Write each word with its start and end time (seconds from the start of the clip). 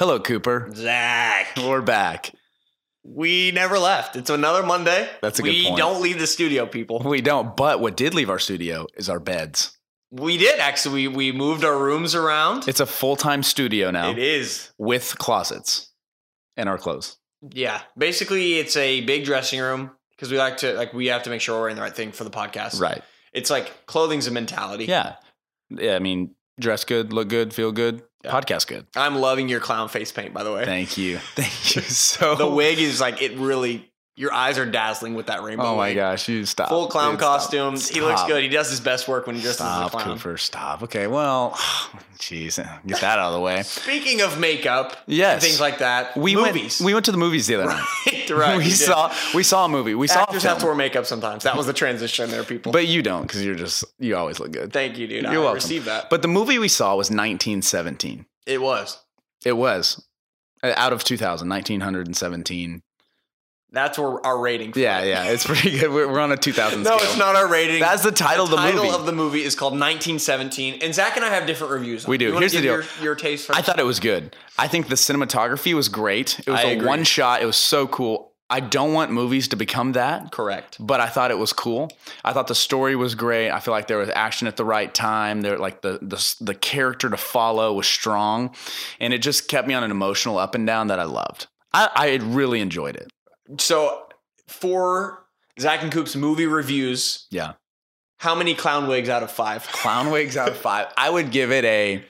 Hello, 0.00 0.18
Cooper. 0.18 0.70
Zach. 0.74 1.48
We're 1.58 1.82
back. 1.82 2.32
We 3.04 3.50
never 3.50 3.78
left. 3.78 4.16
It's 4.16 4.30
another 4.30 4.62
Monday. 4.62 5.06
That's 5.20 5.38
a 5.38 5.42
good 5.42 5.50
we 5.50 5.64
point. 5.64 5.74
We 5.74 5.78
don't 5.78 6.00
leave 6.00 6.18
the 6.18 6.26
studio, 6.26 6.64
people. 6.64 7.00
We 7.00 7.20
don't, 7.20 7.54
but 7.54 7.80
what 7.80 7.98
did 7.98 8.14
leave 8.14 8.30
our 8.30 8.38
studio 8.38 8.86
is 8.96 9.10
our 9.10 9.20
beds. 9.20 9.76
We 10.10 10.38
did 10.38 10.58
actually. 10.58 11.06
We, 11.06 11.16
we 11.16 11.32
moved 11.32 11.66
our 11.66 11.78
rooms 11.78 12.14
around. 12.14 12.66
It's 12.66 12.80
a 12.80 12.86
full 12.86 13.14
time 13.14 13.42
studio 13.42 13.90
now 13.90 14.12
It 14.12 14.18
is. 14.18 14.70
with 14.78 15.18
closets 15.18 15.92
and 16.56 16.66
our 16.66 16.78
clothes. 16.78 17.18
Yeah. 17.50 17.82
Basically, 17.98 18.54
it's 18.54 18.78
a 18.78 19.02
big 19.02 19.26
dressing 19.26 19.60
room 19.60 19.90
because 20.12 20.30
we 20.30 20.38
like 20.38 20.56
to 20.58 20.72
like 20.72 20.94
we 20.94 21.08
have 21.08 21.24
to 21.24 21.30
make 21.30 21.42
sure 21.42 21.56
we're 21.56 21.60
wearing 21.60 21.76
the 21.76 21.82
right 21.82 21.94
thing 21.94 22.12
for 22.12 22.24
the 22.24 22.30
podcast. 22.30 22.80
Right. 22.80 23.02
It's 23.34 23.50
like 23.50 23.84
clothing's 23.84 24.26
a 24.26 24.30
mentality. 24.30 24.86
Yeah. 24.86 25.16
Yeah. 25.68 25.94
I 25.94 25.98
mean, 25.98 26.36
dress 26.58 26.86
good, 26.86 27.12
look 27.12 27.28
good, 27.28 27.52
feel 27.52 27.70
good, 27.70 28.02
Yeah. 28.24 28.32
podcast 28.32 28.66
good. 28.66 28.86
I'm 28.94 29.16
loving 29.16 29.48
your 29.48 29.60
clown 29.60 29.88
face 29.88 30.12
paint, 30.12 30.34
by 30.34 30.42
the 30.42 30.52
way. 30.52 30.64
Thank 30.66 30.98
you. 30.98 31.18
Thank 31.34 31.76
you 31.76 31.82
so 31.82 32.34
the 32.34 32.46
wig 32.46 32.78
is 32.78 33.00
like 33.00 33.22
it 33.22 33.36
really. 33.36 33.89
Your 34.20 34.34
eyes 34.34 34.58
are 34.58 34.66
dazzling 34.66 35.14
with 35.14 35.26
that 35.28 35.42
rainbow. 35.42 35.64
Oh 35.64 35.76
my 35.76 35.88
wig. 35.88 35.96
gosh, 35.96 36.28
you 36.28 36.44
stop. 36.44 36.68
Full 36.68 36.88
clown 36.88 37.12
Dude, 37.12 37.20
stop. 37.20 37.40
costume. 37.40 37.76
He 37.76 38.02
looks 38.02 38.22
good. 38.24 38.42
He 38.42 38.50
does 38.50 38.68
his 38.68 38.78
best 38.80 39.08
work 39.08 39.26
when 39.26 39.34
he 39.34 39.40
dresses 39.40 39.60
Stop, 39.60 39.86
as 39.86 39.94
a 39.94 39.96
clown. 40.04 40.18
Cooper. 40.18 40.36
Stop. 40.36 40.82
Okay. 40.82 41.06
Well, 41.06 41.52
jeez, 42.18 42.56
get 42.86 43.00
that 43.00 43.18
out 43.18 43.28
of 43.28 43.32
the 43.32 43.40
way. 43.40 43.62
Speaking 43.62 44.20
of 44.20 44.38
makeup, 44.38 44.94
Yes. 45.06 45.32
and 45.34 45.42
things 45.42 45.58
like 45.58 45.78
that. 45.78 46.14
We 46.18 46.36
movies. 46.36 46.80
went. 46.80 46.86
We 46.86 46.92
went 46.92 47.06
to 47.06 47.12
the 47.12 47.18
movies 47.18 47.46
the 47.46 47.54
other 47.54 47.66
night. 47.66 47.86
right, 48.12 48.30
right, 48.30 48.58
we 48.58 48.64
did. 48.64 48.72
saw. 48.76 49.10
We 49.34 49.42
saw 49.42 49.64
a 49.64 49.68
movie. 49.70 49.94
We 49.94 50.06
saw. 50.06 50.20
Actors 50.20 50.42
have 50.42 50.58
to 50.58 50.66
wear 50.66 50.74
makeup 50.74 51.06
sometimes. 51.06 51.44
That 51.44 51.56
was 51.56 51.64
the 51.66 51.72
transition 51.72 52.30
there, 52.30 52.44
people. 52.44 52.72
But 52.72 52.86
you 52.88 53.02
don't 53.02 53.22
because 53.22 53.42
you're 53.42 53.54
just 53.54 53.84
you 53.98 54.16
always 54.16 54.38
look 54.38 54.52
good. 54.52 54.70
thank 54.70 54.98
you, 54.98 55.06
dude. 55.06 55.22
You're 55.22 55.32
I 55.32 55.38
welcome. 55.38 55.54
received 55.54 55.86
that. 55.86 56.10
But 56.10 56.20
the 56.20 56.28
movie 56.28 56.58
we 56.58 56.68
saw 56.68 56.90
was 56.90 57.06
1917. 57.10 58.26
it 58.46 58.60
was. 58.60 58.98
It 59.46 59.54
was 59.56 60.06
uh, 60.62 60.74
out 60.76 60.92
of 60.92 61.02
2000, 61.04 61.48
1917. 61.48 62.82
That's 63.72 63.98
where 63.98 64.24
our 64.26 64.38
rating. 64.40 64.72
Yeah, 64.74 65.04
yeah, 65.04 65.24
it's 65.24 65.46
pretty 65.46 65.78
good. 65.78 65.90
We're, 65.92 66.08
we're 66.10 66.18
on 66.20 66.32
a 66.32 66.36
2000 66.36 66.82
No, 66.82 66.96
scale. 66.96 67.08
it's 67.08 67.16
not 67.18 67.36
our 67.36 67.46
rating. 67.46 67.80
That's 67.80 68.02
the 68.02 68.10
title 68.12 68.46
the 68.46 68.56
of 68.56 68.62
the 68.62 68.66
title 68.68 68.84
movie. 68.84 68.96
of 68.96 69.06
the 69.06 69.12
movie 69.12 69.42
is 69.44 69.54
called 69.54 69.72
1917, 69.74 70.80
and 70.82 70.94
Zach 70.94 71.16
and 71.16 71.24
I 71.24 71.28
have 71.28 71.46
different 71.46 71.72
reviews. 71.72 72.06
We 72.06 72.18
do. 72.18 72.36
Here's 72.36 72.52
the 72.52 72.62
deal. 72.62 72.72
Your, 72.74 72.84
your 73.02 73.14
taste 73.14 73.46
first. 73.46 73.58
I 73.58 73.62
thought 73.62 73.78
it 73.78 73.84
was 73.84 74.00
good. 74.00 74.34
I 74.58 74.66
think 74.68 74.88
the 74.88 74.94
cinematography 74.96 75.72
was 75.74 75.88
great. 75.88 76.38
It 76.40 76.50
was 76.50 76.60
I 76.60 76.70
a 76.70 76.72
agree. 76.76 76.86
one 76.88 77.04
shot. 77.04 77.42
It 77.42 77.46
was 77.46 77.56
so 77.56 77.86
cool. 77.86 78.32
I 78.52 78.58
don't 78.58 78.92
want 78.92 79.12
movies 79.12 79.46
to 79.48 79.56
become 79.56 79.92
that. 79.92 80.32
correct. 80.32 80.76
but 80.80 80.98
I 81.00 81.06
thought 81.06 81.30
it 81.30 81.38
was 81.38 81.52
cool. 81.52 81.88
I 82.24 82.32
thought 82.32 82.48
the 82.48 82.54
story 82.56 82.96
was 82.96 83.14
great. 83.14 83.48
I 83.50 83.60
feel 83.60 83.70
like 83.72 83.86
there 83.86 83.98
was 83.98 84.08
action 84.10 84.48
at 84.48 84.56
the 84.56 84.64
right 84.64 84.92
time. 84.92 85.42
There, 85.42 85.56
like 85.56 85.82
the 85.82 86.00
the 86.02 86.34
the 86.40 86.54
character 86.56 87.08
to 87.08 87.16
follow 87.16 87.72
was 87.74 87.86
strong, 87.86 88.52
and 88.98 89.14
it 89.14 89.18
just 89.18 89.46
kept 89.46 89.68
me 89.68 89.74
on 89.74 89.84
an 89.84 89.92
emotional 89.92 90.36
up 90.38 90.56
and 90.56 90.66
down 90.66 90.88
that 90.88 90.98
I 90.98 91.04
loved. 91.04 91.46
I, 91.72 91.88
I 91.94 92.14
really 92.20 92.60
enjoyed 92.60 92.96
it. 92.96 93.12
So 93.58 94.06
for 94.48 95.24
Zach 95.58 95.82
and 95.82 95.92
Coop's 95.92 96.16
movie 96.16 96.46
reviews, 96.46 97.26
Yeah, 97.30 97.52
how 98.18 98.34
many 98.34 98.54
clown 98.54 98.86
wigs 98.88 99.08
out 99.08 99.22
of 99.22 99.30
five? 99.30 99.66
clown 99.68 100.10
wigs 100.10 100.36
out 100.36 100.48
of 100.48 100.56
five. 100.68 100.88
I 100.96 101.08
would 101.10 101.30
give 101.30 101.50
it 101.52 101.64
a 101.64 102.04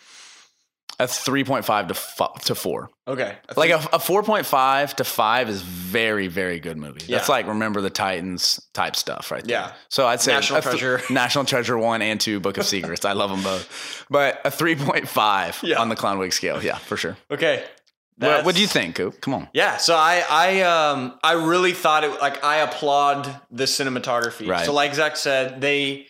a 0.99 1.07
three 1.07 1.45
point 1.45 1.65
five 1.65 1.89
to 1.89 1.95
f- 1.95 2.43
to 2.45 2.55
four. 2.55 2.91
Okay, 3.09 3.35
Like 3.57 3.71
a, 3.71 3.83
a 3.95 3.99
four 3.99 4.23
point 4.23 4.45
five 4.45 4.95
to 4.97 5.05
five 5.05 5.49
is 5.49 5.63
very 5.63 6.27
very 6.29 6.61
good 6.61 6.77
movie. 6.77 7.01
That's 7.09 7.29
like 7.29 7.47
Remember 7.47 7.81
the 7.81 7.89
Titans 7.89 8.61
type 8.75 8.95
stuff 8.97 9.31
right 9.31 9.43
there. 9.43 9.51
Yeah. 9.61 9.73
So 9.89 10.07
I'd 10.07 10.21
say 10.21 10.35
National 10.35 10.59
a 10.59 10.63
th- 10.63 10.71
Treasure. 10.79 11.01
National 11.13 11.47
Treasure 11.47 11.79
one 11.79 12.03
and 12.03 12.21
two, 12.21 12.39
Book 12.39 12.59
of 12.59 12.67
Secrets. 12.77 13.07
I 13.07 13.13
love 13.13 13.31
them 13.31 13.43
both, 13.43 14.05
but 14.11 14.41
a 14.45 14.51
three 14.51 14.77
point 14.77 15.09
five 15.09 15.59
Yeah. 15.63 15.81
on 15.81 15.89
the 15.89 15.97
clown 15.97 16.19
wig 16.19 16.35
scale. 16.35 16.63
Yeah, 16.63 16.77
for 16.77 16.99
sure. 16.99 17.17
okay. 17.31 17.65
What, 18.29 18.45
what 18.45 18.55
do 18.55 18.61
you 18.61 18.67
think, 18.67 18.97
Coop? 18.97 19.21
Come 19.21 19.35
on. 19.35 19.49
Yeah, 19.55 19.77
so 19.79 19.95
I 19.97 20.23
I 20.29 20.61
um 20.63 21.19
I 21.23 21.33
really 21.33 21.73
thought 21.73 22.05
it 22.05 22.21
like 22.21 22.45
I 22.45 22.57
applaud 22.59 23.41
the 23.51 23.65
cinematography. 23.65 24.49
Right. 24.49 24.67
So 24.67 24.73
like 24.73 24.95
Zach 24.95 25.17
said, 25.17 25.61
they 25.61 26.07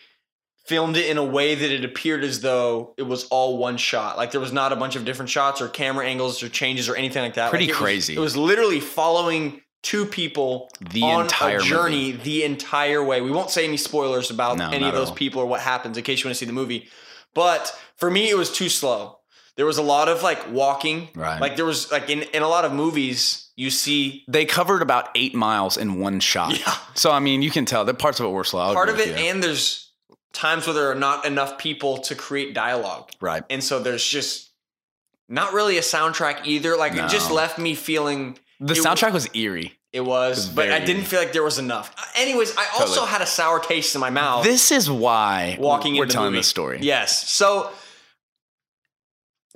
filmed 0.67 0.97
it 0.97 1.11
in 1.11 1.19
a 1.19 1.25
way 1.25 1.55
that 1.55 1.71
it 1.73 1.85
appeared 1.85 2.23
as 2.23 2.41
though 2.41 2.95
it 2.97 3.03
was 3.03 3.25
all 3.25 3.59
one 3.59 3.77
shot. 3.77 4.17
Like 4.17 4.31
there 4.31 4.41
was 4.41 4.53
not 4.53 4.73
a 4.73 4.77
bunch 4.77 4.95
of 4.97 5.05
different 5.05 5.29
shots 5.31 5.61
or 5.61 5.69
camera 5.69 6.07
angles 6.07 6.43
or 6.43 6.49
changes 6.49 6.89
or 6.89 6.95
anything 6.97 7.23
like 7.23 7.35
that. 7.35 7.51
Pretty 7.51 7.65
Like, 7.67 7.71
it 7.71 7.73
was- 7.73 7.79
crazy. 7.83 8.15
it 8.17 8.21
was 8.21 8.37
literally 8.37 8.81
following 8.81 9.63
two 9.83 10.05
people 10.05 10.69
The 10.93 11.03
on 11.03 11.23
entire 11.23 11.59
a 11.59 11.63
journey 11.63 12.13
the 12.13 12.45
entire 12.45 13.03
way. 13.03 13.21
We 13.23 13.31
won't 13.31 13.51
say 13.51 13.65
any 13.65 13.79
spoilers 13.79 14.31
about 14.31 14.59
No, 14.59 14.69
any 14.71 14.87
of 14.87 14.95
those 14.95 15.11
people 15.11 15.41
or 15.43 15.47
what 15.47 15.61
happens 15.61 15.97
in 15.97 16.05
case 16.05 16.21
you 16.23 16.29
want 16.29 16.35
to 16.37 16.39
see 16.39 16.47
the 16.47 16.53
movie. 16.53 16.89
But 17.35 17.75
for 17.97 18.11
me, 18.11 18.29
it 18.29 18.37
was 18.37 18.53
too 18.53 18.69
slow. 18.69 19.20
There 19.61 19.67
was 19.67 19.77
a 19.77 19.83
lot 19.83 20.09
of 20.09 20.23
like 20.23 20.51
walking. 20.51 21.11
Right. 21.15 21.39
Like 21.39 21.57
there 21.57 21.67
was 21.67 21.93
like 21.93 22.09
in, 22.09 22.23
in 22.33 22.41
a 22.41 22.49
lot 22.49 22.65
of 22.65 22.73
movies, 22.73 23.51
you 23.57 23.69
see 23.69 24.25
They 24.27 24.47
covered 24.47 24.81
about 24.81 25.11
eight 25.15 25.35
miles 25.35 25.77
in 25.77 26.01
one 26.01 26.19
shot. 26.21 26.59
Yeah. 26.59 26.75
So 26.95 27.11
I 27.11 27.19
mean, 27.21 27.43
you 27.43 27.51
can 27.51 27.67
tell 27.67 27.85
that 27.85 27.99
parts 27.99 28.21
of 28.21 28.25
it 28.25 28.31
were 28.31 28.43
slow. 28.43 28.73
Part 28.73 28.89
of 28.89 28.99
it, 28.99 29.09
you. 29.09 29.15
and 29.17 29.43
there's 29.43 29.91
times 30.33 30.67
where 30.67 30.73
there 30.73 30.91
are 30.91 30.95
not 30.95 31.27
enough 31.27 31.59
people 31.59 31.99
to 31.99 32.15
create 32.15 32.55
dialogue. 32.55 33.11
right. 33.21 33.43
And 33.51 33.63
so 33.63 33.81
there's 33.81 34.03
just 34.03 34.49
not 35.29 35.53
really 35.53 35.77
a 35.77 35.83
soundtrack 35.83 36.47
either. 36.47 36.79
Like 36.79 36.93
it 36.95 37.11
just 37.11 37.31
left 37.31 37.59
me 37.59 37.75
feeling 37.75 38.39
The 38.61 38.73
soundtrack 38.73 39.13
was 39.13 39.29
eerie. 39.35 39.75
it 39.93 40.01
was, 40.01 40.47
was 40.47 40.49
but 40.49 40.71
I 40.71 40.83
didn't 40.83 41.05
feel 41.05 41.21
like 41.21 41.35
there 41.35 41.43
was 41.43 41.59
enough. 41.59 41.93
Uh, 41.99 42.03
anyways, 42.17 42.57
I 42.57 42.65
also 42.73 42.87
Totally. 42.95 43.09
had 43.09 43.21
a 43.21 43.27
sour 43.27 43.61
taste 43.61 43.95
in 43.95 44.01
my 44.01 44.09
mouth. 44.09 44.43
This 44.43 44.73
is 44.73 44.91
why 44.91 45.59
walking 45.61 45.97
we're 45.97 46.05
into 46.05 46.07
the 46.07 46.13
telling 46.15 46.31
movie. 46.33 46.39
this 46.39 46.47
story. 46.49 46.79
Yes. 46.81 47.29
So, 47.29 47.71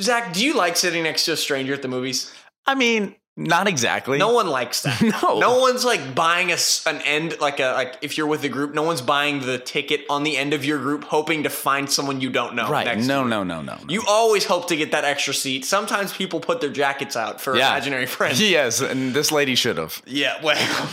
Zach, 0.00 0.32
do 0.32 0.44
you 0.44 0.55
like 0.56 0.77
sitting 0.77 1.03
next 1.05 1.25
to 1.27 1.32
a 1.32 1.37
stranger 1.37 1.72
at 1.75 1.82
the 1.82 1.88
movies? 1.88 2.32
I 2.66 2.75
mean, 2.75 3.15
not 3.37 3.66
exactly. 3.66 4.16
No 4.19 4.32
one 4.32 4.47
likes 4.49 4.82
that. 4.82 5.00
No. 5.22 5.38
No 5.38 5.59
one's 5.59 5.84
like 5.84 6.15
buying 6.15 6.50
a 6.53 6.56
an 6.87 7.00
end 7.05 7.37
like 7.41 7.59
a 7.60 7.72
like 7.72 7.97
if 8.00 8.16
you're 8.16 8.27
with 8.27 8.44
a 8.44 8.49
group, 8.49 8.75
no 8.75 8.82
one's 8.82 9.03
buying 9.03 9.41
the 9.41 9.59
ticket 9.59 10.03
on 10.09 10.22
the 10.22 10.37
end 10.37 10.53
of 10.55 10.65
your 10.65 10.78
group 10.78 11.05
hoping 11.05 11.43
to 11.43 11.50
find 11.50 11.91
someone 11.91 12.21
you 12.21 12.31
don't 12.31 12.55
know. 12.55 12.69
Right. 12.71 12.87
Next 12.87 13.06
No, 13.06 13.25
no, 13.25 13.43
no, 13.43 13.60
no, 13.60 13.75
no. 13.75 13.84
You 13.88 14.03
always 14.09 14.44
hope 14.44 14.69
to 14.69 14.77
get 14.77 14.93
that 14.93 15.05
extra 15.05 15.34
seat. 15.34 15.65
Sometimes 15.65 16.12
people 16.12 16.38
put 16.41 16.61
their 16.61 16.71
jackets 16.71 17.16
out 17.16 17.41
for 17.41 17.56
Yeah. 17.56 17.71
imaginary 17.71 18.06
friends. 18.06 18.41
Yes, 18.55 18.81
and 18.81 19.12
this 19.15 19.32
lady 19.32 19.55
should 19.56 19.78
have. 19.78 20.00
Yeah, 20.06 20.41
well. 20.43 20.56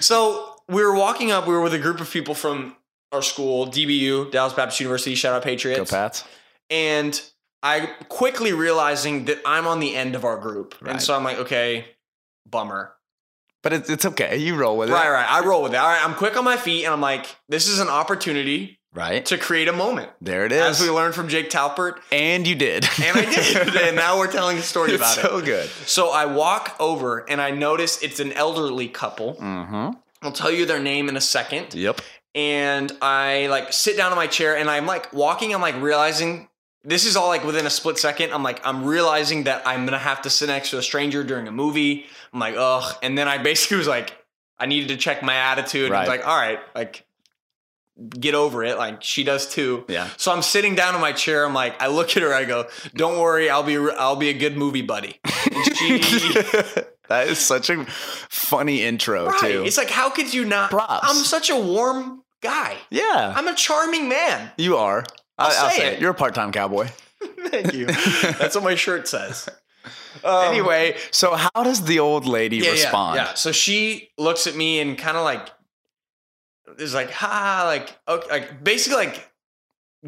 so 0.00 0.54
we 0.68 0.82
were 0.84 0.94
walking 0.94 1.30
up. 1.32 1.46
We 1.46 1.54
were 1.54 1.60
with 1.62 1.74
a 1.74 1.78
group 1.78 2.00
of 2.00 2.10
people 2.10 2.34
from 2.34 2.76
our 3.12 3.22
school, 3.22 3.66
DBU, 3.66 4.30
Dallas 4.30 4.52
Baptist 4.52 4.78
University. 4.80 5.14
Shout 5.16 5.34
out 5.34 5.42
Patriots. 5.42 5.90
Go 5.90 5.96
Pats. 5.96 6.24
And 6.68 7.20
I 7.62 7.86
quickly 8.08 8.52
realizing 8.52 9.26
that 9.26 9.38
I'm 9.44 9.66
on 9.66 9.80
the 9.80 9.94
end 9.94 10.14
of 10.14 10.24
our 10.24 10.38
group, 10.38 10.74
and 10.86 11.00
so 11.02 11.14
I'm 11.14 11.24
like, 11.24 11.38
okay, 11.38 11.86
bummer. 12.48 12.92
But 13.62 13.74
it's, 13.74 13.90
it's 13.90 14.06
okay. 14.06 14.38
You 14.38 14.56
roll 14.56 14.78
with 14.78 14.88
it. 14.88 14.92
Right, 14.94 15.10
right. 15.10 15.30
I 15.30 15.44
roll 15.44 15.62
with 15.62 15.74
it. 15.74 15.76
All 15.76 15.86
right, 15.88 16.02
I'm 16.02 16.14
quick 16.14 16.36
on 16.38 16.44
my 16.44 16.56
feet, 16.56 16.84
and 16.84 16.92
I'm 16.94 17.00
like, 17.02 17.26
this 17.48 17.68
is 17.68 17.78
an 17.78 17.88
opportunity 17.88 18.78
Right. 18.92 19.24
to 19.26 19.38
create 19.38 19.68
a 19.68 19.72
moment. 19.72 20.10
There 20.20 20.46
it 20.46 20.52
is. 20.52 20.62
As 20.62 20.82
we 20.82 20.90
learned 20.90 21.14
from 21.14 21.28
Jake 21.28 21.48
Talpert, 21.50 21.98
and 22.10 22.46
you 22.46 22.54
did. 22.56 22.84
and 23.04 23.18
I 23.18 23.24
did, 23.30 23.76
and 23.82 23.94
now 23.96 24.18
we're 24.18 24.32
telling 24.32 24.56
a 24.58 24.62
story 24.62 24.92
it's 24.92 25.00
about 25.00 25.18
it. 25.18 25.20
so 25.20 25.40
good. 25.42 25.68
So 25.86 26.10
I 26.10 26.24
walk 26.24 26.74
over, 26.80 27.28
and 27.30 27.40
I 27.40 27.50
notice 27.50 28.02
it's 28.02 28.18
an 28.20 28.32
elderly 28.32 28.88
couple. 28.88 29.34
Mm-hmm. 29.34 29.90
I'll 30.22 30.32
tell 30.32 30.50
you 30.50 30.64
their 30.66 30.80
name 30.80 31.08
in 31.08 31.16
a 31.16 31.20
second. 31.20 31.74
Yep. 31.74 32.00
and 32.34 32.90
I 33.02 33.46
like 33.48 33.72
sit 33.72 33.96
down 33.96 34.12
in 34.12 34.16
my 34.16 34.26
chair 34.26 34.56
and 34.56 34.68
I'm 34.70 34.86
like 34.86 35.12
walking. 35.12 35.54
I'm 35.54 35.60
like 35.62 35.80
realizing 35.80 36.48
this 36.84 37.04
is 37.06 37.16
all 37.16 37.28
like 37.28 37.44
within 37.44 37.66
a 37.66 37.70
split 37.70 37.98
second. 37.98 38.32
I'm 38.32 38.42
like 38.42 38.64
I'm 38.66 38.84
realizing 38.84 39.44
that 39.44 39.62
I'm 39.66 39.84
gonna 39.84 39.98
have 39.98 40.22
to 40.22 40.30
sit 40.30 40.46
next 40.48 40.70
to 40.70 40.78
a 40.78 40.82
stranger 40.82 41.22
during 41.24 41.46
a 41.48 41.52
movie. 41.52 42.06
I'm 42.32 42.40
like 42.40 42.54
ugh, 42.56 42.94
and 43.02 43.16
then 43.18 43.28
I 43.28 43.38
basically 43.38 43.76
was 43.78 43.88
like 43.88 44.16
I 44.58 44.66
needed 44.66 44.88
to 44.88 44.96
check 44.96 45.22
my 45.22 45.34
attitude. 45.34 45.90
I 45.92 46.00
was 46.00 46.08
Right. 46.08 46.18
like 46.18 46.26
all 46.26 46.36
right, 46.36 46.58
like 46.74 47.04
get 48.18 48.34
over 48.34 48.64
it. 48.64 48.78
Like 48.78 49.02
she 49.02 49.24
does 49.24 49.46
too. 49.52 49.84
Yeah. 49.88 50.08
So 50.16 50.32
I'm 50.32 50.42
sitting 50.42 50.74
down 50.74 50.94
in 50.94 51.00
my 51.00 51.12
chair. 51.12 51.44
I'm 51.44 51.54
like 51.54 51.80
I 51.82 51.88
look 51.88 52.16
at 52.16 52.22
her. 52.22 52.32
I 52.32 52.44
go, 52.44 52.66
don't 52.94 53.18
worry, 53.18 53.50
I'll 53.50 53.62
be 53.62 53.76
I'll 53.76 54.16
be 54.16 54.30
a 54.30 54.34
good 54.38 54.56
movie 54.56 54.82
buddy. 54.82 55.18
And 55.52 55.76
she. 55.76 55.98
that 57.08 57.26
is 57.28 57.38
such 57.38 57.68
a 57.70 57.84
funny 58.30 58.82
intro 58.84 59.26
Right. 59.26 59.40
too. 59.40 59.64
It's 59.66 59.76
like, 59.76 59.90
how 59.90 60.08
could 60.10 60.32
you 60.32 60.44
not? 60.44 60.70
Props. 60.70 61.00
I'm 61.02 61.16
such 61.24 61.50
a 61.50 61.56
warm 61.56 62.22
guy. 62.40 62.76
yeah, 62.88 63.34
I'm 63.36 63.48
a 63.48 63.54
charming 63.54 64.08
man. 64.08 64.50
you 64.56 64.76
are. 64.76 65.04
I'll 65.40 65.64
I'll 65.64 65.70
say 65.70 65.78
say 65.78 65.86
it. 65.88 65.92
it. 65.94 66.00
You're 66.00 66.10
a 66.10 66.14
part-time 66.14 66.52
cowboy. 66.52 66.88
Thank 67.48 67.74
you. 67.74 67.86
That's 67.86 68.54
what 68.54 68.64
my 68.64 68.74
shirt 68.74 69.08
says. 69.08 69.48
Um, 70.24 70.52
anyway, 70.52 70.96
so 71.10 71.34
how 71.34 71.62
does 71.62 71.84
the 71.84 71.98
old 72.00 72.26
lady 72.26 72.58
yeah, 72.58 72.70
respond? 72.70 73.16
Yeah, 73.16 73.24
yeah. 73.26 73.34
So 73.34 73.52
she 73.52 74.10
looks 74.18 74.46
at 74.46 74.54
me 74.56 74.80
and 74.80 74.96
kind 74.98 75.16
of 75.16 75.24
like 75.24 75.48
is 76.78 76.94
like, 76.94 77.10
ha, 77.10 77.62
like, 77.66 77.96
okay, 78.08 78.28
like 78.30 78.64
basically 78.64 78.96
like 79.06 79.30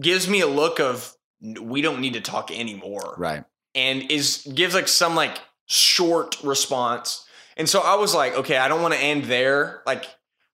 gives 0.00 0.28
me 0.28 0.40
a 0.40 0.46
look 0.46 0.80
of 0.80 1.14
we 1.60 1.82
don't 1.82 2.00
need 2.00 2.14
to 2.14 2.20
talk 2.20 2.50
anymore, 2.50 3.14
Right. 3.18 3.44
and 3.74 4.10
is 4.10 4.46
gives 4.54 4.74
like 4.74 4.88
some 4.88 5.14
like 5.14 5.38
short 5.66 6.42
response. 6.42 7.24
And 7.56 7.68
so 7.68 7.80
I 7.80 7.96
was 7.96 8.14
like, 8.14 8.34
okay, 8.36 8.56
I 8.56 8.68
don't 8.68 8.80
want 8.80 8.94
to 8.94 9.00
end 9.00 9.24
there. 9.24 9.82
Like, 9.86 10.06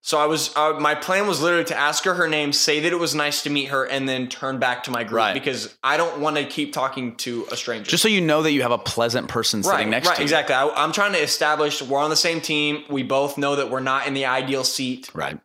So 0.08 0.18
I 0.18 0.24
was 0.24 0.56
uh, 0.56 0.72
my 0.80 0.94
plan 0.94 1.26
was 1.26 1.42
literally 1.42 1.66
to 1.66 1.76
ask 1.76 2.02
her 2.04 2.14
her 2.14 2.26
name, 2.26 2.54
say 2.54 2.80
that 2.80 2.90
it 2.90 2.98
was 2.98 3.14
nice 3.14 3.42
to 3.42 3.50
meet 3.50 3.66
her, 3.66 3.84
and 3.84 4.08
then 4.08 4.26
turn 4.26 4.58
back 4.58 4.84
to 4.84 4.90
my 4.90 5.04
group 5.04 5.18
Right. 5.18 5.34
because 5.34 5.76
I 5.82 5.98
don't 5.98 6.22
want 6.22 6.36
to 6.38 6.46
keep 6.46 6.72
talking 6.72 7.14
to 7.16 7.46
a 7.52 7.56
stranger. 7.58 7.90
Just 7.90 8.04
so 8.04 8.08
you 8.08 8.22
know 8.22 8.40
that 8.40 8.52
you 8.52 8.62
have 8.62 8.70
a 8.72 8.78
pleasant 8.78 9.28
person 9.28 9.62
sitting 9.62 9.76
right, 9.76 9.86
next 9.86 10.08
right, 10.08 10.16
to 10.16 10.22
you. 10.22 10.24
Right, 10.24 10.40
exactly. 10.40 10.54
I, 10.54 10.66
I'm 10.82 10.92
trying 10.92 11.12
to 11.12 11.18
establish 11.18 11.82
we're 11.82 11.98
on 12.00 12.08
the 12.08 12.16
same 12.16 12.40
team. 12.40 12.84
We 12.88 13.02
both 13.02 13.36
know 13.36 13.56
that 13.56 13.70
we're 13.70 13.80
not 13.80 14.06
in 14.06 14.14
the 14.14 14.24
ideal 14.24 14.64
seat, 14.64 15.10
Right. 15.12 15.38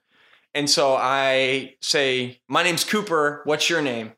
and 0.56 0.69
so 0.69 0.95
I 0.98 1.75
say, 1.81 2.39
"My 2.48 2.63
name's 2.63 2.86
Cooper. 2.86 3.42
What's 3.44 3.69
your 3.69 3.81
name?" 3.81 4.13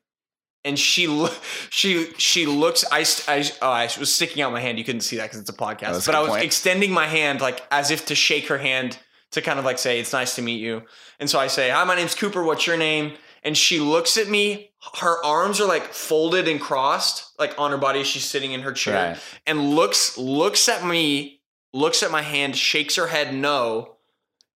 And 0.63 0.77
she 0.77 1.07
lo- 1.21 1.33
she 1.71 2.13
she 2.19 2.45
looks. 2.45 2.85
I 2.91 3.03
I, 3.27 3.51
oh, 3.63 3.69
I 3.71 3.89
was 3.99 4.13
sticking 4.13 4.43
out 4.43 4.51
my 4.51 4.61
hand. 4.61 4.77
You 4.77 4.83
couldn't 4.85 5.01
see 5.01 5.15
that 5.15 5.23
because 5.23 5.39
it's 5.39 5.49
a 5.49 5.53
podcast. 5.53 6.03
a 6.03 6.05
but 6.05 6.13
I 6.13 6.19
was 6.21 6.29
point. 6.29 6.43
extending 6.43 6.91
my 6.91 7.07
hand 7.07 7.41
like 7.41 7.63
as 7.71 7.89
if 7.89 8.05
to 8.05 8.13
shake 8.13 8.49
her 8.49 8.59
hand 8.59 8.99
to 9.35 9.41
kind 9.41 9.59
of 9.59 9.63
like 9.65 9.77
say 9.77 9.99
it's 9.99 10.11
nice 10.11 10.35
to 10.35 10.41
meet 10.41 10.59
you. 10.59 10.81
And 11.19 11.29
so 11.29 11.39
I 11.39 11.47
say, 11.47 11.69
"Hi, 11.69 11.83
my 11.83 11.95
name's 11.95 12.15
Cooper. 12.15 12.43
What's 12.43 12.65
your 12.67 12.75
name?" 12.77 13.13
And 13.43 13.55
she 13.55 13.79
looks 13.79 14.17
at 14.17 14.27
me. 14.27 14.71
Her 15.01 15.23
arms 15.23 15.61
are 15.61 15.67
like 15.67 15.93
folded 15.93 16.47
and 16.47 16.59
crossed, 16.59 17.31
like 17.39 17.53
on 17.59 17.71
her 17.71 17.77
body. 17.77 18.03
She's 18.03 18.25
sitting 18.25 18.51
in 18.53 18.61
her 18.61 18.71
chair 18.73 19.09
Right. 19.11 19.17
and 19.45 19.75
looks 19.75 20.17
looks 20.17 20.67
at 20.67 20.83
me, 20.85 21.41
looks 21.73 22.01
at 22.03 22.09
my 22.11 22.23
hand, 22.23 22.55
shakes 22.57 22.95
her 22.95 23.07
head 23.07 23.33
no, 23.33 23.97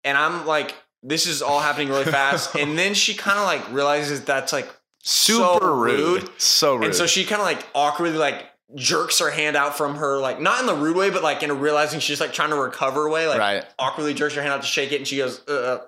and 0.04 0.16
I'm 0.16 0.46
like, 0.46 0.74
this 1.02 1.26
is 1.26 1.42
all 1.42 1.60
happening 1.60 1.88
really 1.88 2.04
fast. 2.04 2.54
and 2.62 2.78
then 2.78 2.94
she 2.94 3.14
kind 3.14 3.38
of 3.38 3.44
like 3.44 3.72
realizes 3.72 4.24
that's 4.24 4.52
like 4.52 4.68
Super 5.02 5.58
so 5.60 5.74
rude. 5.74 6.28
So 6.40 6.74
rude. 6.76 6.84
and 6.86 6.94
so 6.94 7.06
she 7.06 7.24
kind 7.24 7.40
of 7.40 7.46
like 7.46 7.64
awkwardly 7.74 8.18
like 8.18 8.44
jerks 8.74 9.20
her 9.20 9.30
hand 9.30 9.56
out 9.56 9.76
from 9.76 9.96
her, 9.96 10.18
like 10.18 10.40
not 10.40 10.60
in 10.60 10.66
the 10.66 10.74
rude 10.74 10.96
way, 10.96 11.10
but 11.10 11.22
like 11.22 11.42
in 11.42 11.50
a 11.50 11.54
realizing 11.54 12.00
she's 12.00 12.20
like 12.20 12.32
trying 12.32 12.50
to 12.50 12.56
recover 12.56 13.08
way, 13.08 13.26
like 13.28 13.38
Right. 13.38 13.64
awkwardly 13.78 14.12
jerks 14.14 14.34
her 14.34 14.42
hand 14.42 14.54
out 14.54 14.62
to 14.62 14.66
shake 14.66 14.92
it, 14.92 14.96
and 14.96 15.06
she 15.06 15.18
goes, 15.18 15.46
uh, 15.48 15.82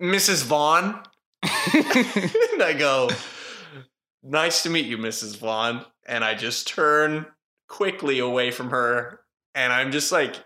"Mrs. 0.00 0.44
Vaughn," 0.44 1.00
and 1.42 2.62
I 2.62 2.74
go, 2.76 3.10
"Nice 4.22 4.62
to 4.64 4.70
meet 4.70 4.86
you, 4.86 4.98
Mrs. 4.98 5.36
Vaughn," 5.38 5.84
and 6.06 6.24
I 6.24 6.34
just 6.34 6.66
turn 6.66 7.26
quickly 7.68 8.18
away 8.18 8.50
from 8.50 8.70
her, 8.70 9.20
and 9.54 9.72
I'm 9.72 9.92
just 9.92 10.10
like 10.12 10.36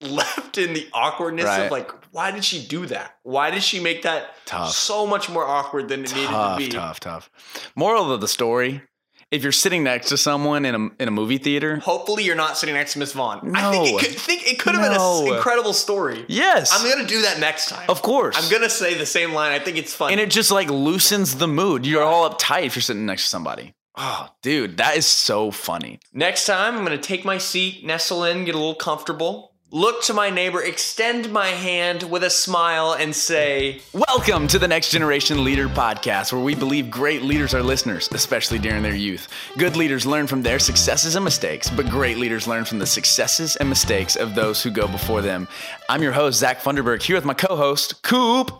left 0.00 0.58
in 0.58 0.74
the 0.74 0.88
awkwardness 0.92 1.44
Right. 1.46 1.62
of 1.64 1.72
like, 1.72 1.90
why 2.12 2.30
did 2.30 2.44
she 2.44 2.64
do 2.64 2.86
that? 2.86 3.16
Why 3.24 3.50
did 3.50 3.64
she 3.64 3.80
make 3.80 4.02
that 4.02 4.34
Tough. 4.46 4.70
so 4.70 5.06
much 5.08 5.28
more 5.28 5.44
awkward 5.44 5.88
than 5.88 6.04
it 6.04 6.14
needed 6.14 6.30
to 6.30 6.54
be? 6.56 6.68
tough, 6.68 7.00
tough. 7.00 7.28
Moral 7.74 8.12
of 8.12 8.20
the 8.20 8.28
story: 8.28 8.82
If 9.30 9.42
you're 9.42 9.52
sitting 9.52 9.84
next 9.84 10.08
to 10.08 10.16
someone 10.16 10.64
in 10.64 10.74
a 10.74 11.02
in 11.02 11.08
a 11.08 11.10
movie 11.10 11.36
theater, 11.36 11.76
Hopefully, 11.80 12.24
you're 12.24 12.34
not 12.34 12.56
sitting 12.56 12.74
next 12.74 12.94
to 12.94 12.98
Miss 12.98 13.12
Vaughn. 13.12 13.54
I 13.54 13.70
think 13.70 13.88
it 14.02 14.06
could, 14.06 14.18
think 14.18 14.50
it 14.50 14.58
could 14.58 14.74
have 14.74 14.82
been 14.82 14.98
an 14.98 15.34
incredible 15.36 15.74
story. 15.74 16.24
yes, 16.28 16.72
I'm 16.72 16.88
gonna 16.90 17.06
do 17.06 17.20
that 17.22 17.38
next 17.38 17.68
time. 17.68 17.84
of 17.90 18.00
course. 18.00 18.36
I'm 18.42 18.50
gonna 18.50 18.70
say 18.70 18.94
the 18.94 19.04
same 19.04 19.34
line. 19.34 19.52
I 19.52 19.58
think 19.58 19.76
it's 19.76 19.92
fun. 19.94 20.12
and 20.12 20.20
it 20.20 20.30
just 20.30 20.50
like 20.50 20.70
loosens 20.70 21.36
the 21.36 21.48
mood. 21.48 21.84
You're 21.86 22.02
all 22.04 22.30
uptight 22.30 22.64
if 22.64 22.74
you're 22.76 22.82
sitting 22.82 23.04
next 23.04 23.24
to 23.24 23.28
somebody. 23.28 23.74
Oh, 24.00 24.28
dude, 24.42 24.76
that 24.78 24.96
is 24.96 25.06
so 25.06 25.50
funny. 25.50 25.98
Next 26.12 26.46
time, 26.46 26.78
I'm 26.78 26.84
gonna 26.84 26.96
take 26.96 27.24
my 27.24 27.36
seat, 27.36 27.84
nestle 27.84 28.24
in, 28.24 28.44
get 28.46 28.54
a 28.54 28.58
little 28.58 28.76
comfortable, 28.76 29.47
look 29.70 30.02
to 30.02 30.14
my 30.14 30.30
neighbor, 30.30 30.62
extend 30.62 31.30
my 31.30 31.48
hand 31.48 32.02
with 32.04 32.24
a 32.24 32.30
smile, 32.30 32.92
and 32.92 33.14
say, 33.14 33.80
Welcome 33.92 34.48
to 34.48 34.58
the 34.58 34.68
Next 34.68 34.90
Generation 34.90 35.44
Leader 35.44 35.68
Podcast, 35.68 36.32
where 36.32 36.42
we 36.42 36.54
believe 36.54 36.90
great 36.90 37.22
leaders 37.22 37.54
are 37.54 37.62
listeners, 37.62 38.08
especially 38.12 38.58
during 38.58 38.82
their 38.82 38.94
youth. 38.94 39.28
Good 39.58 39.76
leaders 39.76 40.06
learn 40.06 40.26
from 40.26 40.42
their 40.42 40.58
successes 40.58 41.16
and 41.16 41.24
mistakes, 41.24 41.70
but 41.70 41.88
great 41.90 42.18
leaders 42.18 42.46
learn 42.46 42.64
from 42.64 42.78
the 42.78 42.86
successes 42.86 43.56
and 43.56 43.68
mistakes 43.68 44.16
of 44.16 44.34
those 44.34 44.62
who 44.62 44.70
go 44.70 44.88
before 44.88 45.22
them. 45.22 45.48
I'm 45.88 46.02
your 46.02 46.12
host, 46.12 46.38
Zach 46.38 46.60
Funderburg, 46.60 47.02
here 47.02 47.16
with 47.16 47.24
my 47.24 47.34
co 47.34 47.56
host, 47.56 48.02
Coop. 48.02 48.50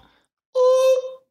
"Ooh." 0.57 0.88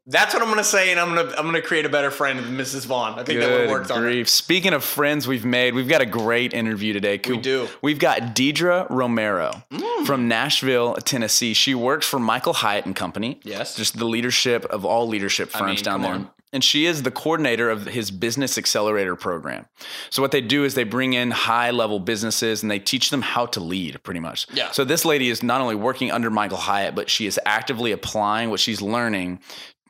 That's 0.09 0.33
what 0.33 0.41
I'm 0.41 0.47
gonna 0.47 0.63
say, 0.63 0.91
and 0.91 0.99
I'm 0.99 1.13
gonna 1.13 1.33
I'm 1.37 1.45
gonna 1.45 1.61
create 1.61 1.85
a 1.85 1.89
better 1.89 2.09
friend 2.09 2.39
than 2.39 2.57
Mrs. 2.57 2.85
Vaughn. 2.85 3.19
I 3.19 3.23
think 3.23 3.41
that 3.41 3.49
would 3.51 3.57
Good 3.67 3.69
work 3.69 3.91
on 3.91 3.97
it. 3.97 4.01
grief. 4.01 4.29
Speaking 4.29 4.73
of 4.73 4.83
friends 4.83 5.27
we've 5.27 5.43
made, 5.43 5.73
we've 5.73 5.89
got 5.89 6.01
a 6.01 6.05
great 6.05 6.53
interview 6.53 6.93
today. 6.93 7.17
Coop. 7.17 7.41
do. 7.41 7.67
We've 7.81 7.99
got 7.99 8.33
Deidre 8.33 8.89
Romero 8.89 9.63
mm. 9.69 10.05
from 10.05 10.29
Nashville, 10.29 10.95
Tennessee. 10.95 11.53
She 11.53 11.75
works 11.75 12.07
for 12.07 12.19
Michael 12.19 12.53
Hyatt 12.53 12.85
and 12.85 12.95
Company. 12.95 13.41
Yes. 13.43 13.75
Just 13.75 13.97
the 13.97 14.05
leadership 14.05 14.63
of 14.65 14.85
all 14.85 15.09
leadership 15.09 15.49
firms 15.49 15.79
mean, 15.79 15.83
down 15.83 16.01
there. 16.01 16.13
on. 16.13 16.29
And 16.53 16.63
she 16.63 16.85
is 16.85 17.03
the 17.03 17.11
coordinator 17.11 17.69
of 17.69 17.85
his 17.85 18.09
business 18.09 18.57
accelerator 18.57 19.17
program. 19.17 19.65
So 20.09 20.21
what 20.21 20.31
they 20.31 20.39
do 20.39 20.63
is 20.63 20.75
they 20.75 20.85
bring 20.85 21.11
in 21.11 21.31
high 21.31 21.71
level 21.71 21.99
businesses 21.99 22.61
and 22.61 22.71
they 22.71 22.79
teach 22.79 23.09
them 23.09 23.21
how 23.21 23.47
to 23.47 23.59
lead 23.59 24.01
pretty 24.03 24.21
much. 24.21 24.47
Yeah. 24.53 24.71
So 24.71 24.85
this 24.85 25.03
lady 25.03 25.27
is 25.29 25.43
not 25.43 25.59
only 25.59 25.75
working 25.75 26.09
under 26.09 26.29
Michael 26.29 26.57
Hyatt, 26.57 26.95
but 26.95 27.09
she 27.09 27.27
is 27.27 27.37
actively 27.45 27.91
applying 27.91 28.49
what 28.49 28.61
she's 28.61 28.81
learning 28.81 29.41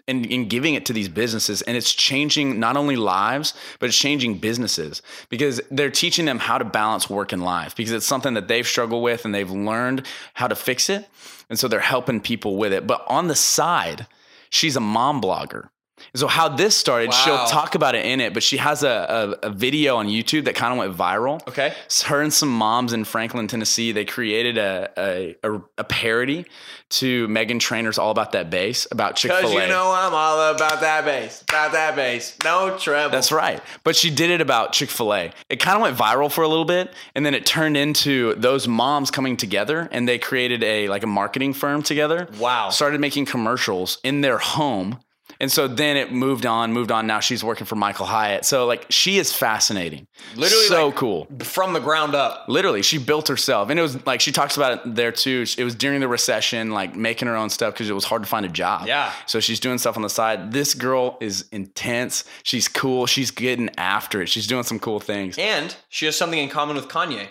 and, 0.07 0.25
and 0.31 0.50
giving 0.50 0.74
it 0.74 0.86
to 0.86 0.94
these 0.94 1.09
businesses. 1.09 1.62
And 1.63 1.75
it's 1.75 1.94
changing 1.94 2.59
not 2.59 2.77
only 2.77 2.95
lives 2.95 3.54
but 3.80 3.89
it's 3.89 3.98
changing 3.98 4.39
businesses 4.39 5.01
because 5.30 5.62
they're 5.71 5.92
teaching 5.92 6.25
them 6.25 6.39
how 6.39 6.57
to 6.57 6.65
balance 6.65 7.09
work 7.09 7.31
and 7.31 7.44
life 7.44 7.75
because 7.75 7.92
it's 7.92 8.06
something 8.06 8.33
that 8.36 8.48
they've 8.48 8.68
struggled 8.68 9.04
with 9.04 9.25
and 9.25 9.33
they've 9.33 9.51
learned 9.51 10.06
how 10.33 10.48
to 10.48 10.56
fix 10.56 10.89
it. 10.89 11.07
And 11.50 11.57
so 11.57 11.68
they're 11.68 11.80
helping 11.80 12.19
people 12.19 12.57
with 12.57 12.74
it. 12.74 12.88
But 12.88 13.04
on 13.07 13.27
the 13.27 13.36
side 13.36 14.07
she's 14.50 14.75
a 14.75 14.81
mom 14.81 15.21
blogger 15.21 15.69
so 16.15 16.27
how 16.27 16.48
this 16.50 16.75
started 16.75 17.13
she'll 17.13 17.45
talk 17.45 17.75
about 17.75 17.95
it 17.95 18.06
in 18.06 18.19
it 18.21 18.33
but 18.33 18.44
she 18.44 18.57
has 18.57 18.83
a, 18.83 19.38
a, 19.44 19.48
a 19.48 19.50
video 19.50 19.98
on 19.98 20.07
youtube 20.07 20.45
that 20.45 20.56
kind 20.56 20.71
of 20.74 20.80
went 20.80 20.95
viral 20.95 21.45
Okay. 21.48 21.74
it's 21.86 22.04
her 22.04 22.21
and 22.21 22.33
some 22.33 22.50
moms 22.50 22.94
in 22.94 23.04
Franklin, 23.04 23.48
Tennessee, 23.48 23.92
they 23.92 24.06
created 24.06 24.57
a 24.57 24.89
a, 24.98 25.36
a, 25.44 25.62
a 25.80 25.83
parody 25.83 26.45
to 26.89 27.27
Meghan 27.27 27.59
Trainor's 27.59 27.98
All 27.98 28.12
About 28.12 28.31
That 28.31 28.50
Bass 28.50 28.88
about 28.92 29.15
Chick-fil-A. 29.18 29.42
Because 29.42 29.62
you 29.62 29.68
know 29.68 29.92
I'm 29.94 30.13
all 30.13 30.54
about 30.56 30.80
that 30.81 31.04
bass, 31.06 31.42
about 31.42 31.74
that 31.74 31.95
bass. 31.95 32.38
No 32.44 32.77
treble. 32.77 33.12
That's 33.12 33.31
right. 33.31 33.62
But 33.83 33.95
she 33.95 34.10
did 34.10 34.30
it 34.30 34.39
about 34.42 34.71
Chick 34.74 34.89
fil 34.89 35.13
A. 35.13 35.31
It 35.50 35.57
kind 35.60 35.75
of 35.75 35.81
went 35.81 35.98
viral 35.98 36.31
for 36.31 36.44
a 36.44 36.48
little 36.48 36.65
bit, 36.65 36.94
and 37.15 37.25
then 37.25 37.33
it 37.33 37.45
turned 37.45 37.75
into 37.75 38.36
those 38.36 38.68
moms 38.68 39.12
coming 39.12 39.36
together 39.38 39.88
and 39.92 40.07
they 40.07 40.18
created 40.18 40.63
a 40.63 40.88
like 40.88 41.03
a 41.03 41.07
marketing 41.07 41.53
firm 41.53 41.81
together. 41.83 42.27
Wow. 42.39 42.69
Started 42.69 43.01
making 43.01 43.25
commercials 43.25 44.00
in 44.03 44.21
their 44.21 44.38
home. 44.38 45.00
And 45.39 45.51
so 45.51 45.68
then 45.68 45.98
it 45.98 46.12
moved 46.12 46.45
on, 46.45 46.74
moved 46.74 46.92
on. 46.92 47.06
Now 47.07 47.19
she's 47.19 47.44
working 47.44 47.66
for 47.66 47.75
Michael 47.75 48.06
Hyatt. 48.06 48.44
So 48.45 48.66
like 48.66 48.86
she 48.89 49.18
is 49.19 49.31
fascinating. 49.34 50.07
Literally, 50.36 50.66
so 50.66 50.86
like- 50.88 50.95
cool. 50.95 51.28
from 51.44 51.74
the 51.74 51.80
ground 51.80 52.16
up. 52.16 52.45
Literally, 52.48 52.81
she 52.81 52.98
built 52.98 53.28
herself, 53.28 53.69
and 53.69 53.78
it 53.80 53.81
was 53.81 54.06
like 54.06 54.22
she 54.22 54.31
talks 54.31 54.57
about 54.57 54.74
it 54.86 54.95
there 54.95 55.12
too. 55.12 55.45
It 55.57 55.63
was 55.63 55.75
during 55.75 56.00
the 56.00 56.07
recession, 56.07 56.72
like 56.72 56.95
making 56.95 57.28
her 57.28 57.36
own 57.36 57.50
stuff 57.50 57.74
because 57.74 57.89
it 57.89 57.94
was 57.94 58.06
hard 58.06 58.24
to 58.24 58.30
find 58.30 58.45
a 58.45 58.50
job. 58.50 58.88
Yeah. 58.88 59.12
So 59.25 59.39
she's 59.39 59.60
doing 59.60 59.78
stuff 59.78 59.95
on 59.95 60.01
the 60.04 60.10
side. 60.10 60.51
This 60.51 60.74
girl 60.74 61.18
is 61.22 61.45
intense. 61.51 62.24
She's 62.44 62.68
cool. 62.68 63.06
She's 63.06 63.31
getting 63.31 63.69
after 63.78 64.22
it. 64.22 64.30
She's 64.30 64.48
doing 64.48 64.63
some 64.63 64.80
cool 64.80 65.00
things. 65.00 65.38
And 65.38 65.75
she 65.89 66.06
has 66.06 66.16
something 66.16 66.39
in 66.39 66.50
common 66.50 66.75
with 66.75 66.88
Kanye. 66.88 67.28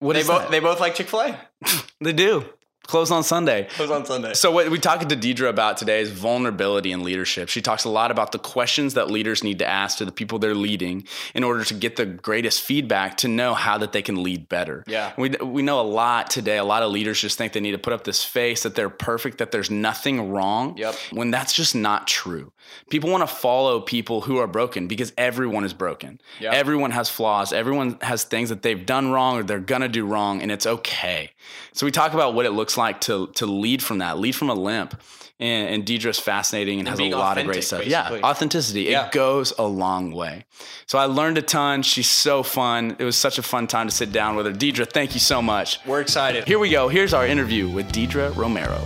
What 0.00 0.12
They 0.14 0.22
both 0.22 0.42
that? 0.42 0.50
they 0.50 0.60
both 0.60 0.78
like 0.80 0.94
Chick 0.94 1.08
Fil 1.08 1.20
A. 1.22 1.40
They 2.00 2.12
do. 2.12 2.44
Closed 2.88 3.12
on 3.12 3.22
Sunday. 3.22 3.68
was 3.78 3.90
on 3.90 4.06
Sunday. 4.06 4.32
So 4.32 4.50
what 4.50 4.70
we 4.70 4.78
talking 4.78 5.08
to 5.08 5.16
Deidre 5.16 5.50
about 5.50 5.76
today 5.76 6.00
is 6.00 6.10
vulnerability 6.10 6.90
and 6.90 7.02
leadership. 7.02 7.50
She 7.50 7.60
talks 7.60 7.84
a 7.84 7.90
lot 7.90 8.10
about 8.10 8.32
the 8.32 8.38
questions 8.38 8.94
that 8.94 9.10
leaders 9.10 9.44
need 9.44 9.58
to 9.58 9.66
ask 9.66 9.98
to 9.98 10.06
the 10.06 10.10
people 10.10 10.38
they're 10.38 10.54
leading 10.54 11.06
in 11.34 11.44
order 11.44 11.64
to 11.64 11.74
get 11.74 11.96
the 11.96 12.06
greatest 12.06 12.62
feedback 12.62 13.18
to 13.18 13.28
know 13.28 13.52
how 13.52 13.76
that 13.76 13.92
they 13.92 14.00
can 14.00 14.22
lead 14.22 14.48
better. 14.48 14.84
Yeah. 14.86 15.12
We 15.18 15.28
we 15.28 15.60
know 15.60 15.82
a 15.82 15.82
lot 15.82 16.30
today. 16.30 16.56
A 16.56 16.64
lot 16.64 16.82
of 16.82 16.90
leaders 16.90 17.20
just 17.20 17.36
think 17.36 17.52
they 17.52 17.60
need 17.60 17.72
to 17.72 17.78
put 17.78 17.92
up 17.92 18.04
this 18.04 18.24
face 18.24 18.62
that 18.62 18.74
they're 18.74 18.88
perfect, 18.88 19.36
that 19.36 19.52
there's 19.52 19.70
nothing 19.70 20.30
wrong. 20.30 20.78
Yep. 20.78 20.94
When 21.12 21.30
that's 21.30 21.52
just 21.52 21.74
not 21.74 22.06
true. 22.06 22.52
People 22.88 23.10
want 23.10 23.22
to 23.28 23.34
follow 23.34 23.80
people 23.80 24.22
who 24.22 24.38
are 24.38 24.46
broken 24.46 24.88
because 24.88 25.12
everyone 25.18 25.64
is 25.64 25.74
broken. 25.74 26.22
Yep. 26.40 26.54
Everyone 26.54 26.90
has 26.92 27.10
flaws. 27.10 27.52
Everyone 27.52 27.98
has 28.00 28.24
things 28.24 28.48
that 28.48 28.62
they've 28.62 28.86
done 28.86 29.10
wrong 29.10 29.36
or 29.36 29.42
they're 29.42 29.60
gonna 29.60 29.88
do 29.88 30.06
wrong, 30.06 30.40
and 30.40 30.50
it's 30.50 30.66
okay. 30.66 31.32
So 31.72 31.84
we 31.86 31.92
talk 31.92 32.14
about 32.14 32.34
what 32.34 32.46
it 32.46 32.52
looks 32.52 32.77
like 32.78 33.02
to 33.02 33.26
to 33.34 33.46
lead 33.46 33.82
from 33.82 33.98
that, 33.98 34.18
lead 34.18 34.34
from 34.34 34.48
a 34.48 34.54
limp. 34.54 35.00
And, 35.40 35.68
and 35.68 35.86
Deidre's 35.86 36.18
fascinating 36.18 36.80
and, 36.80 36.88
has 36.88 36.98
a 36.98 37.10
lot 37.10 37.38
of 37.38 37.46
great 37.46 37.62
stuff. 37.62 37.84
basically. 37.84 38.18
Yeah, 38.18 38.28
authenticity. 38.28 38.82
Yeah. 38.82 39.06
It 39.06 39.12
goes 39.12 39.52
a 39.56 39.62
long 39.62 40.10
way. 40.10 40.46
So 40.86 40.98
I 40.98 41.04
learned 41.04 41.38
a 41.38 41.42
ton. 41.42 41.82
She's 41.82 42.10
so 42.10 42.42
fun. 42.42 42.96
It 42.98 43.04
was 43.04 43.16
such 43.16 43.38
a 43.38 43.42
fun 43.42 43.68
time 43.68 43.86
to 43.86 43.94
sit 43.94 44.10
down 44.10 44.34
with 44.34 44.46
her. 44.46 44.52
Deidre, 44.52 44.90
thank 44.90 45.14
you 45.14 45.20
so 45.20 45.40
much. 45.40 45.78
We're 45.86 46.00
excited. 46.00 46.48
Here 46.48 46.58
we 46.58 46.70
go. 46.70 46.88
Here's 46.88 47.14
our 47.14 47.24
interview 47.24 47.68
with 47.68 47.92
Deidre 47.92 48.34
Romero. 48.34 48.80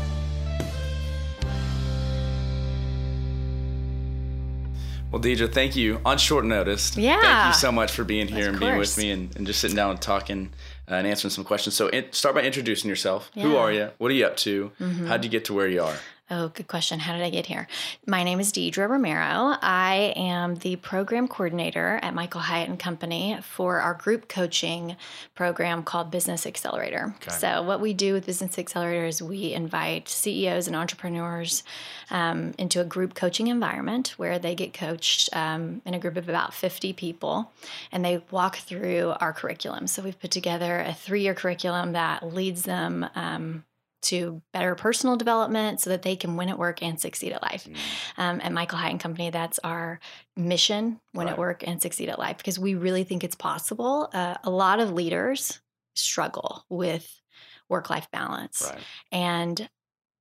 Well, 5.10 5.20
Deidre, 5.20 5.52
thank 5.52 5.76
you 5.76 6.00
on 6.06 6.16
short 6.16 6.44
notice. 6.44 6.96
Yeah. 6.96 7.20
Thank 7.20 7.54
you 7.54 7.60
so 7.60 7.70
much 7.70 7.92
for 7.92 8.02
being 8.02 8.28
here 8.28 8.48
Of 8.48 8.54
and 8.54 8.60
being 8.60 8.78
with 8.78 8.96
me 8.96 9.10
and, 9.10 9.34
and 9.36 9.46
just 9.46 9.60
sitting 9.60 9.76
down 9.76 9.90
and 9.90 10.00
talking 10.00 10.50
Uh, 10.92 10.96
and 10.96 11.06
answering 11.06 11.30
some 11.30 11.42
questions. 11.42 11.74
So, 11.74 11.86
it, 11.86 12.14
start 12.14 12.34
by 12.34 12.42
introducing 12.42 12.90
yourself. 12.90 13.30
Who 13.32 13.56
are 13.56 13.72
you? 13.72 13.88
What 13.96 14.10
are 14.10 14.14
you 14.14 14.26
up 14.26 14.36
to? 14.38 14.70
Mm-hmm. 14.78 15.06
How'd 15.06 15.24
you 15.24 15.30
get 15.30 15.46
to 15.46 15.54
where 15.54 15.66
you 15.66 15.82
are? 15.82 15.96
Oh, 16.34 16.48
good 16.48 16.66
question. 16.66 16.98
How 16.98 17.12
did 17.12 17.20
I 17.20 17.28
get 17.28 17.44
here? 17.44 17.68
My 18.06 18.22
name 18.22 18.40
is 18.40 18.50
Deidre 18.52 18.88
Romero. 18.88 19.54
I 19.60 20.14
am 20.16 20.54
the 20.54 20.76
program 20.76 21.28
coordinator 21.28 22.00
at 22.02 22.14
Michael 22.14 22.40
Hyatt 22.40 22.70
and 22.70 22.78
Company 22.78 23.36
for 23.42 23.80
our 23.80 23.92
group 23.92 24.28
coaching 24.28 24.96
program 25.34 25.82
called 25.82 26.10
Business 26.10 26.46
Accelerator. 26.46 27.14
Okay. 27.16 27.32
So, 27.32 27.62
what 27.62 27.82
we 27.82 27.92
do 27.92 28.14
with 28.14 28.24
Business 28.24 28.58
Accelerator 28.58 29.04
is 29.04 29.20
we 29.20 29.52
invite 29.52 30.08
CEOs 30.08 30.68
and 30.68 30.74
entrepreneurs 30.74 31.64
um, 32.10 32.54
into 32.56 32.80
a 32.80 32.84
group 32.84 33.12
coaching 33.12 33.48
environment 33.48 34.14
where 34.16 34.38
they 34.38 34.54
get 34.54 34.72
coached 34.72 35.28
um, 35.36 35.82
in 35.84 35.92
a 35.92 35.98
group 35.98 36.16
of 36.16 36.30
about 36.30 36.54
50 36.54 36.94
people 36.94 37.52
and 37.90 38.02
they 38.02 38.22
walk 38.30 38.56
through 38.56 39.12
our 39.20 39.34
curriculum. 39.34 39.86
So, 39.86 40.02
we've 40.02 40.18
put 40.18 40.30
together 40.30 40.80
a 40.80 40.94
three 40.94 41.20
year 41.20 41.34
curriculum 41.34 41.92
that 41.92 42.22
leads 42.22 42.62
them. 42.62 43.06
Um, 43.14 43.64
to 44.02 44.42
better 44.52 44.74
personal 44.74 45.16
development 45.16 45.80
so 45.80 45.90
that 45.90 46.02
they 46.02 46.16
can 46.16 46.36
win 46.36 46.48
at 46.48 46.58
work 46.58 46.82
and 46.82 47.00
succeed 47.00 47.32
at 47.32 47.42
life. 47.42 47.66
Mm. 47.66 47.76
Um, 48.18 48.40
at 48.42 48.52
Michael 48.52 48.78
Hyatt 48.78 48.92
and 48.92 49.00
Company, 49.00 49.30
that's 49.30 49.58
our 49.64 50.00
mission 50.36 51.00
win 51.14 51.26
Right. 51.26 51.32
at 51.32 51.38
work 51.38 51.66
and 51.66 51.80
succeed 51.80 52.08
at 52.08 52.18
life 52.18 52.38
because 52.38 52.58
we 52.58 52.74
really 52.74 53.04
think 53.04 53.24
it's 53.24 53.36
possible. 53.36 54.10
Uh, 54.12 54.34
a 54.44 54.50
lot 54.50 54.80
of 54.80 54.92
leaders 54.92 55.60
struggle 55.94 56.64
with 56.68 57.20
work 57.68 57.90
life 57.90 58.08
balance. 58.10 58.70
Right. 58.70 58.82
And 59.10 59.68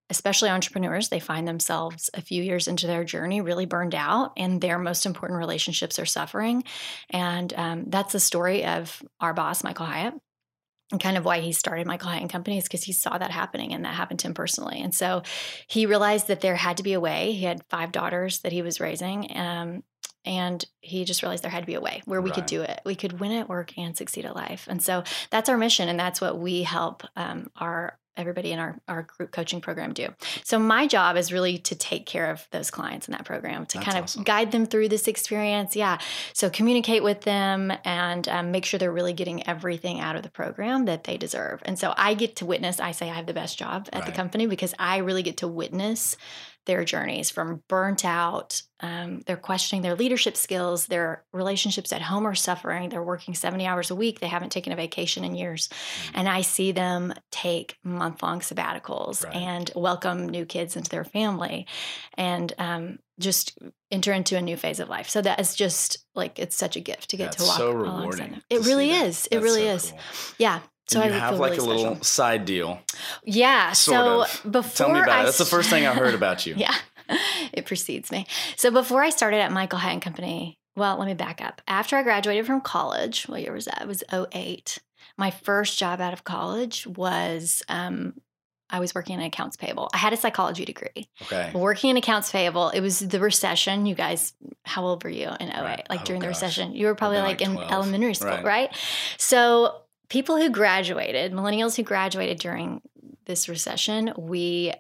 especially 0.09 0.49
entrepreneurs, 0.49 1.07
they 1.07 1.21
find 1.21 1.47
themselves 1.47 2.09
a 2.13 2.21
few 2.21 2.43
years 2.43 2.67
into 2.67 2.85
their 2.85 3.05
journey 3.05 3.39
really 3.39 3.65
burned 3.65 3.95
out, 3.95 4.33
and 4.35 4.59
their 4.59 4.77
most 4.77 5.05
important 5.05 5.39
relationships 5.39 5.97
are 5.99 6.05
suffering. 6.05 6.65
And 7.09 7.53
um, 7.53 7.85
that's 7.87 8.11
the 8.11 8.19
story 8.19 8.65
of 8.65 9.01
our 9.21 9.33
boss, 9.33 9.63
Michael 9.63 9.85
Hyatt. 9.85 10.13
And 10.91 11.01
kind 11.01 11.17
of 11.17 11.23
why 11.23 11.39
he 11.39 11.53
started 11.53 11.87
Michael 11.87 12.09
Hyatt 12.09 12.21
and 12.21 12.31
Company 12.31 12.57
is 12.57 12.65
because 12.65 12.83
he 12.83 12.91
saw 12.91 13.17
that 13.17 13.31
happening 13.31 13.73
and 13.73 13.85
that 13.85 13.95
happened 13.95 14.19
to 14.19 14.27
him 14.27 14.33
personally. 14.33 14.81
And 14.81 14.93
so 14.93 15.23
he 15.67 15.85
realized 15.85 16.27
that 16.27 16.41
there 16.41 16.55
had 16.55 16.77
to 16.77 16.83
be 16.83 16.93
a 16.93 16.99
way. 16.99 17.31
He 17.31 17.45
had 17.45 17.63
five 17.69 17.91
daughters 17.91 18.39
that 18.39 18.51
he 18.51 18.61
was 18.61 18.81
raising. 18.81 19.35
Um, 19.37 19.83
and 20.23 20.63
he 20.81 21.03
just 21.03 21.23
realized 21.23 21.43
there 21.43 21.49
had 21.49 21.61
to 21.61 21.67
be 21.67 21.73
a 21.73 21.81
way 21.81 22.01
where 22.05 22.21
we 22.21 22.29
could 22.29 22.45
do 22.45 22.61
it. 22.61 22.79
We 22.85 22.93
could 22.93 23.19
win 23.19 23.31
at 23.31 23.49
work 23.49 23.75
and 23.77 23.97
succeed 23.97 24.25
at 24.25 24.35
life. 24.35 24.67
And 24.69 24.81
so 24.81 25.03
that's 25.31 25.49
our 25.49 25.57
mission. 25.57 25.89
And 25.89 25.99
that's 25.99 26.21
what 26.21 26.37
we 26.37 26.61
help 26.61 27.03
um, 27.15 27.49
our 27.55 27.97
everybody 28.17 28.51
in 28.51 28.59
our, 28.59 28.79
our 28.87 29.03
group 29.03 29.31
coaching 29.31 29.61
program 29.61 29.93
do. 29.93 30.09
So 30.43 30.59
my 30.59 30.87
job 30.87 31.17
is 31.17 31.31
really 31.31 31.57
to 31.59 31.75
take 31.75 32.05
care 32.05 32.29
of 32.29 32.47
those 32.51 32.69
clients 32.69 33.07
in 33.07 33.13
that 33.13 33.25
program, 33.25 33.65
to 33.67 33.77
That's 33.77 33.85
kind 33.85 33.97
of 33.97 34.03
awesome. 34.03 34.23
guide 34.23 34.51
them 34.51 34.65
through 34.65 34.89
this 34.89 35.07
experience. 35.07 35.75
Yeah. 35.75 35.97
So 36.33 36.49
communicate 36.49 37.03
with 37.03 37.21
them 37.21 37.71
and 37.85 38.27
um, 38.27 38.51
make 38.51 38.65
sure 38.65 38.77
they're 38.77 38.91
really 38.91 39.13
getting 39.13 39.47
everything 39.47 39.99
out 39.99 40.15
of 40.15 40.23
the 40.23 40.29
program 40.29 40.85
that 40.85 41.05
they 41.05 41.17
deserve. 41.17 41.61
And 41.65 41.79
so 41.79 41.93
I 41.95 42.13
get 42.13 42.35
to 42.37 42.45
witness, 42.45 42.79
I 42.79 42.91
say 42.91 43.09
I 43.09 43.13
have 43.13 43.25
the 43.27 43.33
best 43.33 43.57
job 43.57 43.87
at 43.93 44.05
the 44.05 44.11
company 44.11 44.45
because 44.45 44.73
I 44.77 44.97
really 44.97 45.23
get 45.23 45.37
to 45.37 45.47
witness 45.47 46.17
their 46.65 46.83
journeys 46.85 47.29
from 47.29 47.63
burnt 47.67 48.05
out. 48.05 48.61
Um, 48.81 49.21
they're 49.25 49.37
questioning 49.37 49.81
their 49.81 49.95
leadership 49.95 50.37
skills. 50.37 50.85
Their 50.85 51.23
relationships 51.33 51.91
at 51.91 52.01
home 52.01 52.25
are 52.27 52.35
suffering. 52.35 52.89
They're 52.89 53.03
working 53.03 53.33
70 53.33 53.65
hours 53.65 53.89
a 53.91 53.95
week. 53.95 54.19
They 54.19 54.27
haven't 54.27 54.51
taken 54.51 54.71
a 54.71 54.75
vacation 54.75 55.23
in 55.23 55.35
years. 55.35 55.67
Mm. 55.69 56.11
And 56.15 56.29
I 56.29 56.41
see 56.41 56.71
them 56.71 57.13
take 57.31 57.77
month 57.83 58.21
long 58.23 58.41
sabbaticals 58.41 59.23
Right. 59.25 59.35
and 59.35 59.71
welcome 59.75 60.29
new 60.29 60.45
kids 60.45 60.75
into 60.75 60.89
their 60.89 61.03
family 61.03 61.65
and 62.15 62.53
um, 62.57 62.99
just 63.19 63.57
enter 63.89 64.13
into 64.13 64.37
a 64.37 64.41
new 64.41 64.57
phase 64.57 64.79
of 64.79 64.89
life. 64.89 65.09
So 65.09 65.21
that 65.21 65.39
is 65.39 65.55
just 65.55 66.05
like, 66.15 66.37
it's 66.39 66.55
such 66.55 66.75
a 66.75 66.79
gift 66.79 67.09
to 67.11 67.17
get 67.17 67.31
That's 67.31 67.37
to 67.43 67.47
walk 67.49 67.57
so 67.57 67.71
rewarding. 67.71 68.41
It 68.49 68.65
really 68.65 68.89
that. 68.89 69.07
is. 69.07 69.25
It 69.27 69.31
That's 69.31 69.43
really 69.43 69.63
so 69.65 69.73
is. 69.73 69.91
cool. 69.91 69.99
Yeah. 70.37 70.59
So 70.91 71.03
you 71.03 71.11
I 71.13 71.17
have 71.17 71.39
like 71.39 71.51
really 71.53 71.63
a 71.63 71.67
little 71.67 71.85
special. 71.95 72.03
side 72.03 72.45
deal. 72.45 72.79
Yeah. 73.23 73.71
Sort 73.73 73.95
so 73.95 74.21
of. 74.23 74.51
before 74.51 74.87
Tell 74.87 74.93
me 74.93 74.99
about 74.99 75.09
I 75.09 75.21
it. 75.21 75.25
That's 75.25 75.37
the 75.37 75.45
first 75.45 75.69
thing 75.69 75.85
I 75.85 75.93
heard 75.93 76.13
about 76.13 76.45
you. 76.45 76.55
yeah, 76.57 76.75
it 77.53 77.65
precedes 77.65 78.11
me. 78.11 78.25
So 78.55 78.71
before 78.71 79.01
I 79.03 79.09
started 79.09 79.37
at 79.37 79.51
Michael 79.51 79.79
Hyatt 79.79 79.93
and 79.93 80.01
Company, 80.01 80.57
well, 80.75 80.97
let 80.97 81.07
me 81.07 81.13
back 81.13 81.41
up. 81.41 81.61
After 81.67 81.97
I 81.97 82.03
graduated 82.03 82.45
from 82.45 82.61
college, 82.61 83.23
what 83.27 83.41
year 83.41 83.51
was 83.53 83.65
that? 83.65 83.81
It 83.81 83.87
was 83.87 84.03
08. 84.13 84.79
My 85.17 85.29
first 85.31 85.77
job 85.77 85.99
out 85.99 86.13
of 86.13 86.23
college 86.23 86.87
was 86.87 87.61
um, 87.67 88.13
I 88.69 88.79
was 88.79 88.95
working 88.95 89.15
in 89.19 89.25
accounts 89.25 89.57
payable. 89.57 89.89
I 89.93 89.97
had 89.97 90.13
a 90.13 90.17
psychology 90.17 90.63
degree. 90.63 91.09
Okay. 91.23 91.51
Working 91.53 91.89
in 91.91 91.97
accounts 91.97 92.31
payable, 92.31 92.69
it 92.69 92.79
was 92.79 92.99
the 92.99 93.19
recession. 93.19 93.85
You 93.85 93.95
guys, 93.95 94.33
how 94.63 94.85
old 94.85 95.03
were 95.03 95.09
you 95.09 95.27
in 95.41 95.49
08? 95.49 95.61
Right. 95.61 95.85
Like 95.89 96.01
Oh, 96.01 96.03
during 96.05 96.21
the 96.21 96.29
recession? 96.29 96.73
You 96.73 96.85
were 96.87 96.95
probably 96.95 97.17
like, 97.17 97.41
like 97.41 97.41
in 97.41 97.53
12. 97.55 97.71
elementary 97.71 98.13
school, 98.13 98.29
Right. 98.29 98.43
right? 98.45 98.77
So 99.17 99.80
people 100.11 100.35
who 100.35 100.49
graduated, 100.49 101.31
millennials 101.31 101.77
who 101.77 101.83
graduated 101.83 102.37
during 102.37 102.81
this 103.25 103.47
recession, 103.47 104.13
we 104.17 104.73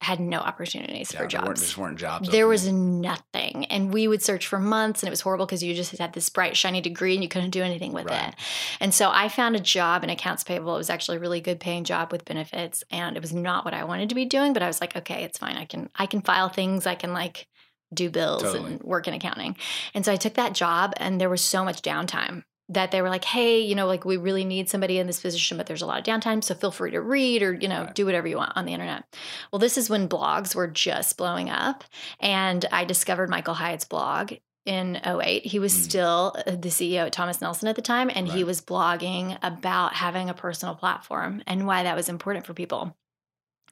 had 0.00 0.18
no 0.18 0.38
opportunities 0.38 1.12
Yeah, 1.12 1.20
for 1.20 1.26
jobs. 1.26 1.44
there 1.44 1.44
weren't, 1.50 1.76
weren't 1.78 1.98
jobs. 1.98 2.28
There 2.30 2.48
was 2.48 2.66
nothing. 2.66 3.66
And 3.66 3.92
we 3.92 4.08
would 4.08 4.22
search 4.22 4.46
for 4.46 4.58
months 4.58 5.02
and 5.02 5.08
it 5.08 5.10
was 5.10 5.20
horrible 5.20 5.44
because 5.44 5.62
you 5.62 5.74
just 5.74 5.94
had 5.98 6.14
this 6.14 6.30
bright, 6.30 6.56
shiny 6.56 6.80
degree 6.80 7.12
and 7.12 7.22
you 7.22 7.28
couldn't 7.28 7.50
do 7.50 7.62
anything 7.62 7.92
with 7.92 8.06
Right. 8.06 8.28
it. 8.30 8.34
And 8.80 8.94
so 8.94 9.10
I 9.12 9.28
found 9.28 9.54
a 9.54 9.60
job 9.60 10.02
in 10.02 10.08
accounts 10.08 10.42
payable. 10.42 10.74
It 10.76 10.78
was 10.78 10.88
actually 10.88 11.18
a 11.18 11.20
really 11.20 11.42
good 11.42 11.60
paying 11.60 11.84
job 11.84 12.10
with 12.10 12.24
benefits. 12.24 12.82
And 12.90 13.14
it 13.14 13.20
was 13.20 13.34
not 13.34 13.66
what 13.66 13.74
I 13.74 13.84
wanted 13.84 14.08
to 14.08 14.14
be 14.14 14.24
doing, 14.24 14.54
but 14.54 14.62
I 14.62 14.66
was 14.66 14.80
like, 14.80 14.96
okay, 14.96 15.24
it's 15.24 15.36
fine. 15.36 15.58
I 15.58 15.66
can 15.66 15.90
I 15.94 16.06
can 16.06 16.22
file 16.22 16.48
things, 16.48 16.86
I 16.86 16.94
can 16.94 17.12
like 17.12 17.46
do 17.92 18.08
bills 18.08 18.42
Totally. 18.42 18.72
and 18.72 18.82
work 18.82 19.06
in 19.06 19.12
accounting. 19.12 19.54
And 19.92 20.06
so 20.06 20.12
I 20.12 20.16
took 20.16 20.34
that 20.34 20.54
job 20.54 20.94
and 20.96 21.20
there 21.20 21.28
was 21.28 21.42
so 21.42 21.62
much 21.64 21.82
downtime 21.82 22.44
that 22.70 22.90
they 22.92 23.02
were 23.02 23.08
like, 23.08 23.24
hey, 23.24 23.60
you 23.60 23.74
know, 23.74 23.86
like 23.86 24.04
we 24.04 24.16
really 24.16 24.44
need 24.44 24.68
somebody 24.70 24.98
in 24.98 25.06
this 25.06 25.20
position, 25.20 25.56
but 25.56 25.66
there's 25.66 25.82
a 25.82 25.86
lot 25.86 25.98
of 25.98 26.04
downtime. 26.04 26.42
So 26.42 26.54
feel 26.54 26.70
free 26.70 26.92
to 26.92 27.00
read 27.00 27.42
or, 27.42 27.52
you 27.52 27.68
know, 27.68 27.82
Right. 27.84 27.94
do 27.94 28.06
whatever 28.06 28.28
you 28.28 28.36
want 28.36 28.56
on 28.56 28.64
the 28.64 28.72
internet. 28.72 29.04
Well, 29.52 29.58
this 29.58 29.76
is 29.76 29.90
when 29.90 30.08
blogs 30.08 30.54
were 30.54 30.68
just 30.68 31.16
blowing 31.16 31.50
up. 31.50 31.84
And 32.20 32.64
I 32.72 32.84
discovered 32.84 33.28
Michael 33.28 33.54
Hyatt's 33.54 33.84
blog 33.84 34.32
in 34.66 35.00
08. 35.04 35.44
He 35.46 35.58
was 35.58 35.74
Mm. 35.74 35.82
still 35.82 36.34
uh, 36.46 36.52
the 36.52 36.68
CEO 36.70 37.06
at 37.06 37.12
Thomas 37.12 37.40
Nelson 37.40 37.66
at 37.68 37.76
the 37.76 37.82
time. 37.82 38.10
And 38.14 38.28
he 38.28 38.44
was 38.44 38.60
blogging 38.60 39.36
about 39.42 39.94
having 39.94 40.30
a 40.30 40.34
personal 40.34 40.74
platform 40.76 41.42
and 41.46 41.66
why 41.66 41.82
that 41.82 41.96
was 41.96 42.08
important 42.08 42.46
for 42.46 42.54
people. 42.54 42.96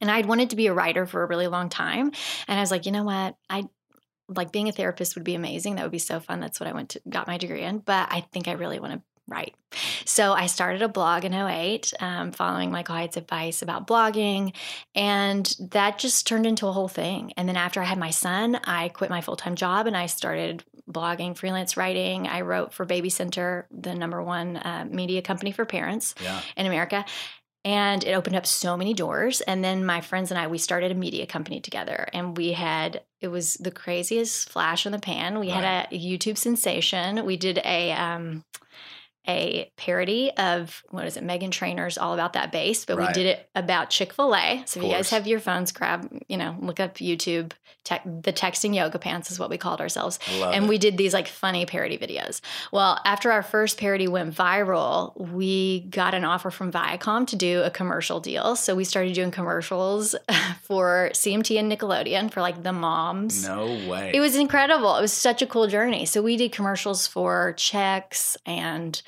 And 0.00 0.10
I'd 0.10 0.26
wanted 0.26 0.50
to 0.50 0.56
be 0.56 0.66
a 0.68 0.74
writer 0.74 1.06
for 1.06 1.22
a 1.22 1.26
really 1.26 1.46
long 1.48 1.68
time. 1.68 2.12
And 2.46 2.58
I 2.58 2.60
was 2.62 2.70
like, 2.70 2.86
you 2.86 2.92
know 2.92 3.04
what? 3.04 3.36
I 3.50 3.64
like 4.28 4.52
being 4.52 4.68
a 4.68 4.72
therapist 4.72 5.14
would 5.14 5.24
be 5.24 5.34
amazing. 5.34 5.74
That 5.76 5.82
would 5.82 5.92
be 5.92 5.98
so 5.98 6.20
fun. 6.20 6.40
That's 6.40 6.60
what 6.60 6.68
I 6.68 6.72
went 6.72 6.90
to 6.90 7.00
got 7.08 7.26
my 7.26 7.38
degree 7.38 7.62
in. 7.62 7.78
But 7.78 8.08
I 8.10 8.20
think 8.32 8.46
I 8.48 8.52
really 8.52 8.78
want 8.78 8.92
to 8.94 9.02
write. 9.26 9.54
So 10.06 10.32
I 10.32 10.46
started 10.46 10.80
a 10.80 10.88
blog 10.88 11.24
in 11.26 11.34
08, 11.34 11.92
um, 12.00 12.32
following 12.32 12.70
Michael 12.70 12.94
Hyatt's 12.94 13.18
advice 13.18 13.60
about 13.60 13.86
blogging. 13.86 14.54
And 14.94 15.54
that 15.72 15.98
just 15.98 16.26
turned 16.26 16.46
into 16.46 16.66
a 16.66 16.72
whole 16.72 16.88
thing. 16.88 17.32
And 17.36 17.46
then 17.48 17.56
after 17.56 17.80
I 17.82 17.84
had 17.84 17.98
my 17.98 18.08
son, 18.10 18.58
I 18.64 18.88
quit 18.88 19.10
my 19.10 19.20
full 19.20 19.36
time 19.36 19.54
job 19.54 19.86
and 19.86 19.96
I 19.96 20.06
started 20.06 20.64
blogging, 20.90 21.36
freelance 21.36 21.76
writing. 21.76 22.26
I 22.26 22.40
wrote 22.40 22.72
for 22.72 22.86
Baby 22.86 23.10
Center, 23.10 23.66
the 23.70 23.94
number 23.94 24.22
one 24.22 24.56
uh, 24.56 24.86
media 24.90 25.20
company 25.20 25.52
for 25.52 25.66
parents 25.66 26.14
Yeah. 26.22 26.40
in 26.56 26.64
America. 26.64 27.04
And 27.64 28.04
it 28.04 28.12
opened 28.12 28.36
up 28.36 28.46
so 28.46 28.76
many 28.76 28.94
doors. 28.94 29.40
And 29.42 29.62
then 29.62 29.84
my 29.84 30.00
friends 30.00 30.30
and 30.30 30.38
I, 30.38 30.46
we 30.46 30.58
started 30.58 30.92
a 30.92 30.94
media 30.94 31.26
company 31.26 31.60
together. 31.60 32.08
And 32.12 32.36
we 32.36 32.52
had, 32.52 33.02
it 33.20 33.28
was 33.28 33.54
the 33.54 33.70
craziest 33.70 34.48
flash 34.48 34.86
in 34.86 34.92
the 34.92 34.98
pan. 34.98 35.38
We 35.38 35.48
had 35.48 35.88
a 35.90 35.98
YouTube 35.98 36.38
sensation. 36.38 37.26
We 37.26 37.36
did 37.36 37.60
a, 37.64 37.92
um, 37.92 38.44
a 39.28 39.70
parody 39.76 40.30
of 40.38 40.82
what 40.90 41.06
is 41.06 41.16
it, 41.16 41.24
Meghan 41.24 41.50
Trainor's 41.50 41.98
All 41.98 42.14
About 42.14 42.32
That 42.32 42.50
Bass, 42.50 42.84
but 42.84 42.96
Right. 42.96 43.08
we 43.08 43.12
did 43.12 43.26
it 43.26 43.48
about 43.54 43.90
Chick 43.90 44.12
fil 44.14 44.34
A. 44.34 44.62
So 44.66 44.80
if 44.80 44.86
you 44.86 44.92
guys 44.92 45.10
have 45.10 45.26
your 45.26 45.40
phones, 45.40 45.70
grab, 45.72 46.08
you 46.28 46.36
know, 46.36 46.56
look 46.60 46.80
up 46.80 46.94
YouTube. 46.96 47.52
Tech, 47.84 48.02
the 48.04 48.34
texting 48.34 48.74
yoga 48.74 48.98
pants 48.98 49.30
is 49.30 49.38
what 49.38 49.48
we 49.48 49.56
called 49.56 49.80
ourselves 49.80 50.18
and 50.42 50.64
it. 50.64 50.68
we 50.68 50.76
did 50.76 50.98
these 50.98 51.14
like 51.14 51.26
funny 51.26 51.64
parody 51.64 51.96
videos. 51.96 52.42
Well, 52.70 53.00
after 53.06 53.32
our 53.32 53.42
first 53.42 53.78
parody 53.78 54.06
went 54.06 54.34
viral, 54.34 55.18
we 55.18 55.80
got 55.88 56.12
an 56.12 56.22
offer 56.22 56.50
from 56.50 56.70
Viacom 56.70 57.26
to 57.28 57.36
do 57.36 57.62
a 57.62 57.70
commercial 57.70 58.20
deal. 58.20 58.56
So 58.56 58.74
we 58.74 58.84
started 58.84 59.14
doing 59.14 59.30
commercials 59.30 60.14
for 60.62 61.08
CMT 61.14 61.58
and 61.58 61.72
Nickelodeon 61.72 62.30
for 62.30 62.42
like 62.42 62.62
the 62.62 62.72
moms. 62.74 63.46
No 63.48 63.64
way. 63.88 64.10
It 64.12 64.20
was 64.20 64.36
incredible. 64.36 64.94
It 64.96 65.00
was 65.00 65.12
such 65.12 65.40
a 65.40 65.46
cool 65.46 65.66
journey. 65.66 66.04
So 66.04 66.20
we 66.20 66.36
did 66.36 66.52
commercials 66.52 67.06
for 67.06 67.54
checks 67.56 68.36
and 68.44 69.00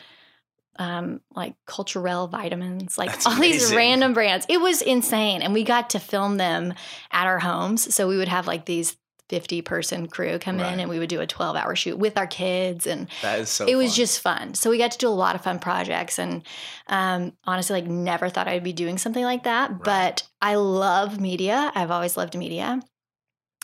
um, 0.81 1.21
like 1.35 1.55
Culturelle 1.69 2.29
vitamins, 2.31 2.97
like 2.97 3.11
That's 3.11 3.27
all 3.27 3.35
these 3.39 3.73
random 3.75 4.15
brands. 4.15 4.47
It 4.49 4.61
was 4.61 4.81
insane. 4.81 5.43
And 5.43 5.53
we 5.53 5.63
got 5.63 5.91
to 5.91 6.01
film 6.01 6.39
them 6.39 6.73
at 7.13 7.27
our 7.27 7.39
homes. 7.39 7.95
So 7.95 8.09
we 8.09 8.17
would 8.17 8.29
have 8.29 8.47
like 8.47 8.65
these 8.65 8.97
50 9.29 9.61
person 9.63 10.09
crew 10.09 10.39
come 10.41 10.57
Right. 10.59 10.73
in 10.73 10.81
and 10.81 10.89
we 10.89 10.99
would 10.99 11.11
do 11.11 11.21
a 11.21 11.27
12 11.27 11.55
hour 11.55 11.77
shoot 11.77 11.99
with 11.99 12.17
our 12.17 12.27
kids. 12.27 12.87
And 12.87 13.09
that 13.21 13.41
is 13.41 13.51
so. 13.51 13.67
it 13.67 13.77
was 13.77 13.95
just 13.95 14.21
fun. 14.21 14.55
So 14.55 14.71
we 14.71 14.79
got 14.79 14.91
to 14.93 14.99
do 14.99 15.07
a 15.07 15.11
lot 15.11 15.35
of 15.35 15.43
fun 15.45 15.59
projects 15.59 16.19
and 16.19 16.43
um, 16.87 17.35
honestly, 17.45 17.75
like 17.83 17.89
never 17.91 18.31
thought 18.31 18.49
I'd 18.49 18.65
be 18.65 18.73
doing 18.73 18.97
something 18.99 19.23
like 19.23 19.45
that. 19.45 19.71
Right. 19.71 19.85
But 19.85 20.23
I 20.41 20.55
love 20.55 21.21
media. 21.21 21.71
I've 21.75 21.91
always 21.91 22.17
loved 22.17 22.37
media. 22.37 22.81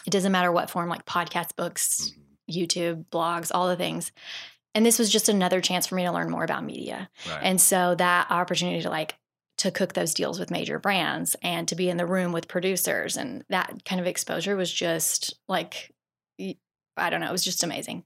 It 0.06 0.11
doesn't 0.11 0.30
matter 0.32 0.52
what 0.52 0.70
form, 0.70 0.88
like 0.90 1.04
podcasts, 1.06 1.56
books, 1.56 2.12
Mhm. 2.12 2.23
YouTube, 2.68 3.04
blogs, 3.06 3.50
all 3.52 3.66
the 3.66 3.75
things. 3.75 4.12
And 4.76 4.85
this 4.85 4.99
was 4.99 5.11
just 5.11 5.30
another 5.30 5.62
chance 5.62 5.87
for 5.87 5.95
me 5.95 6.02
to 6.04 6.12
learn 6.12 6.28
more 6.28 6.45
about 6.45 6.62
media. 6.62 7.09
Right. 7.26 7.40
And 7.42 7.59
so 7.59 7.95
that 7.95 8.30
opportunity 8.30 8.83
to 8.83 8.90
like 8.90 9.14
to 9.56 9.71
cook 9.71 9.95
those 9.95 10.12
deals 10.12 10.38
with 10.38 10.50
major 10.50 10.78
brands 10.78 11.35
and 11.40 11.66
to 11.68 11.75
be 11.75 11.88
in 11.88 11.97
the 11.97 12.04
room 12.04 12.30
with 12.30 12.47
producers 12.47 13.16
and 13.16 13.42
that 13.49 13.87
kind 13.87 14.02
of 14.02 14.06
exposure 14.06 14.54
was 14.54 14.71
just 14.71 15.33
like 15.49 15.95
I 16.99 17.11
don't 17.11 17.21
know, 17.21 17.28
it 17.28 17.33
was 17.33 17.45
just 17.45 17.62
amazing. 17.62 18.04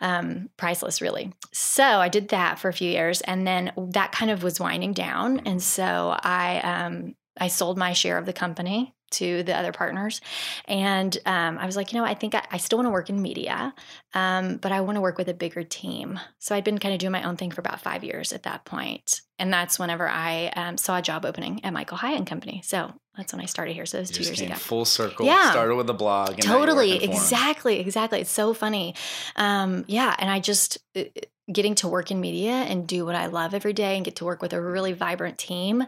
Um, 0.00 0.50
priceless, 0.58 1.00
really. 1.00 1.32
So 1.52 1.84
I 1.84 2.08
did 2.08 2.28
that 2.28 2.58
for 2.58 2.68
a 2.68 2.72
few 2.72 2.90
years 2.90 3.22
and 3.22 3.46
then 3.46 3.72
that 3.76 4.12
kind 4.12 4.30
of 4.30 4.42
was 4.42 4.60
winding 4.60 4.92
down. 4.92 5.40
And 5.40 5.62
so 5.62 6.18
I 6.22 6.60
um, 6.60 7.14
I 7.38 7.48
sold 7.48 7.78
my 7.78 7.94
share 7.94 8.18
of 8.18 8.26
the 8.26 8.34
company 8.34 8.94
to 9.10 9.42
the 9.42 9.56
other 9.56 9.72
partners. 9.72 10.20
And 10.66 11.16
um, 11.26 11.58
I 11.58 11.66
was 11.66 11.76
like, 11.76 11.92
you 11.92 11.98
know, 11.98 12.04
I 12.04 12.14
think 12.14 12.34
I, 12.34 12.46
I 12.50 12.56
still 12.58 12.78
want 12.78 12.86
to 12.86 12.90
work 12.90 13.10
in 13.10 13.20
media, 13.20 13.74
um, 14.14 14.56
but 14.56 14.72
I 14.72 14.80
want 14.80 14.96
to 14.96 15.00
work 15.00 15.18
with 15.18 15.28
a 15.28 15.34
bigger 15.34 15.62
team. 15.62 16.18
So 16.38 16.54
I'd 16.54 16.64
been 16.64 16.78
kind 16.78 16.94
of 16.94 17.00
doing 17.00 17.12
my 17.12 17.22
own 17.22 17.36
thing 17.36 17.50
for 17.50 17.60
about 17.60 17.80
five 17.80 18.04
years 18.04 18.32
at 18.32 18.44
that 18.44 18.64
point. 18.64 19.20
And 19.40 19.52
that's 19.52 19.78
whenever 19.78 20.08
I 20.08 20.52
um, 20.54 20.76
saw 20.76 20.98
a 20.98 21.02
job 21.02 21.24
opening 21.24 21.64
at 21.64 21.72
Michael 21.72 21.96
Hyatt 21.96 22.18
and 22.18 22.26
Company. 22.26 22.60
So 22.64 22.92
that's 23.16 23.32
when 23.32 23.40
I 23.42 23.46
started 23.46 23.74
here. 23.74 23.86
So 23.86 23.98
it 23.98 24.02
was 24.02 24.10
You 24.10 24.16
two 24.16 24.22
years 24.24 24.40
ago. 24.40 24.54
full 24.54 24.84
circle. 24.84 25.26
Yeah. 25.26 25.50
Started 25.50 25.74
with 25.74 25.90
a 25.90 25.94
blog. 25.94 26.30
And 26.34 26.42
Totally, 26.42 26.92
working 26.92 27.08
for 27.08 27.14
'em. 27.16 27.20
exactly, 27.22 27.80
exactly. 27.80 28.20
It's 28.20 28.30
so 28.30 28.54
funny. 28.54 28.94
Um, 29.36 29.84
yeah, 29.88 30.14
and 30.18 30.30
I 30.30 30.38
just 30.40 30.78
uh, 30.96 31.04
getting 31.52 31.74
to 31.74 31.88
work 31.88 32.12
in 32.12 32.20
media 32.20 32.52
and 32.52 32.86
do 32.86 33.04
what 33.04 33.16
I 33.16 33.26
love 33.26 33.54
every 33.54 33.72
day 33.72 33.96
and 33.96 34.04
get 34.04 34.16
to 34.16 34.24
work 34.24 34.40
with 34.40 34.52
a 34.52 34.60
really 34.60 34.92
vibrant 34.92 35.36
team, 35.36 35.84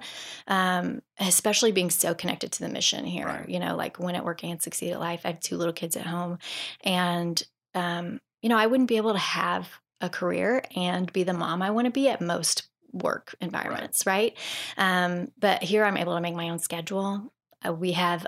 um, 0.49 1.03
especially 1.21 1.71
being 1.71 1.91
so 1.91 2.15
connected 2.15 2.51
to 2.53 2.61
the 2.61 2.69
mission 2.69 3.05
here. 3.05 3.27
Right. 3.27 3.49
You 3.49 3.61
know, 3.61 3.77
like 3.77 3.99
win 4.01 4.17
at 4.17 4.25
working 4.25 4.51
and 4.51 4.61
succeed 4.61 4.91
at 4.93 4.99
life. 4.99 5.21
I 5.25 5.29
have 5.29 5.41
two 5.41 5.57
little 5.57 5.73
kids 5.73 5.97
at 5.97 6.07
home, 6.07 6.39
and 6.83 7.41
um, 7.75 8.21
you 8.43 8.49
know, 8.49 8.57
I 8.59 8.67
wouldn't 8.67 8.89
be 8.89 8.97
able 8.97 9.13
to 9.13 9.19
have 9.19 9.69
a 10.01 10.09
career 10.09 10.65
and 10.75 11.13
be 11.13 11.23
the 11.23 11.33
mom 11.33 11.63
I 11.63 11.71
want 11.71 11.85
to 11.85 11.93
be 11.93 12.09
at 12.09 12.21
most 12.21 12.65
work 12.93 13.35
environments, 13.41 14.07
right? 14.07 14.37
Um, 14.77 15.31
but 15.39 15.63
here 15.63 15.85
I'm 15.85 15.97
able 15.97 16.15
to 16.15 16.21
make 16.21 16.35
my 16.35 16.51
own 16.51 16.59
schedule. 16.59 17.33
Uh, 17.67 17.73
we 17.73 17.93
have 17.93 18.27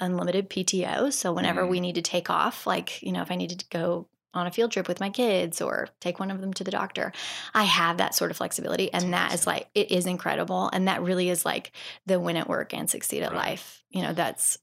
unlimited 0.00 0.50
PTO. 0.50 1.12
So 1.12 1.32
whenever 1.32 1.62
Mm. 1.62 1.68
we 1.68 1.80
need 1.80 1.94
to 1.94 2.02
take 2.02 2.28
off, 2.28 2.66
like, 2.66 3.02
you 3.02 3.12
know, 3.12 3.22
if 3.22 3.30
I 3.30 3.36
needed 3.36 3.60
to 3.60 3.66
go 3.70 4.08
on 4.34 4.46
a 4.46 4.50
field 4.50 4.72
trip 4.72 4.88
with 4.88 4.98
my 4.98 5.10
kids 5.10 5.60
or 5.60 5.88
take 6.00 6.18
one 6.18 6.30
of 6.30 6.40
them 6.40 6.52
to 6.54 6.64
the 6.64 6.70
doctor, 6.70 7.12
I 7.54 7.64
have 7.64 7.98
that 7.98 8.14
sort 8.14 8.30
of 8.30 8.36
flexibility. 8.38 8.92
And 8.92 9.12
that 9.12 9.34
is 9.34 9.46
like, 9.46 9.68
it 9.74 9.90
is 9.92 10.06
incredible. 10.06 10.70
And 10.72 10.88
that 10.88 11.02
really 11.02 11.28
is 11.28 11.44
like 11.44 11.70
the 12.06 12.18
win 12.18 12.36
at 12.36 12.48
work 12.48 12.72
and 12.74 12.88
succeed 12.88 13.22
at 13.22 13.30
Right. 13.32 13.38
life. 13.50 13.82
You 13.90 14.02
know, 14.02 14.12
that's, 14.14 14.58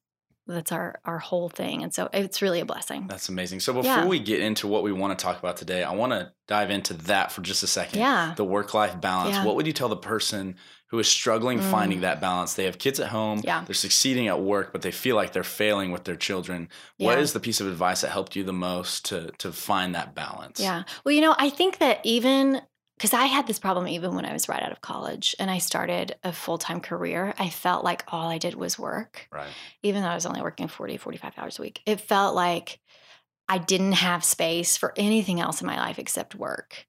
that's 0.55 0.71
our, 0.71 0.99
our 1.05 1.19
whole 1.19 1.49
thing. 1.49 1.83
And 1.83 1.93
so 1.93 2.09
it's 2.13 2.41
really 2.41 2.59
a 2.59 2.65
blessing. 2.65 3.05
That's 3.07 3.29
amazing. 3.29 3.59
So 3.61 3.73
before 3.73 3.89
Yeah. 3.91 4.05
we 4.07 4.19
get 4.19 4.39
into 4.39 4.67
what 4.67 4.83
we 4.83 4.91
want 4.91 5.17
to 5.17 5.23
talk 5.23 5.39
about 5.39 5.57
today, 5.57 5.83
I 5.83 5.93
want 5.93 6.11
to 6.11 6.31
dive 6.47 6.71
into 6.71 6.93
that 6.93 7.31
for 7.31 7.41
just 7.41 7.61
a 7.63 7.67
second. 7.67 7.99
Yeah. 7.99 8.33
The 8.35 8.43
work 8.45 8.73
life 8.73 8.99
balance. 8.99 9.35
Yeah. 9.35 9.45
What 9.45 9.55
would 9.55 9.67
you 9.67 9.73
tell 9.73 9.89
the 9.89 9.95
person 9.95 10.55
who 10.87 10.97
is 10.97 11.07
struggling 11.07 11.59
Mm. 11.59 11.69
finding 11.69 12.01
that 12.01 12.19
balance? 12.19 12.55
They 12.55 12.65
have 12.65 12.79
kids 12.79 12.99
at 12.99 13.09
home, 13.09 13.41
Yeah. 13.43 13.63
they're 13.63 13.75
succeeding 13.75 14.27
at 14.27 14.41
work, 14.41 14.71
but 14.71 14.81
they 14.81 14.91
feel 14.91 15.15
like 15.15 15.33
they're 15.33 15.43
failing 15.43 15.91
with 15.91 16.05
their 16.05 16.15
children. 16.15 16.67
What 16.97 17.19
is 17.19 17.33
the 17.33 17.39
piece 17.39 17.61
of 17.61 17.67
advice 17.67 18.01
that 18.01 18.09
helped 18.09 18.35
you 18.35 18.43
the 18.43 18.53
most 18.53 19.05
to 19.05 19.31
to 19.37 19.51
find 19.51 19.93
that 19.93 20.15
balance? 20.15 20.59
Yeah. 20.59 20.83
Well, 21.05 21.13
you 21.13 21.21
know, 21.21 21.35
I 21.37 21.49
think 21.51 21.77
that 21.77 21.99
even 22.03 22.61
because 22.99 23.13
I 23.13 23.27
had 23.27 23.47
this 23.47 23.59
problem 23.59 23.87
even 23.87 24.13
when 24.13 24.25
I 24.25 24.33
was 24.33 24.49
right 24.49 24.61
out 24.61 24.73
of 24.73 24.81
college 24.81 25.33
and 25.39 25.49
I 25.49 25.59
started 25.59 26.17
a 26.21 26.33
full 26.33 26.57
time 26.57 26.81
career, 26.81 27.33
I 27.39 27.47
felt 27.49 27.85
like 27.85 28.03
all 28.09 28.27
I 28.27 28.37
did 28.37 28.55
was 28.55 28.77
work, 28.77 29.29
Right. 29.31 29.47
even 29.83 30.01
though 30.03 30.09
I 30.09 30.15
was 30.15 30.25
only 30.25 30.41
working 30.41 30.67
40, 30.67 30.97
45 30.97 31.33
hours 31.37 31.59
a 31.59 31.61
week. 31.61 31.81
It 31.85 32.01
felt 32.01 32.35
like 32.35 32.81
I 33.47 33.57
didn't 33.57 33.93
have 33.93 34.25
space 34.25 34.75
for 34.75 34.93
anything 34.97 35.39
else 35.39 35.61
in 35.61 35.65
my 35.65 35.77
life 35.77 35.97
except 35.97 36.35
work. 36.35 36.85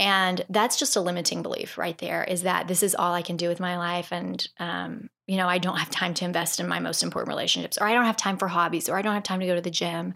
And 0.00 0.44
that's 0.50 0.78
just 0.78 0.96
a 0.96 1.00
limiting 1.00 1.42
belief 1.42 1.78
right 1.78 1.96
there 1.96 2.24
is 2.24 2.42
that 2.42 2.66
this 2.66 2.82
is 2.82 2.96
all 2.96 3.14
I 3.14 3.22
can 3.22 3.36
do 3.36 3.48
with 3.48 3.60
my 3.60 3.78
life. 3.78 4.12
And, 4.12 4.44
um, 4.58 5.10
you 5.28 5.36
know, 5.36 5.46
I 5.48 5.58
don't 5.58 5.76
have 5.76 5.90
time 5.90 6.14
to 6.14 6.24
invest 6.24 6.58
in 6.58 6.66
my 6.66 6.80
most 6.80 7.02
important 7.02 7.28
relationships, 7.28 7.78
or 7.78 7.86
I 7.86 7.92
don't 7.94 8.06
have 8.06 8.16
time 8.16 8.36
for 8.38 8.48
hobbies, 8.48 8.88
or 8.88 8.96
I 8.96 9.02
don't 9.02 9.14
have 9.14 9.22
time 9.22 9.40
to 9.40 9.46
go 9.46 9.54
to 9.54 9.60
the 9.60 9.70
gym. 9.70 10.14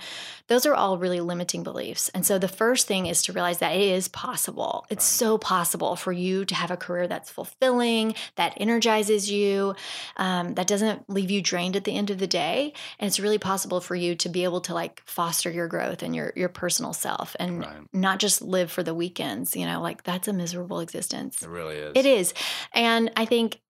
Those 0.49 0.67
are 0.67 0.75
all 0.75 0.99
really 0.99 1.21
limiting 1.21 1.63
beliefs. 1.63 2.09
And 2.11 2.27
so 2.27 2.39
the 2.39 2.49
first 2.49 2.87
thing 2.89 3.07
is 3.07 3.23
to 3.23 3.33
realize 3.33 3.59
that 3.59 3.75
it 3.77 3.81
is 3.83 4.09
possible. 4.09 4.85
It's 4.91 5.05
Right. 5.05 5.19
so 5.19 5.39
possible 5.39 5.95
for 5.97 6.11
you 6.13 6.45
to 6.47 6.55
have 6.55 6.71
a 6.73 6.77
career 6.77 7.07
that's 7.07 7.31
fulfilling, 7.31 8.15
that 8.35 8.55
energizes 8.57 9.31
you, 9.31 9.75
um, 10.17 10.55
that 10.55 10.67
doesn't 10.67 11.09
leave 11.09 11.31
you 11.31 11.41
drained 11.41 11.77
at 11.77 11.85
the 11.85 11.97
end 11.97 12.11
of 12.11 12.19
the 12.19 12.27
day. 12.27 12.73
And 12.99 13.07
it's 13.07 13.21
really 13.21 13.39
possible 13.39 13.81
for 13.81 13.95
you 13.95 14.17
to 14.17 14.29
be 14.29 14.43
able 14.45 14.61
to 14.63 14.75
like 14.75 15.03
foster 15.07 15.51
your 15.51 15.69
growth 15.69 16.03
and 16.03 16.15
your 16.17 16.33
your 16.35 16.49
personal 16.49 16.93
self 16.93 17.37
and 17.39 17.61
Right. 17.61 17.77
not 17.93 18.19
just 18.19 18.43
live 18.43 18.71
for 18.73 18.83
the 18.83 18.95
weekends. 18.95 19.55
You 19.55 19.67
know, 19.67 19.81
like 19.81 20.03
that's 20.03 20.27
a 20.29 20.33
miserable 20.33 20.81
existence. 20.81 21.43
It 21.43 21.49
really 21.49 21.77
is. 21.77 21.93
It 21.95 22.07
is. 22.07 22.35
And 22.73 23.11
I 23.17 23.25
think, 23.25 23.61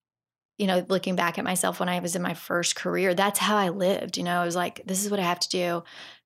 you 0.59 0.67
know, 0.67 0.85
looking 0.89 1.17
back 1.17 1.39
at 1.39 1.45
myself 1.45 1.81
when 1.81 1.89
I 1.89 1.99
was 2.01 2.17
in 2.17 2.23
my 2.23 2.35
first 2.35 2.77
career, 2.77 3.15
that's 3.15 3.39
how 3.39 3.57
I 3.57 3.69
lived. 3.69 4.17
You 4.17 4.25
know, 4.25 4.41
I 4.41 4.45
was 4.45 4.57
like, 4.57 4.83
this 4.87 5.05
is 5.05 5.11
what 5.11 5.21
I 5.21 5.25
have 5.25 5.41
to 5.41 5.49
do 5.49 5.85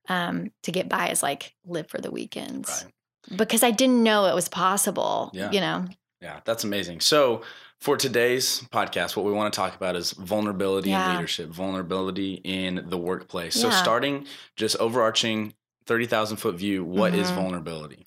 um, 0.08 0.50
to 0.62 0.72
get 0.72 0.88
by 0.88 1.08
is 1.08 1.22
like 1.22 1.54
live 1.66 1.88
for 1.88 1.98
the 2.00 2.10
weekends. 2.10 2.84
Right. 2.84 3.38
Because 3.38 3.62
I 3.62 3.70
didn't 3.70 4.02
know 4.02 4.26
it 4.26 4.34
was 4.34 4.48
possible. 4.48 5.30
Yeah. 5.34 5.50
You 5.50 5.60
know, 5.60 5.84
Yeah, 6.20 6.40
that's 6.44 6.64
amazing. 6.64 7.00
So, 7.00 7.42
for 7.80 7.96
today's 7.96 8.60
podcast, 8.72 9.16
what 9.16 9.24
we 9.24 9.32
want 9.32 9.52
to 9.54 9.56
talk 9.56 9.74
about 9.74 9.96
is 9.96 10.12
vulnerability 10.12 10.90
in 10.92 10.98
Yeah. 11.00 11.12
leadership, 11.12 11.48
vulnerability 11.48 12.34
in 12.44 12.84
the 12.90 12.98
workplace. 12.98 13.54
So, 13.54 13.70
starting 13.70 14.26
just 14.54 14.76
overarching 14.76 15.54
30,000 15.86 16.36
foot 16.36 16.56
view, 16.56 16.84
what 16.84 17.14
is 17.14 17.30
Mhm. 17.30 17.34
vulnerability? 17.36 18.06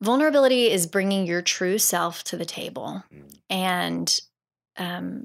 vulnerability 0.00 0.70
is 0.70 0.86
bringing 0.86 1.26
your 1.26 1.40
true 1.42 1.78
self 1.78 2.22
to 2.24 2.36
the 2.36 2.44
table 2.44 3.02
Mm. 3.14 3.38
and 3.48 4.20
um, 4.78 5.24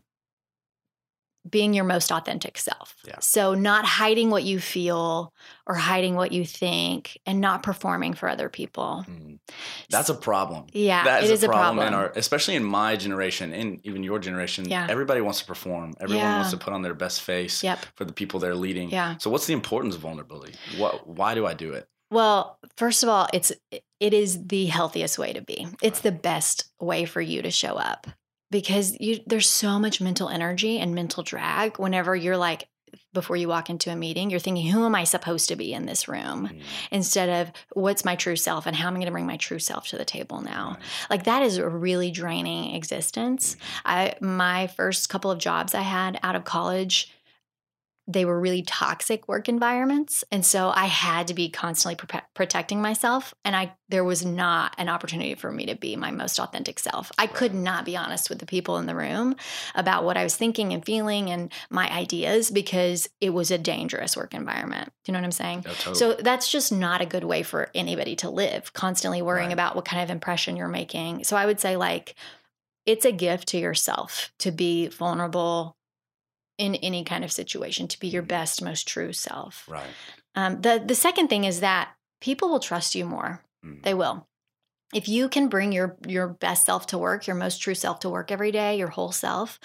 being 1.50 1.74
your 1.74 1.84
most 1.86 2.12
authentic 2.12 2.58
self. 2.58 2.96
Yeah. 3.06 3.16
So, 3.20 3.54
not 3.56 3.86
hiding 3.86 4.30
what 4.30 4.44
you 4.44 4.60
feel 4.60 5.34
or 5.66 5.76
hiding 5.76 6.16
what 6.16 6.32
you 6.32 6.46
think 6.46 7.18
and 7.26 7.42
not 7.42 7.64
performing 7.64 8.14
for 8.14 8.30
other 8.30 8.48
people. 8.50 9.06
Mm. 9.10 9.40
That's 9.90 10.10
a 10.10 10.14
problem. 10.14 10.68
Yeah, 10.74 11.04
That 11.04 11.24
is, 11.24 11.30
it 11.30 11.34
is 11.34 11.44
a, 11.44 11.48
problem 11.48 11.80
in 11.80 11.92
problem. 11.92 12.12
our, 12.12 12.14
especially 12.16 12.56
in 12.56 12.64
my 12.64 12.96
generation 12.96 13.54
and 13.54 13.80
even 13.84 14.04
your 14.04 14.20
generation. 14.20 14.70
Yeah. 14.70 14.88
Everybody 14.90 15.22
wants 15.22 15.40
to 15.40 15.46
perform. 15.46 15.94
Everyone 16.00 16.24
Yeah. 16.26 16.36
wants 16.38 16.52
to 16.52 16.58
put 16.58 16.74
on 16.74 16.82
their 16.84 16.94
best 16.94 17.22
face 17.22 17.64
Yep. 17.64 17.80
for 17.96 18.06
the 18.06 18.14
people 18.14 18.40
they're 18.40 18.56
leading. 18.56 18.92
Yeah. 18.92 19.18
So, 19.18 19.30
what's 19.30 19.48
the 19.48 19.54
importance 19.54 19.96
of 19.96 20.02
vulnerability? 20.02 20.54
What? 20.78 21.08
Why 21.08 21.34
do 21.36 21.46
I 21.48 21.54
do 21.54 21.74
it? 21.74 21.88
Well, 22.12 22.60
first 22.76 23.04
of 23.04 23.10
all, 23.10 23.28
it's 23.34 23.52
it 23.72 24.14
is 24.14 24.48
the 24.48 24.66
healthiest 24.66 25.18
way 25.18 25.32
to 25.34 25.42
be. 25.42 25.68
It's 25.82 26.02
the 26.02 26.12
best 26.12 26.66
way 26.80 27.06
for 27.06 27.22
you 27.22 27.42
to 27.44 27.52
show 27.52 27.76
up 27.76 28.08
because 28.52 28.96
you 29.00 29.20
there's 29.26 29.50
so 29.50 29.80
much 29.80 30.02
mental 30.02 30.30
energy 30.30 30.78
and 30.78 30.94
mental 30.94 31.24
drag 31.24 31.80
whenever 31.80 32.16
you're 32.16 32.38
like 32.38 32.68
before 33.14 33.36
you 33.36 33.48
walk 33.48 33.70
into 33.70 33.92
a 33.92 33.96
meeting, 33.96 34.30
you're 34.30 34.40
thinking, 34.40 34.68
who 34.68 34.86
am 34.86 34.96
I 34.96 35.04
supposed 35.04 35.50
to 35.50 35.56
be 35.56 35.74
in 35.74 35.86
this 35.86 36.08
room? 36.08 36.48
Mm. 36.48 36.62
Instead 36.92 37.30
of 37.30 37.54
what's 37.74 38.06
my 38.06 38.16
true 38.16 38.36
self 38.36 38.66
and 38.66 38.76
how 38.76 38.88
am 38.88 38.94
I 38.94 38.98
going 38.98 39.06
to 39.06 39.12
bring 39.12 39.26
my 39.26 39.38
true 39.38 39.60
self 39.60 39.88
to 39.90 39.98
the 39.98 40.06
table 40.06 40.42
now? 40.42 40.78
Right. 40.80 41.08
Like 41.10 41.24
that 41.26 41.44
is 41.44 41.58
a 41.58 41.68
really 41.68 42.12
draining 42.12 42.76
existence. 42.76 43.58
I 43.86 44.16
my 44.22 44.68
first 44.68 45.10
couple 45.10 45.32
of 45.32 45.40
jobs 45.40 45.74
I 45.74 45.82
had 45.82 46.20
out 46.24 46.36
of 46.36 46.46
college, 46.46 47.14
they 48.08 48.26
were 48.26 48.40
really 48.40 48.64
toxic 48.64 49.28
work 49.28 49.48
environments, 49.48 50.24
and 50.32 50.46
so 50.46 50.72
I 50.76 50.86
had 50.88 51.28
to 51.28 51.34
be 51.34 51.50
constantly 51.50 51.96
pro- 51.96 52.22
protecting 52.34 52.82
myself. 52.82 53.34
And 53.46 53.56
I 53.56 53.76
there 53.90 54.04
was 54.04 54.26
not 54.26 54.74
an 54.78 54.90
opportunity 54.90 55.36
for 55.36 55.52
me 55.52 55.66
to 55.68 55.76
be 55.76 55.96
my 55.96 56.12
most 56.12 56.40
authentic 56.40 56.80
self. 56.80 57.12
I 57.18 57.28
could 57.28 57.54
not 57.54 57.86
be 57.86 57.98
honest 57.98 58.30
with 58.30 58.40
the 58.40 58.46
people 58.46 58.78
in 58.78 58.86
the 58.86 58.96
room 58.96 59.36
about 59.76 60.04
what 60.04 60.18
I 60.18 60.24
was 60.24 60.36
thinking 60.36 60.74
and 60.74 60.84
feeling 60.84 61.30
and 61.30 61.52
my 61.70 61.90
ideas 61.92 62.50
because 62.52 63.08
it 63.20 63.32
was 63.32 63.52
a 63.52 63.58
dangerous 63.58 64.16
work 64.18 64.34
environment. 64.34 64.92
Do 65.04 65.12
you 65.12 65.14
know 65.14 65.20
what 65.20 65.26
I'm 65.26 65.32
saying? 65.32 65.64
Totally. 65.64 65.96
So 65.96 66.14
that's 66.14 66.50
just 66.50 66.72
not 66.72 67.02
a 67.02 67.06
good 67.06 67.24
way 67.26 67.44
for 67.44 67.70
anybody 67.76 68.16
to 68.18 68.30
live, 68.30 68.74
constantly 68.74 69.22
worrying 69.22 69.48
Right. 69.50 69.54
about 69.54 69.76
what 69.76 69.86
kind 69.86 70.02
of 70.02 70.10
impression 70.10 70.56
you're 70.56 70.68
making. 70.68 71.24
So 71.26 71.36
I 71.36 71.46
would 71.46 71.60
say, 71.60 71.76
like, 71.76 72.16
it's 72.86 73.06
a 73.06 73.12
gift 73.12 73.50
to 73.50 73.58
yourself 73.58 74.32
to 74.40 74.52
be 74.52 74.88
vulnerable 74.88 75.76
in 76.62 76.76
any 76.76 77.04
kind 77.04 77.24
of 77.24 77.32
situation, 77.32 77.88
to 77.88 78.00
be 78.00 78.08
your 78.08 78.21
best, 78.21 78.62
most 78.62 78.88
true 78.88 79.12
self. 79.13 79.67
right. 79.67 79.89
Um, 80.36 80.62
the 80.62 80.82
the 80.86 80.95
second 80.95 81.28
thing 81.28 81.43
is 81.43 81.60
that 81.60 81.89
people 82.21 82.50
will 82.50 82.60
trust 82.60 82.95
you 82.95 83.06
more. 83.06 83.43
Mm. 83.65 83.84
They 83.84 83.93
will. 83.93 84.28
If 84.93 85.08
you 85.10 85.28
can 85.28 85.50
bring 85.50 85.71
your 85.71 85.97
your 86.08 86.28
best 86.28 86.65
self 86.65 86.86
to 86.88 86.97
work, 86.97 87.26
your 87.28 87.36
most 87.36 87.62
true 87.62 87.76
self 87.76 88.00
to 88.02 88.10
work 88.10 88.32
every 88.32 88.52
day, 88.52 88.78
your 88.78 88.89
whole 88.89 89.12
self, 89.12 89.60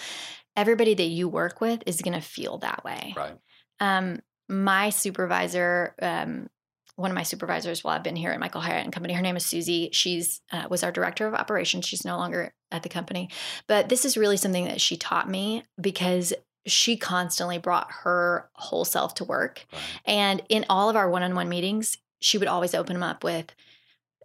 everybody 0.57 0.95
that 0.95 1.03
you 1.19 1.29
work 1.29 1.61
with 1.61 1.83
is 1.87 2.01
going 2.03 2.15
to 2.15 2.27
feel 2.37 2.59
that 2.59 2.83
way 2.83 3.15
Right. 3.17 3.37
um, 3.79 4.21
my 4.49 4.91
supervisor, 4.91 5.95
um, 6.01 6.49
one 6.97 7.11
of 7.11 7.15
my 7.15 7.25
supervisors 7.25 7.85
while 7.85 7.95
I've 7.95 8.03
been 8.03 8.17
here 8.17 8.31
at 8.31 8.41
Michael 8.41 8.63
Hyatt 8.63 8.85
and 8.85 8.93
Company, 8.93 9.13
her 9.15 9.23
name 9.23 9.37
is 9.37 9.45
Susie. 9.45 9.91
She's 9.93 10.41
uh, 10.51 10.67
was 10.71 10.83
our 10.83 10.93
director 10.93 11.27
of 11.27 11.35
operations. 11.35 11.85
She's 11.85 12.05
no 12.07 12.17
longer 12.17 12.55
at 12.71 12.83
the 12.83 12.89
company, 12.89 13.29
but 13.69 13.89
this 13.89 14.05
is 14.05 14.17
really 14.17 14.39
something 14.39 14.65
that 14.65 14.81
she 14.81 14.97
taught 14.97 15.29
me 15.29 15.63
because 15.79 16.33
she 16.67 16.97
constantly 16.97 17.59
brought 17.59 17.91
her 18.03 18.49
whole 18.55 18.85
self 18.85 19.15
to 19.15 19.25
work. 19.25 19.65
Right. 19.73 19.83
And 20.05 20.43
in 20.49 20.67
all 20.69 20.91
of 20.91 20.97
our 20.97 21.09
one-on-one 21.09 21.49
meetings, 21.49 21.99
she 22.21 22.39
would 22.39 22.49
always 22.49 22.75
open 22.75 22.95
them 22.95 23.03
up 23.03 23.23
with, 23.25 23.55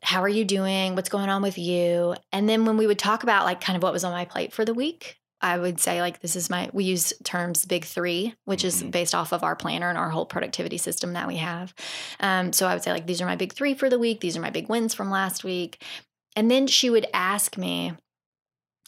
"How 0.03 0.21
are 0.23 0.29
you 0.29 0.45
doing? 0.45 0.95
What's 0.95 1.09
going 1.09 1.29
on 1.29 1.41
with 1.41 1.57
you?" 1.57 2.15
And 2.31 2.47
then 2.49 2.65
when 2.65 2.77
we 2.77 2.87
would 2.87 2.99
talk 2.99 3.23
about 3.23 3.45
like 3.45 3.61
kind 3.61 3.77
of 3.77 3.83
what 3.83 3.93
was 3.93 4.03
on 4.03 4.11
my 4.11 4.25
plate 4.25 4.53
for 4.53 4.65
the 4.65 4.73
week, 4.73 5.17
I 5.43 5.57
would 5.57 5.79
say 5.79 6.01
like 6.01 6.21
this 6.21 6.35
is 6.35 6.49
my 6.49 6.69
we 6.71 6.83
use 6.83 7.13
terms 7.23 7.65
big 7.65 7.85
three, 7.85 8.35
which 8.45 8.63
is 8.63 8.83
Mhm. 8.83 8.91
based 8.91 9.15
off 9.15 9.31
of 9.31 9.43
our 9.43 9.55
planner 9.55 9.89
and 9.89 9.97
our 9.97 10.09
whole 10.09 10.25
productivity 10.25 10.77
system 10.77 11.13
that 11.13 11.27
we 11.27 11.37
have. 11.37 11.73
Um, 12.19 12.53
so 12.53 12.67
I 12.67 12.73
would 12.73 12.83
say 12.83 12.91
like 12.91 13.07
these 13.07 13.21
are 13.21 13.25
my 13.25 13.35
big 13.35 13.53
three 13.53 13.73
for 13.73 13.89
the 13.89 13.99
week. 13.99 14.19
These 14.21 14.37
are 14.37 14.41
my 14.41 14.51
big 14.51 14.69
wins 14.69 14.93
from 14.93 15.09
last 15.09 15.43
week. 15.43 15.83
And 16.35 16.49
then 16.49 16.67
she 16.67 16.89
would 16.89 17.07
ask 17.13 17.57
me, 17.57 17.93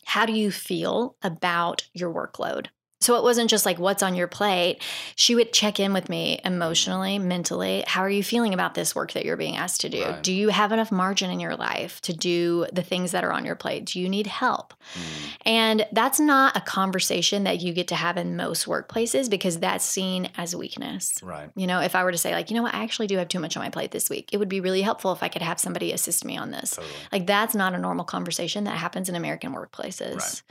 how 0.06 0.26
do 0.26 0.34
you 0.34 0.52
feel 0.52 1.16
about 1.22 1.88
your 1.94 2.14
workload? 2.14 2.68
So 3.04 3.18
it 3.18 3.24
wasn't 3.24 3.50
just 3.50 3.66
like 3.66 3.80
what's 3.80 4.02
on 4.02 4.16
your 4.16 4.28
plate. 4.28 4.82
She 5.16 5.36
would 5.36 5.54
check 5.54 5.80
in 5.80 5.94
with 5.94 6.10
me 6.10 6.40
emotionally, 6.46 7.20
mentally. 7.20 7.84
How 7.86 8.02
are 8.02 8.10
you 8.10 8.24
feeling 8.24 8.54
about 8.54 8.74
this 8.74 8.96
work 8.96 9.14
that 9.14 9.26
you're 9.26 9.38
being 9.38 9.58
asked 9.58 9.82
to 9.82 9.90
do? 9.90 10.04
Right. 10.04 10.24
Do 10.24 10.32
you 10.34 10.50
have 10.50 10.72
enough 10.72 10.92
margin 10.92 11.30
in 11.30 11.40
your 11.40 11.56
life 11.56 12.02
to 12.02 12.14
do 12.14 12.66
the 12.72 12.82
things 12.82 13.12
that 13.12 13.24
are 13.24 13.32
on 13.32 13.46
your 13.46 13.56
plate? 13.56 13.86
Do 13.86 14.00
you 14.00 14.10
need 14.10 14.28
help? 14.28 14.74
Mm, 14.96 15.38
And 15.46 15.88
that's 15.92 16.20
not 16.20 16.56
a 16.56 16.62
conversation 16.62 17.44
that 17.44 17.62
you 17.62 17.74
get 17.74 17.88
to 17.90 17.96
have 17.96 18.18
in 18.18 18.36
most 18.36 18.66
workplaces 18.66 19.30
because 19.30 19.60
that's 19.60 19.86
seen 19.86 20.30
as 20.38 20.56
weakness. 20.56 21.20
right. 21.22 21.50
You 21.56 21.68
know, 21.68 21.80
if 21.82 21.96
I 21.96 22.04
were 22.04 22.12
to 22.12 22.18
say, 22.18 22.34
like, 22.34 22.50
you 22.50 22.56
know 22.56 22.64
what, 22.64 22.74
I 22.74 22.84
actually 22.84 23.08
do 23.08 23.18
have 23.18 23.28
too 23.28 23.40
much 23.40 23.58
on 23.58 23.64
my 23.64 23.70
plate 23.70 23.92
this 23.92 24.10
week, 24.10 24.30
it 24.32 24.38
would 24.38 24.50
be 24.50 24.60
really 24.62 24.82
helpful 24.82 25.12
if 25.12 25.22
I 25.22 25.28
could 25.28 25.42
have 25.42 25.60
somebody 25.60 25.92
assist 25.92 26.24
me 26.26 26.38
on 26.38 26.52
this. 26.52 26.72
Totally. 26.72 26.94
Like, 27.12 27.28
that's 27.28 27.54
not 27.56 27.74
a 27.74 27.78
normal 27.78 28.06
conversation 28.06 28.64
that 28.64 28.78
happens 28.78 29.10
in 29.10 29.16
American 29.16 29.54
workplaces. 29.54 30.18
Right. 30.20 30.42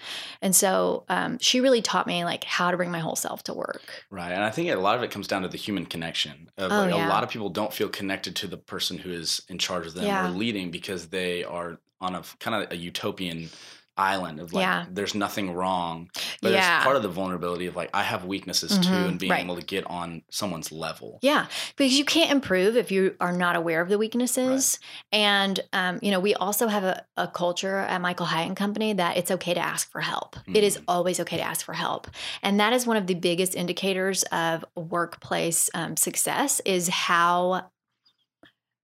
And 0.42 0.54
so 0.54 1.04
um, 1.08 1.38
she 1.38 1.60
really 1.60 1.82
taught 1.82 2.06
me, 2.06 2.24
like, 2.24 2.41
how 2.44 2.70
to 2.70 2.76
bring 2.76 2.90
my 2.90 2.98
whole 3.00 3.16
self 3.16 3.42
to 3.44 3.54
work. 3.54 3.82
Right. 4.10 4.32
And 4.32 4.42
I 4.42 4.50
think 4.50 4.70
a 4.70 4.76
lot 4.76 4.96
of 4.96 5.02
it 5.02 5.10
comes 5.10 5.26
down 5.26 5.42
to 5.42 5.48
the 5.48 5.56
human 5.56 5.86
connection. 5.86 6.50
Of 6.58 6.70
Oh, 6.72 6.76
like, 6.82 6.94
yeah. 6.94 7.06
A 7.06 7.10
lot 7.10 7.22
of 7.22 7.30
people 7.30 7.48
don't 7.50 7.72
feel 7.72 7.88
connected 7.88 8.36
to 8.36 8.46
the 8.46 8.56
person 8.56 8.98
who 8.98 9.10
is 9.12 9.40
in 9.48 9.58
charge 9.58 9.86
of 9.86 9.94
them 9.94 10.04
Yeah. 10.04 10.26
or 10.28 10.30
leading 10.30 10.70
because 10.70 11.08
they 11.08 11.44
are 11.44 11.78
on 12.00 12.14
a 12.14 12.22
kind 12.40 12.62
of 12.64 12.72
a 12.72 12.76
utopian 12.76 13.48
island 13.96 14.40
of 14.40 14.52
like 14.52 14.62
Yeah. 14.62 14.86
there's 14.90 15.14
nothing 15.14 15.52
wrong. 15.52 16.10
But 16.40 16.52
Yeah. 16.52 16.76
it's 16.76 16.84
part 16.84 16.96
of 16.96 17.02
the 17.02 17.08
vulnerability 17.08 17.66
of 17.66 17.76
like 17.76 17.90
I 17.94 18.02
have 18.02 18.24
weaknesses 18.24 18.78
too 18.78 18.88
Mhm. 19.04 19.08
and 19.08 19.18
being 19.18 19.30
Right. 19.32 19.44
able 19.44 19.56
to 19.56 19.62
get 19.64 19.86
on 19.86 20.22
someone's 20.30 20.72
level. 20.72 21.18
Yeah, 21.22 21.46
because 21.76 21.98
you 21.98 22.04
can't 22.04 22.30
improve 22.30 22.76
if 22.76 22.90
you 22.90 23.14
are 23.20 23.32
not 23.32 23.56
aware 23.56 23.80
of 23.80 23.88
the 23.88 23.98
weaknesses. 23.98 24.78
And, 25.12 25.60
um, 25.72 25.98
you 26.02 26.10
know, 26.10 26.20
we 26.20 26.34
also 26.34 26.68
have 26.68 26.84
a, 26.84 27.04
a 27.16 27.28
culture 27.28 27.78
at 27.78 28.00
Michael 28.00 28.26
Hyatt 28.26 28.48
and 28.48 28.56
Company 28.56 28.92
that 28.94 29.16
it's 29.16 29.30
okay 29.30 29.54
to 29.54 29.60
ask 29.60 29.90
for 29.90 30.00
help. 30.00 30.36
It 30.52 30.64
is 30.64 30.78
Mhm. 30.78 30.84
always 30.88 31.20
okay 31.20 31.36
to 31.36 31.42
ask 31.42 31.64
for 31.64 31.74
help. 31.74 32.08
And 32.42 32.58
that 32.60 32.72
is 32.72 32.86
one 32.86 32.96
of 32.96 33.06
the 33.06 33.14
biggest 33.14 33.54
indicators 33.54 34.22
of 34.24 34.64
workplace 34.74 35.68
um, 35.74 35.96
success 35.96 36.60
is 36.64 36.88
how 36.88 37.70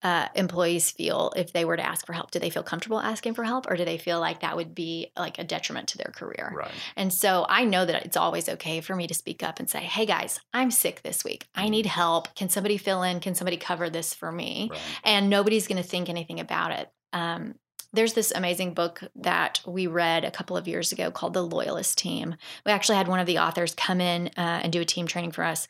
uh, 0.02 0.28
employees 0.34 0.90
feel 0.90 1.32
if 1.36 1.52
they 1.52 1.64
were 1.64 1.76
to 1.76 1.86
ask 1.86 2.06
for 2.06 2.12
help. 2.12 2.30
Do 2.30 2.38
they 2.38 2.50
feel 2.50 2.62
comfortable 2.62 3.00
asking 3.00 3.34
for 3.34 3.44
help 3.44 3.68
or 3.68 3.76
do 3.76 3.84
they 3.84 3.98
feel 3.98 4.20
like 4.20 4.40
that 4.40 4.56
would 4.56 4.74
be 4.74 5.12
like 5.16 5.38
a 5.38 5.44
detriment 5.44 5.88
to 5.88 5.98
their 5.98 6.12
career? 6.14 6.52
Right. 6.54 6.70
And 6.96 7.12
so 7.12 7.44
I 7.48 7.64
know 7.64 7.84
that 7.84 8.04
it's 8.04 8.16
always 8.16 8.48
okay 8.48 8.80
for 8.80 8.94
me 8.94 9.06
to 9.08 9.14
speak 9.14 9.42
up 9.42 9.58
and 9.58 9.68
say, 9.68 9.80
hey 9.80 10.06
guys, 10.06 10.40
I'm 10.52 10.70
sick 10.70 11.02
this 11.02 11.24
week. 11.24 11.46
I 11.54 11.68
need 11.68 11.86
help. 11.86 12.34
Can 12.34 12.48
somebody 12.48 12.76
fill 12.76 13.02
in? 13.02 13.20
Can 13.20 13.34
somebody 13.34 13.56
cover 13.56 13.90
this 13.90 14.14
for 14.14 14.30
me? 14.30 14.68
Right. 14.70 14.80
And 15.04 15.30
nobody's 15.30 15.66
going 15.66 15.82
to 15.82 15.88
think 15.88 16.08
anything 16.08 16.38
about 16.38 16.72
it. 16.72 16.90
Um, 17.12 17.54
there's 17.92 18.12
this 18.12 18.30
amazing 18.34 18.74
book 18.74 19.02
that 19.16 19.60
we 19.66 19.86
read 19.86 20.24
a 20.24 20.30
couple 20.30 20.56
of 20.56 20.68
years 20.68 20.92
ago 20.92 21.10
called 21.10 21.32
The 21.34 21.42
Loyalist 21.42 21.96
Team. 21.98 22.34
We 22.66 22.72
actually 22.72 22.96
had 22.96 23.08
one 23.08 23.18
of 23.20 23.26
the 23.26 23.38
authors 23.38 23.74
come 23.74 24.00
in 24.00 24.28
uh, 24.36 24.60
and 24.62 24.72
do 24.72 24.80
a 24.80 24.84
team 24.84 25.06
training 25.06 25.32
for 25.32 25.42
us. 25.44 25.66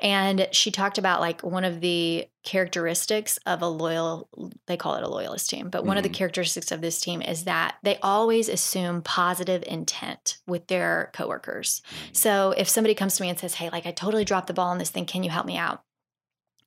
And 0.00 0.48
she 0.52 0.70
talked 0.70 0.98
about 0.98 1.20
like 1.20 1.42
one 1.42 1.64
of 1.64 1.80
the 1.80 2.26
characteristics 2.42 3.38
of 3.46 3.62
a 3.62 3.68
loyal, 3.68 4.28
they 4.66 4.76
call 4.76 4.96
it 4.96 5.04
a 5.04 5.08
loyalist 5.08 5.48
team, 5.48 5.70
but 5.70 5.84
one 5.84 5.96
of 5.96 6.02
the 6.02 6.08
Mhm. 6.08 6.14
characteristics 6.14 6.72
of 6.72 6.80
this 6.80 7.00
team 7.00 7.22
is 7.22 7.44
that 7.44 7.76
they 7.84 7.98
always 8.02 8.48
assume 8.48 9.00
positive 9.02 9.62
intent 9.66 10.38
with 10.46 10.66
their 10.66 11.10
coworkers. 11.12 11.82
Mm. 12.10 12.16
So 12.16 12.54
if 12.56 12.68
somebody 12.68 12.94
comes 12.94 13.14
to 13.16 13.22
me 13.22 13.28
and 13.30 13.38
says, 13.38 13.54
Hey, 13.54 13.70
like 13.70 13.86
I 13.86 13.92
totally 13.92 14.24
dropped 14.24 14.48
the 14.48 14.54
ball 14.54 14.68
on 14.68 14.78
this 14.78 14.90
thing, 14.90 15.06
can 15.06 15.22
you 15.22 15.30
help 15.30 15.46
me 15.46 15.56
out? 15.56 15.82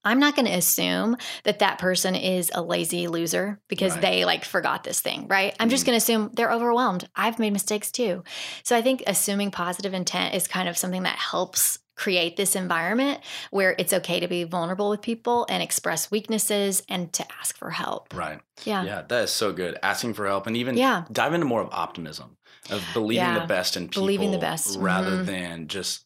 I'm 0.05 0.19
not 0.19 0.35
going 0.35 0.45
to 0.45 0.53
assume 0.53 1.17
that 1.43 1.59
that 1.59 1.79
person 1.79 2.15
is 2.15 2.51
a 2.53 2.61
lazy 2.61 3.07
loser 3.07 3.59
because 3.67 3.93
Right. 3.93 4.01
they 4.01 4.25
like 4.25 4.45
forgot 4.45 4.83
this 4.83 5.01
thing, 5.01 5.27
right? 5.27 5.55
I'm 5.59 5.69
just 5.69 5.83
Mhm. 5.83 5.87
going 5.87 5.93
to 5.93 6.03
assume 6.03 6.29
they're 6.33 6.51
overwhelmed. 6.51 7.09
I've 7.15 7.39
made 7.39 7.51
mistakes 7.53 7.91
too. 7.91 8.23
So 8.63 8.77
I 8.77 8.81
think 8.81 9.03
assuming 9.07 9.51
positive 9.51 9.93
intent 9.93 10.35
is 10.35 10.47
kind 10.47 10.69
of 10.69 10.77
something 10.77 11.03
that 11.03 11.17
helps 11.17 11.79
create 11.97 12.35
this 12.35 12.57
environment 12.57 13.21
where 13.51 13.73
it's 13.79 13.93
okay 13.93 14.19
to 14.19 14.27
be 14.27 14.43
vulnerable 14.43 14.89
with 14.89 15.01
people 15.01 15.45
and 15.49 15.63
express 15.63 16.11
weaknesses 16.11 16.83
and 16.89 17.11
to 17.13 17.25
ask 17.39 17.57
for 17.57 17.69
help. 17.71 18.13
Right. 18.13 18.39
Yeah. 18.65 18.83
Yeah, 18.83 19.01
that 19.07 19.23
is 19.23 19.31
so 19.31 19.53
good. 19.53 19.77
Asking 19.81 20.13
for 20.13 20.27
help 20.27 20.45
and 20.45 20.57
even 20.57 20.75
Yeah. 20.77 21.05
dive 21.11 21.33
into 21.33 21.45
more 21.45 21.61
of 21.61 21.69
optimism, 21.71 22.35
of 22.69 22.83
believing 22.93 23.23
Yeah. 23.25 23.39
the 23.39 23.47
best 23.47 23.77
in 23.77 23.87
people, 23.87 24.01
Believing 24.03 24.31
the 24.31 24.37
best. 24.37 24.77
rather 24.77 25.23
Mhm. 25.23 25.25
than 25.25 25.67
just 25.69 26.04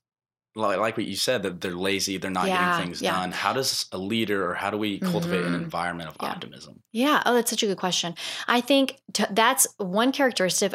like, 0.59 0.77
like 0.79 0.97
what 0.97 1.05
you 1.05 1.15
said 1.15 1.43
that 1.43 1.61
they're 1.61 1.71
lazy, 1.71 2.17
they're 2.17 2.29
not 2.31 2.47
Yeah, 2.47 2.71
getting 2.77 2.85
things 2.87 3.01
yeah. 3.01 3.11
done. 3.19 3.31
How 3.31 3.53
does 3.53 3.87
a 3.91 3.97
leader 3.97 4.49
or 4.49 4.53
how 4.53 4.69
do 4.69 4.77
we 4.77 4.99
cultivate 4.99 5.43
an 5.45 5.53
Mhm. 5.53 5.63
environment 5.63 6.09
of 6.09 6.17
Yeah. 6.21 6.29
optimism? 6.29 6.81
Yeah. 6.91 7.23
Oh, 7.25 7.33
that's 7.33 7.49
such 7.49 7.63
a 7.63 7.67
good 7.67 7.77
question. 7.77 8.15
I 8.47 8.61
think 8.61 8.97
t- 9.13 9.25
that's 9.31 9.67
one 9.77 10.11
characteristic 10.11 10.73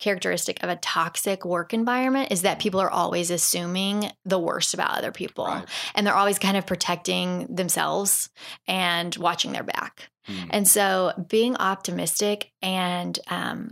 characteristic 0.00 0.60
of 0.62 0.68
a 0.68 0.76
toxic 0.76 1.44
work 1.44 1.72
environment 1.72 2.32
is 2.32 2.42
that 2.42 2.58
people 2.58 2.80
are 2.80 2.90
always 2.90 3.30
assuming 3.30 4.10
the 4.24 4.38
worst 4.40 4.74
about 4.74 4.98
other 4.98 5.12
people 5.12 5.46
Right. 5.46 5.64
and 5.94 6.04
they're 6.04 6.16
always 6.16 6.38
kind 6.38 6.56
of 6.56 6.66
protecting 6.66 7.46
themselves 7.54 8.28
and 8.66 9.14
watching 9.16 9.52
their 9.52 9.62
back. 9.62 10.10
Hmm. 10.26 10.46
And 10.50 10.68
so 10.68 11.12
being 11.28 11.56
optimistic 11.56 12.50
and 12.60 13.18
um, 13.28 13.70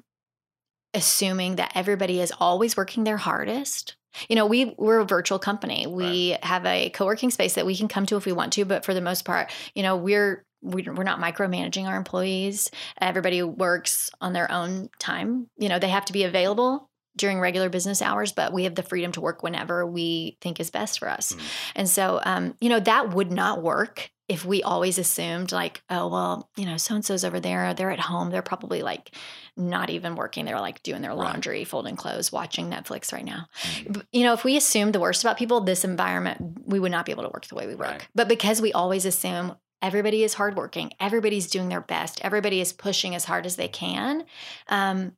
assuming 0.94 1.57
that 1.57 1.72
everybody 1.75 2.20
is 2.20 2.33
always 2.38 2.77
working 2.77 3.05
their 3.05 3.16
hardest. 3.16 3.96
You 4.29 4.37
know, 4.37 4.46
we 4.46 4.75
we're 4.79 5.01
a 5.01 5.05
virtual 5.05 5.38
company. 5.38 5.87
We 5.87 6.37
have 6.42 6.64
a 6.66 6.90
co-working 6.90 7.31
space 7.31 7.55
that 7.55 7.66
we 7.66 7.77
can 7.77 7.88
come 7.88 8.07
to 8.07 8.16
if 8.16 8.27
we 8.27 8.33
want 8.33 8.53
to, 8.55 8.64
but 8.64 8.85
for 8.85 8.94
the 8.94 9.01
most 9.01 9.25
part, 9.25 9.51
you 9.75 9.83
know, 9.83 9.96
we're 9.96 10.44
we- 10.64 10.83
we're 10.85 11.03
not 11.03 11.18
micromanaging 11.20 11.87
our 11.87 11.96
employees. 11.96 12.70
Everybody 13.01 13.42
works 13.42 14.11
on 14.20 14.33
their 14.33 14.48
own 14.51 14.90
time. 15.01 15.48
You 15.59 15.68
know, 15.68 15.81
they 15.81 15.88
have 15.88 16.05
to 16.05 16.12
be 16.12 16.22
available 16.22 16.88
during 17.16 17.40
regular 17.40 17.68
business 17.68 18.01
hours, 18.01 18.31
but 18.33 18.53
we 18.53 18.64
have 18.64 18.77
the 18.77 18.83
freedom 18.85 19.11
to 19.12 19.20
work 19.20 19.42
whenever 19.42 19.85
we 19.85 20.38
think 20.40 20.61
is 20.61 20.70
best 20.70 20.98
for 21.01 21.09
us. 21.11 21.33
Mhm. 21.33 21.40
And 21.75 21.88
so, 21.90 22.20
um, 22.25 22.55
you 22.61 22.68
know, 22.68 22.79
that 22.81 23.11
would 23.12 23.33
not 23.33 23.61
work 23.61 24.11
if 24.33 24.47
we 24.47 24.62
always 24.62 24.97
assumed 24.99 25.53
like, 25.53 25.83
oh, 25.90 26.09
well, 26.09 26.49
you 26.57 26.64
know, 26.64 26.79
so 26.79 26.95
and 26.95 27.05
so's 27.05 27.23
over 27.23 27.38
there, 27.38 27.75
they're 27.75 27.90
at 27.90 28.01
home, 28.01 28.31
they're 28.31 28.40
probably 28.40 28.81
like 28.83 29.14
not 29.59 29.90
even 29.90 30.14
working. 30.14 30.47
They're 30.47 30.59
like 30.59 30.83
doing 30.83 31.03
their 31.03 31.11
Right. 31.11 31.18
laundry, 31.18 31.64
folding 31.64 31.97
clothes, 31.97 32.33
watching 32.33 32.71
Netflix 32.71 33.12
right 33.12 33.25
now. 33.27 33.47
Mhm. 33.62 34.03
You 34.11 34.25
know, 34.25 34.33
if 34.33 34.42
we 34.42 34.57
assumed 34.57 34.95
the 34.95 35.01
worst 35.01 35.23
about 35.23 35.37
people, 35.37 35.61
this 35.61 35.85
environment, 35.85 36.62
we 36.64 36.81
would 36.81 36.90
not 36.90 37.05
be 37.05 37.12
able 37.12 37.25
to 37.25 37.29
work 37.29 37.47
the 37.47 37.55
way 37.55 37.66
we 37.66 37.75
work. 37.75 37.88
Right. 37.90 38.09
But 38.14 38.27
because 38.29 38.62
we 38.62 38.73
always 38.73 39.05
assume 39.05 39.55
everybody 39.83 40.25
is 40.25 40.35
hardworking, 40.35 40.92
everybody's 40.99 41.51
doing 41.51 41.68
their 41.68 41.83
best, 41.83 42.18
everybody 42.25 42.61
is 42.62 42.73
pushing 42.73 43.14
as 43.14 43.27
hard 43.27 43.45
as 43.45 43.57
they 43.57 43.68
can, 43.68 44.25
um, 44.68 45.12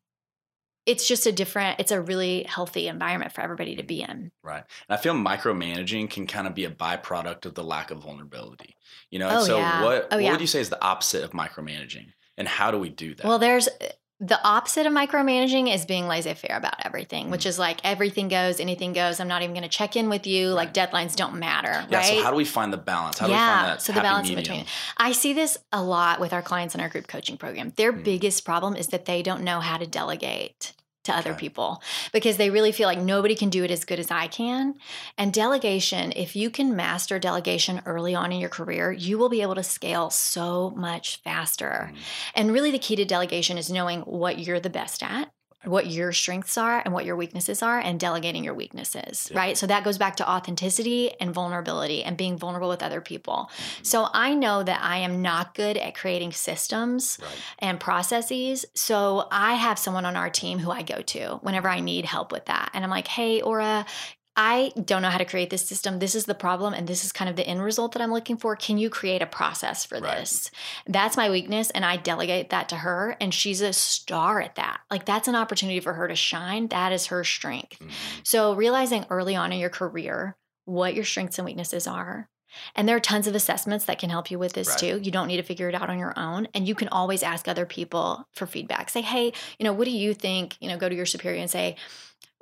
it's 0.86 1.06
just 1.08 1.26
a 1.26 1.32
different, 1.32 1.80
it's 1.80 1.92
a 1.92 2.00
really 2.00 2.42
healthy 2.44 2.88
environment 2.88 3.32
for 3.32 3.40
everybody 3.40 3.76
to 3.76 3.82
be 3.82 4.02
in. 4.02 4.30
Right. 4.42 4.62
And 4.88 4.98
I 4.98 5.00
feel 5.00 5.14
micromanaging 5.14 6.10
can 6.10 6.26
kind 6.26 6.46
of 6.46 6.54
be 6.54 6.64
a 6.64 6.70
byproduct 6.70 7.46
of 7.46 7.54
the 7.54 7.64
lack 7.64 7.90
of 7.90 8.02
vulnerability. 8.02 8.76
You 9.10 9.18
know, 9.18 9.28
Oh, 9.38 9.44
so 9.44 9.58
yeah. 9.58 9.82
what 9.82 10.08
Oh, 10.10 10.16
what 10.16 10.22
yeah. 10.24 10.30
would 10.32 10.40
you 10.40 10.46
say 10.46 10.60
is 10.60 10.70
the 10.70 10.82
opposite 10.84 11.24
of 11.24 11.30
micromanaging? 11.30 12.08
And 12.36 12.48
how 12.48 12.70
do 12.70 12.78
we 12.78 12.88
do 12.88 13.14
that? 13.14 13.24
Well, 13.24 13.38
there's 13.38 13.68
eh, 13.80 13.88
the 14.20 14.40
opposite 14.46 14.87
of 14.87 14.92
micromanaging 14.92 15.72
is 15.74 15.85
being 15.85 16.07
laissez 16.07 16.35
faire 16.35 16.57
about 16.57 16.74
everything, 16.85 17.31
which 17.31 17.46
is 17.46 17.59
like 17.59 17.81
everything 17.85 18.29
goes, 18.29 18.61
anything 18.61 18.92
goes. 18.92 19.18
I'm 19.18 19.29
not 19.29 19.42
even 19.42 19.55
going 19.55 19.64
to 19.64 19.68
check 19.68 19.96
in 19.96 20.09
with 20.09 20.27
you. 20.27 20.48
Like 20.50 20.72
deadlines 20.72 21.16
don't 21.16 21.35
matter, 21.38 21.85
yeah, 21.90 21.98
right? 21.98 22.05
so 22.18 22.22
how 22.22 22.31
do 22.31 22.37
we 22.37 22.44
find 22.44 22.72
the 22.72 22.77
balance? 22.79 23.18
How 23.18 23.27
do 23.27 23.33
we 23.33 23.37
Yeah, 23.37 23.57
find 23.62 23.68
that 23.72 23.83
so 23.83 23.92
the 23.92 24.00
balance 24.00 24.29
in 24.31 24.37
between. 24.37 24.66
I 24.96 25.12
see 25.12 25.33
this 25.33 25.59
a 25.72 25.83
lot 25.83 26.20
with 26.20 26.33
our 26.33 26.42
clients 26.42 26.74
in 26.74 26.81
our 26.81 26.88
group 26.88 27.09
coaching 27.09 27.37
program. 27.37 27.72
Their 27.77 27.92
Hmm. 27.92 28.03
biggest 28.03 28.44
problem 28.44 28.77
is 28.77 28.87
that 28.88 29.05
they 29.05 29.22
don't 29.22 29.42
know 29.42 29.61
how 29.61 29.79
to 29.79 29.87
delegate 29.87 30.72
to 31.04 31.16
other 31.16 31.32
Okay. 31.32 31.40
people 31.40 31.82
because 32.12 32.36
they 32.36 32.50
really 32.50 32.72
feel 32.72 32.88
like 32.88 32.98
nobody 32.98 33.34
can 33.34 33.50
do 33.50 33.64
it 33.64 33.70
as 33.70 33.84
good 33.84 33.98
as 34.00 34.10
I 34.10 34.26
can. 34.28 34.74
And 35.18 35.32
delegation, 35.32 36.12
if 36.16 36.36
you 36.36 36.50
can 36.50 36.76
master 36.76 37.18
delegation 37.18 37.82
early 37.86 38.14
on 38.14 38.32
in 38.32 38.40
your 38.40 38.50
career, 38.50 38.92
you 38.92 39.18
will 39.18 39.28
be 39.28 39.42
able 39.42 39.54
to 39.56 39.62
scale 39.62 40.10
so 40.10 40.70
much 40.76 41.20
faster. 41.22 41.92
Mhm. 41.94 41.98
And 42.34 42.52
really, 42.52 42.70
the 42.70 42.78
key 42.78 42.96
to 42.96 43.04
delegation 43.04 43.58
is 43.58 43.70
knowing 43.70 44.00
what 44.02 44.38
you're 44.38 44.60
the 44.60 44.70
best 44.70 45.02
at, 45.02 45.30
what 45.66 45.87
your 45.87 46.12
strengths 46.12 46.57
are, 46.59 46.83
and 46.85 46.92
what 46.92 47.05
your 47.05 47.16
weaknesses 47.16 47.62
are, 47.62 47.79
and 47.79 47.98
delegating 48.00 48.44
your 48.44 48.55
weaknesses, 48.55 49.29
Yeah. 49.31 49.38
right? 49.38 49.59
So 49.59 49.66
that 49.66 49.85
goes 49.85 49.98
back 49.98 50.16
to 50.16 50.31
authenticity 50.31 51.12
and 51.20 51.33
vulnerability 51.33 52.03
and 52.05 52.16
being 52.16 52.37
vulnerable 52.37 52.68
with 52.68 52.83
other 52.83 53.00
people. 53.00 53.50
Mhm. 53.81 53.87
So 53.87 54.09
I 54.12 54.35
know 54.35 54.62
that 54.62 54.81
I 54.83 54.98
am 54.98 55.22
not 55.22 55.55
good 55.55 55.77
at 55.77 55.94
creating 55.94 56.33
systems 56.33 57.18
Right. 57.20 57.31
and 57.59 57.81
processes. 57.81 58.64
So 58.74 59.29
I 59.31 59.55
have 59.55 59.79
someone 59.79 60.05
on 60.05 60.16
our 60.16 60.31
team 60.31 60.59
who 60.59 60.70
I 60.70 60.83
go 60.83 61.00
to 61.03 61.38
whenever 61.42 61.68
I 61.68 61.81
need 61.81 62.05
help 62.05 62.33
with 62.33 62.46
that. 62.46 62.70
And 62.74 62.85
I'm 62.85 62.90
like, 62.90 63.09
hey, 63.09 63.40
Aura, 63.40 63.87
I 64.36 64.72
don't 64.84 65.02
know 65.02 65.10
how 65.10 65.18
to 65.18 65.24
create 65.24 65.50
this 65.50 65.64
system. 65.66 66.00
This 66.00 66.14
is 66.16 66.24
the 66.24 66.34
problem, 66.34 66.74
and 66.74 66.88
this 66.88 67.04
is 67.04 67.12
kind 67.12 67.28
of 67.30 67.36
the 67.36 67.46
end 67.46 67.62
result 67.62 67.92
that 67.92 68.02
I'm 68.02 68.12
looking 68.12 68.36
for. 68.36 68.56
Can 68.56 68.78
you 68.78 68.90
create 68.90 69.22
a 69.22 69.26
process 69.26 69.84
for 69.84 70.00
Right. 70.00 70.18
this? 70.18 70.50
That's 70.86 71.16
my 71.16 71.30
weakness, 71.30 71.70
and 71.70 71.84
I 71.84 71.96
delegate 71.96 72.50
that 72.50 72.68
to 72.70 72.76
her, 72.76 73.16
and 73.20 73.32
she's 73.32 73.60
a 73.60 73.72
star 73.72 74.40
at 74.40 74.56
that. 74.56 74.80
Like, 74.90 75.04
that's 75.04 75.28
an 75.28 75.36
opportunity 75.36 75.78
for 75.78 75.92
her 75.94 76.08
to 76.08 76.16
shine. 76.16 76.66
That 76.68 76.92
is 76.92 77.06
her 77.06 77.22
strength. 77.22 77.78
Mhm. 77.78 77.90
So, 78.24 78.54
realizing 78.54 79.06
early 79.08 79.36
on 79.36 79.52
in 79.52 79.58
your 79.60 79.70
career 79.70 80.36
what 80.64 80.94
your 80.94 81.04
strengths 81.04 81.38
and 81.38 81.46
weaknesses 81.46 81.86
are. 81.86 82.28
And 82.74 82.88
there 82.88 82.96
are 82.96 83.00
tons 83.00 83.26
of 83.26 83.34
assessments 83.34 83.84
that 83.86 83.98
can 83.98 84.10
help 84.10 84.30
you 84.30 84.38
with 84.38 84.52
this 84.52 84.68
Right. 84.68 84.78
too. 84.78 85.00
You 85.02 85.10
don't 85.10 85.26
need 85.26 85.38
to 85.38 85.42
figure 85.42 85.68
it 85.68 85.74
out 85.74 85.90
on 85.90 85.98
your 85.98 86.16
own. 86.16 86.46
And 86.54 86.66
you 86.68 86.74
can 86.76 86.88
always 86.88 87.22
ask 87.22 87.48
other 87.48 87.66
people 87.66 88.28
for 88.32 88.46
feedback. 88.46 88.90
Say, 88.90 89.02
hey, 89.02 89.32
you 89.58 89.64
know, 89.64 89.72
what 89.72 89.86
do 89.86 89.90
you 89.90 90.14
think? 90.14 90.56
You 90.60 90.68
know, 90.68 90.76
go 90.76 90.88
to 90.88 90.94
your 90.94 91.04
superior 91.06 91.40
and 91.40 91.50
say, 91.50 91.76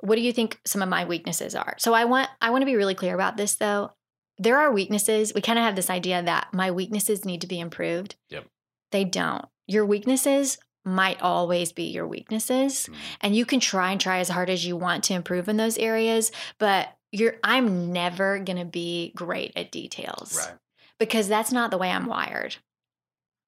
what 0.03 0.15
do 0.15 0.21
you 0.21 0.33
think 0.33 0.59
some 0.65 0.81
of 0.81 0.89
my 0.89 1.05
weaknesses 1.05 1.55
are? 1.55 1.75
So 1.79 1.93
I 1.93 2.05
want 2.05 2.29
I 2.41 2.49
want 2.49 2.61
to 2.61 2.65
be 2.65 2.75
really 2.75 2.95
clear 2.95 3.15
about 3.15 3.37
this 3.37 3.55
though. 3.55 3.91
There 4.37 4.59
are 4.59 4.71
weaknesses. 4.71 5.33
We 5.33 5.41
kind 5.41 5.59
of 5.59 5.63
have 5.65 5.75
this 5.75 5.89
idea 5.89 6.21
that 6.21 6.47
my 6.53 6.71
weaknesses 6.71 7.23
need 7.23 7.41
to 7.41 7.47
be 7.47 7.59
improved. 7.59 8.15
Yep. 8.29 8.45
They 8.91 9.03
don't. 9.05 9.45
Your 9.67 9.85
weaknesses 9.85 10.57
might 10.85 11.21
always 11.21 11.71
be 11.71 11.83
your 11.85 12.05
weaknesses 12.07 12.89
Mhm. 12.91 12.95
and 13.21 13.35
you 13.35 13.45
can 13.45 13.61
try 13.61 13.91
and 13.93 14.01
try 14.01 14.19
as 14.19 14.27
hard 14.29 14.49
as 14.49 14.65
you 14.65 14.75
want 14.75 15.05
to 15.05 15.13
improve 15.13 15.47
in 15.47 15.55
those 15.55 15.77
areas 15.77 16.29
but 16.59 16.93
you're 17.13 17.35
i'm 17.41 17.93
never 17.93 18.37
going 18.39 18.57
to 18.57 18.65
be 18.65 19.13
great 19.15 19.53
at 19.55 19.71
details 19.71 20.35
Right. 20.37 20.57
because 20.99 21.29
that's 21.29 21.53
not 21.53 21.71
the 21.71 21.77
way 21.77 21.89
i'm 21.89 22.05
wired 22.05 22.57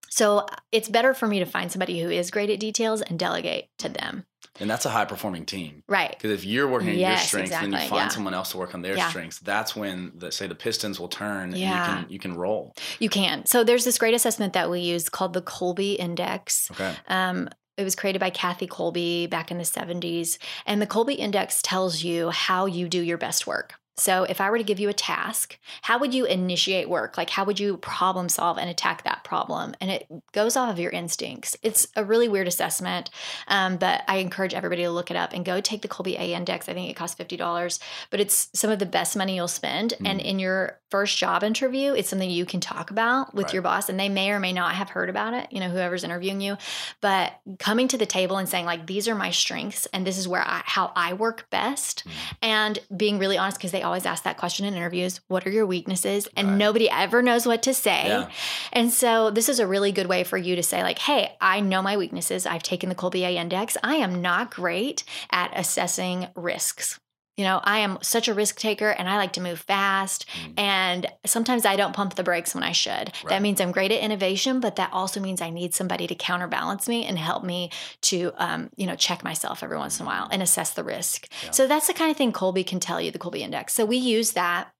so 0.10 0.46
it's 0.72 0.88
better 0.88 1.14
for 1.14 1.28
me 1.28 1.40
to 1.40 1.46
find 1.46 1.70
somebody 1.72 2.00
who 2.00 2.10
is 2.10 2.32
great 2.32 2.50
at 2.50 2.60
details 2.62 3.02
and 3.02 3.20
delegate 3.20 3.68
to 3.80 3.90
them 3.90 4.26
And 4.60 4.70
that's 4.70 4.86
a 4.86 4.90
high 4.90 5.06
performing 5.06 5.46
team. 5.46 5.84
right 5.88 6.10
Because 6.12 6.32
if 6.32 6.46
you're 6.46 6.68
working 6.68 6.90
on 6.90 6.94
your 6.96 7.10
Yes, 7.10 7.28
strengths, 7.28 7.52
then 7.52 7.72
you 7.72 7.78
find 7.80 7.92
yeah. 7.92 8.08
someone 8.08 8.34
else 8.34 8.52
to 8.52 8.58
work 8.58 8.74
on 8.74 8.82
their 8.82 8.96
Yeah. 8.96 9.10
strengths. 9.10 9.40
That's 9.40 9.76
when, 9.76 10.14
the, 10.16 10.32
say, 10.32 10.48
the 10.48 10.56
pistons 10.56 11.00
will 11.00 11.10
turn. 11.10 11.54
Yeah. 11.56 11.66
And 11.66 12.00
you 12.00 12.06
can 12.06 12.14
you 12.14 12.20
can 12.20 12.34
roll. 12.36 12.74
you 13.00 13.10
can 13.10 13.46
so 13.46 13.64
there's 13.64 13.84
this 13.86 13.98
great 13.98 14.14
assessment 14.14 14.54
that 14.54 14.70
we 14.70 14.80
use 14.80 15.10
called 15.10 15.34
the 15.34 15.42
Kolbe 15.42 15.98
index 15.98 16.70
Okay. 16.72 16.94
Um, 17.08 17.50
it 17.78 17.84
was 17.84 17.96
created 17.96 18.20
by 18.20 18.30
Kathy 18.30 18.68
Kolbe 18.68 19.30
back 19.30 19.52
in 19.52 19.58
the 19.58 19.66
70s. 19.66 20.38
And 20.66 20.82
the 20.82 20.88
Kolbe 20.88 21.18
Index 21.18 21.62
tells 21.62 22.04
you 22.04 22.30
how 22.30 22.68
you 22.68 22.88
do 22.88 23.02
your 23.02 23.18
best 23.18 23.46
work. 23.46 23.74
So, 23.98 24.24
if 24.24 24.42
I 24.42 24.50
were 24.50 24.58
to 24.58 24.64
give 24.64 24.80
you 24.80 24.90
a 24.90 24.94
task, 24.94 25.58
how 25.84 25.98
would 26.00 26.14
you 26.14 26.26
initiate 26.26 26.90
work? 26.90 27.18
Like, 27.18 27.30
how 27.30 27.46
would 27.46 27.60
you 27.60 27.78
problem 27.78 28.28
solve 28.30 28.58
and 28.58 28.70
attack 28.70 29.04
that 29.04 29.24
problem? 29.24 29.74
And 29.80 29.90
it 29.90 30.06
goes 30.34 30.58
off 30.58 30.70
of 30.70 30.80
your 30.80 30.92
instincts. 30.92 31.56
It's 31.64 31.88
a 31.96 32.04
really 32.04 32.28
weird 32.28 32.48
assessment, 32.48 33.10
um, 33.48 33.78
but 33.78 34.04
I 34.08 34.18
encourage 34.18 34.54
everybody 34.54 34.84
to 34.84 34.92
look 34.92 35.12
it 35.12 35.18
up 35.18 35.32
and 35.34 35.46
go 35.46 35.62
take 35.62 35.82
the 35.82 35.88
Kolbe 35.88 36.20
A 36.20 36.34
Index. 36.34 36.68
I 36.68 36.74
think 36.74 36.90
it 36.90 36.96
costs 36.96 37.16
$50, 37.20 37.80
but 38.10 38.20
it's 38.20 38.50
some 38.54 38.70
of 38.70 38.80
the 38.80 38.86
best 38.86 39.16
money 39.16 39.36
you'll 39.36 39.48
spend. 39.48 39.94
And 40.04 40.20
Mm. 40.20 40.26
in 40.26 40.40
your 40.40 40.80
first 40.92 41.18
job 41.18 41.44
interview, 41.44 41.94
it's 41.94 42.10
something 42.10 42.30
you 42.30 42.46
can 42.46 42.60
talk 42.60 42.92
about 42.92 43.34
with 43.34 43.46
Right. 43.46 43.54
your 43.54 43.62
boss, 43.62 43.90
and 43.90 44.00
they 44.00 44.10
may 44.10 44.32
or 44.32 44.40
may 44.40 44.54
not 44.54 44.76
have 44.76 44.90
heard 44.90 45.10
about 45.10 45.34
it, 45.34 45.48
you 45.52 45.60
know, 45.60 45.70
whoever's 45.70 46.04
interviewing 46.04 46.42
you 46.42 46.58
but 47.02 47.34
coming 47.60 47.88
to 47.88 47.98
the 47.98 48.06
table 48.06 48.38
and 48.38 48.48
saying 48.50 48.66
like 48.66 48.88
these 48.88 49.08
are 49.08 49.16
my 49.16 49.30
strengths 49.30 49.86
and 49.88 50.06
this 50.08 50.18
is 50.18 50.28
where 50.28 50.42
I 50.42 50.62
how 50.66 50.92
I 50.96 51.14
work 51.14 51.48
best 51.50 52.04
Mhm. 52.06 52.12
and 52.42 52.80
being 52.96 53.20
really 53.20 53.38
honest 53.38 53.58
because 53.58 53.72
they 53.72 53.84
always 53.86 54.06
ask 54.06 54.24
that 54.24 54.38
question 54.38 54.66
in 54.66 54.74
interviews 54.74 55.22
what 55.28 55.46
are 55.48 55.52
your 55.52 55.66
weaknesses? 55.66 56.28
And 56.36 56.50
Right. 56.50 56.58
nobody 56.58 56.90
ever 56.90 57.22
knows 57.22 57.46
what 57.46 57.64
to 57.64 57.74
say. 57.74 58.08
Yeah. 58.08 58.30
and 58.74 58.92
so 58.92 59.32
this 59.32 59.48
is 59.50 59.60
a 59.60 59.68
really 59.68 59.92
good 59.92 60.08
way 60.08 60.24
for 60.24 60.38
you 60.38 60.56
to 60.56 60.64
say 60.64 60.84
like 60.84 61.00
hey 61.00 61.32
I 61.40 61.60
know 61.62 61.82
my 61.82 61.98
weaknesses. 61.98 62.46
I've 62.46 62.64
taken 62.64 62.90
the 62.90 62.96
Kolbe 62.96 63.16
index. 63.22 63.78
I 63.84 63.96
am 63.96 64.22
not 64.22 64.52
great 64.52 65.04
at 65.32 65.52
assessing 65.56 66.28
risks 66.36 67.00
you 67.38 67.44
know 67.44 67.60
I 67.64 67.80
am 67.80 67.98
such 68.02 68.28
a 68.28 68.34
risk 68.34 68.58
taker 68.60 68.90
and 68.90 69.10
I 69.10 69.18
like 69.18 69.34
to 69.34 69.42
move 69.42 69.60
fast 69.60 70.26
Mhm. 70.28 70.54
and 70.60 71.08
sometimes 71.26 71.66
I 71.66 71.76
don't 71.76 71.94
pump 71.94 72.16
the 72.16 72.24
brakes 72.24 72.54
when 72.56 72.64
I 72.64 72.72
should. 72.72 72.92
Right. 73.24 73.30
That 73.30 73.42
means 73.42 73.60
I'm 73.60 73.72
great 73.72 73.92
at 73.92 74.00
innovation, 74.02 74.60
but 74.60 74.76
that 74.78 74.90
also 74.94 75.20
means 75.20 75.42
I 75.42 75.50
need 75.50 75.74
somebody 75.74 76.08
to 76.08 76.16
counterbalance 76.16 76.88
me 76.88 77.06
and 77.06 77.18
help 77.20 77.44
me 77.44 77.72
to, 78.02 78.32
um, 78.38 78.70
you 78.76 78.86
know, 78.88 78.96
check 78.96 79.24
myself 79.24 79.64
every 79.64 79.78
once 79.78 80.00
in 80.00 80.06
a 80.06 80.08
while 80.08 80.28
and 80.32 80.42
assess 80.42 80.72
the 80.72 80.84
risk. 80.84 81.28
Yeah. 81.44 81.52
So 81.52 81.68
that's 81.68 81.88
the 81.88 81.94
kind 81.94 82.12
of 82.12 82.18
thing 82.18 82.32
Kolbe 82.32 82.66
can 82.66 82.80
tell 82.80 83.02
you, 83.02 83.12
the 83.12 83.20
Kolbe 83.20 83.40
Index. 83.40 83.74
So 83.74 83.86
we 83.86 83.98
use 83.98 84.32
that 84.34 84.72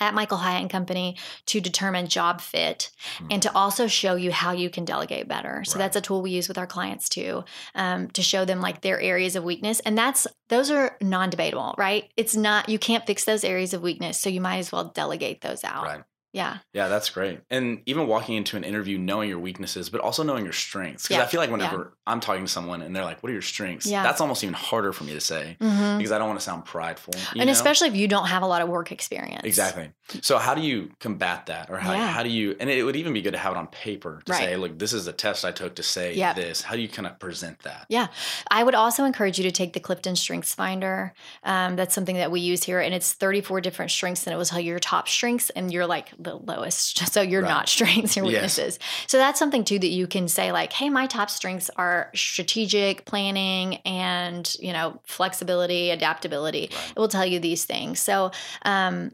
at 0.00 0.14
Michael 0.14 0.38
Hyatt 0.38 0.62
and 0.62 0.70
Company 0.70 1.16
to 1.46 1.60
determine 1.60 2.06
job 2.06 2.40
fit 2.40 2.90
and 3.30 3.42
to 3.42 3.54
also 3.54 3.86
show 3.86 4.14
you 4.14 4.32
how 4.32 4.52
you 4.52 4.70
can 4.70 4.84
delegate 4.84 5.28
better. 5.28 5.62
So 5.64 5.74
Right. 5.74 5.84
that's 5.84 5.96
a 5.96 6.00
tool 6.00 6.22
we 6.22 6.30
use 6.30 6.48
with 6.48 6.58
our 6.58 6.66
clients 6.66 7.08
too, 7.08 7.44
um, 7.74 8.08
to 8.10 8.22
show 8.22 8.44
them 8.44 8.60
like 8.60 8.80
their 8.80 9.00
areas 9.00 9.36
of 9.36 9.44
weakness. 9.44 9.80
And 9.80 9.96
that's 9.96 10.26
those 10.48 10.70
are 10.70 10.96
non-debatable, 11.00 11.74
right? 11.78 12.10
It's 12.16 12.36
not 12.36 12.68
you 12.68 12.78
can't 12.78 13.06
fix 13.06 13.24
those 13.24 13.44
areas 13.44 13.74
of 13.74 13.82
weakness, 13.82 14.20
so 14.20 14.28
you 14.28 14.40
might 14.40 14.58
as 14.58 14.70
well 14.72 14.84
delegate 14.94 15.40
those 15.40 15.64
out. 15.64 15.84
Right. 15.84 16.02
Yeah. 16.34 16.58
Yeah, 16.72 16.88
that's 16.88 17.08
great. 17.10 17.40
And 17.48 17.80
even 17.86 18.08
walking 18.08 18.34
into 18.34 18.56
an 18.56 18.64
interview 18.64 18.98
knowing 18.98 19.28
your 19.28 19.38
weaknesses, 19.38 19.88
but 19.88 20.00
also 20.00 20.24
knowing 20.24 20.42
your 20.44 20.52
strengths. 20.52 21.04
Because 21.04 21.16
Yeah, 21.18 21.22
I 21.22 21.26
feel 21.26 21.40
like 21.40 21.50
whenever 21.50 21.94
I'm 22.08 22.18
talking 22.18 22.44
to 22.44 22.50
someone 22.50 22.82
and 22.82 22.94
they're 22.94 23.04
like, 23.04 23.22
"What 23.22 23.30
are 23.30 23.32
your 23.32 23.40
strengths?" 23.40 23.86
Yeah. 23.86 24.02
That's 24.02 24.20
almost 24.20 24.42
even 24.42 24.52
harder 24.54 24.92
for 24.92 25.04
me 25.04 25.12
to 25.14 25.20
say 25.20 25.56
Mhm. 25.60 25.96
because 25.98 26.10
I 26.10 26.18
don't 26.18 26.26
want 26.26 26.40
to 26.40 26.44
sound 26.44 26.64
prideful. 26.64 27.14
you 27.34 27.40
And 27.40 27.46
know? 27.46 27.52
especially 27.52 27.86
if 27.88 27.94
you 27.94 28.08
don't 28.08 28.26
have 28.26 28.42
a 28.42 28.46
lot 28.46 28.60
of 28.62 28.68
work 28.68 28.90
experience. 28.92 29.42
Exactly. 29.44 29.92
So 30.22 30.36
how 30.38 30.54
do 30.54 30.60
you 30.60 30.90
combat 31.00 31.46
that, 31.46 31.70
or 31.70 31.78
how, 31.78 31.92
Yeah. 31.92 32.08
how 32.08 32.22
do 32.24 32.28
you? 32.28 32.56
And 32.58 32.68
it 32.68 32.82
would 32.82 32.96
even 32.96 33.12
be 33.12 33.22
good 33.22 33.32
to 33.32 33.38
have 33.38 33.52
it 33.52 33.56
on 33.56 33.68
paper 33.68 34.20
to 34.26 34.32
Right. 34.32 34.40
say, 34.40 34.56
"Look, 34.56 34.76
this 34.78 34.92
is 34.92 35.06
a 35.06 35.12
test 35.12 35.44
I 35.44 35.52
took 35.52 35.76
to 35.76 35.82
say 35.84 36.14
Yep. 36.14 36.34
this." 36.36 36.62
How 36.62 36.74
do 36.74 36.82
you 36.82 36.88
kind 36.88 37.06
of 37.06 37.18
present 37.20 37.60
that? 37.62 37.86
Yeah. 37.88 38.08
I 38.50 38.64
would 38.64 38.74
also 38.74 39.04
encourage 39.04 39.38
you 39.38 39.44
to 39.44 39.52
take 39.52 39.72
the 39.72 39.80
Clifton 39.80 40.16
Strengths 40.16 40.52
Finder. 40.54 41.14
Um, 41.44 41.76
that's 41.76 41.94
something 41.94 42.16
that 42.16 42.30
we 42.32 42.40
use 42.40 42.64
here, 42.64 42.80
and 42.80 42.92
it's 42.92 43.12
34 43.12 43.60
different 43.60 43.92
strengths, 43.92 44.26
and 44.26 44.34
it 44.34 44.36
will 44.36 44.44
tell 44.44 44.58
you 44.60 44.70
your 44.70 44.80
top 44.80 45.08
strengths 45.08 45.50
and 45.50 45.72
you're 45.72 45.86
like 45.86 46.10
the 46.24 46.34
lowest. 46.36 47.02
So 47.14 47.20
you're 47.22 47.42
Right. 47.42 47.48
not 47.48 47.68
strengths, 47.68 48.16
your 48.16 48.24
Yes. 48.24 48.32
weaknesses. 48.32 48.78
So 49.06 49.18
that's 49.18 49.38
something 49.38 49.62
too 49.62 49.78
that 49.78 49.86
you 49.88 50.06
can 50.08 50.26
say 50.26 50.50
like, 50.50 50.72
hey, 50.72 50.88
my 50.90 51.06
top 51.06 51.30
strengths 51.30 51.70
are 51.76 52.10
strategic 52.14 53.04
planning 53.04 53.76
and 53.84 54.52
you 54.58 54.72
know 54.72 55.00
flexibility, 55.06 55.90
adaptability. 55.90 56.70
Right. 56.72 56.92
It 56.96 56.98
will 56.98 57.08
tell 57.08 57.24
you 57.26 57.38
these 57.38 57.64
things. 57.64 58.00
So 58.00 58.32
um, 58.64 59.12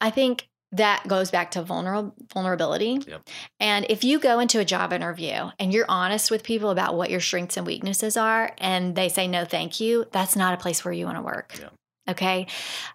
I 0.00 0.10
think 0.10 0.46
that 0.72 1.08
goes 1.08 1.32
back 1.32 1.50
to 1.52 1.62
vulnerable 1.62 2.14
vulnerability. 2.32 3.00
Yep. 3.04 3.28
And 3.58 3.86
if 3.88 4.04
you 4.04 4.20
go 4.20 4.38
into 4.38 4.60
a 4.60 4.64
job 4.64 4.92
interview 4.92 5.50
and 5.58 5.72
you're 5.72 5.86
honest 5.88 6.30
with 6.30 6.44
people 6.44 6.70
about 6.70 6.94
what 6.94 7.10
your 7.10 7.18
strengths 7.20 7.56
and 7.56 7.66
weaknesses 7.66 8.16
are, 8.16 8.54
and 8.58 8.94
they 8.94 9.08
say 9.08 9.26
no, 9.26 9.44
thank 9.44 9.80
you, 9.80 10.04
that's 10.12 10.36
not 10.36 10.54
a 10.54 10.58
place 10.58 10.84
where 10.84 10.94
you 10.94 11.06
want 11.06 11.16
to 11.18 11.22
work. 11.22 11.58
Yeah. 11.58 11.70
Okay. 12.08 12.46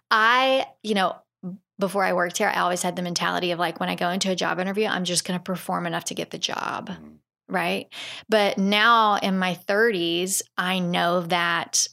I, 0.09 0.67
you 0.83 0.93
know, 0.93 1.15
before 1.79 2.03
I 2.03 2.13
worked 2.13 2.37
here, 2.37 2.47
I 2.53 2.61
always 2.61 2.81
had 2.81 2.95
the 2.95 3.01
mentality 3.01 3.51
of 3.51 3.59
like, 3.59 3.79
when 3.79 3.89
I 3.89 3.95
go 3.95 4.09
into 4.09 4.31
a 4.31 4.35
job 4.35 4.59
interview, 4.59 4.87
I'm 4.87 5.03
just 5.03 5.25
going 5.25 5.39
to 5.39 5.43
perform 5.43 5.85
enough 5.85 6.05
to 6.05 6.13
get 6.15 6.31
the 6.31 6.37
job 6.37 6.89
Mhm. 6.89 7.17
right? 7.47 7.87
But 8.29 8.57
now 8.57 9.15
in 9.15 9.37
my 9.37 9.53
30s, 9.55 10.41
I 10.57 10.79
know 10.79 11.21
that 11.21 11.87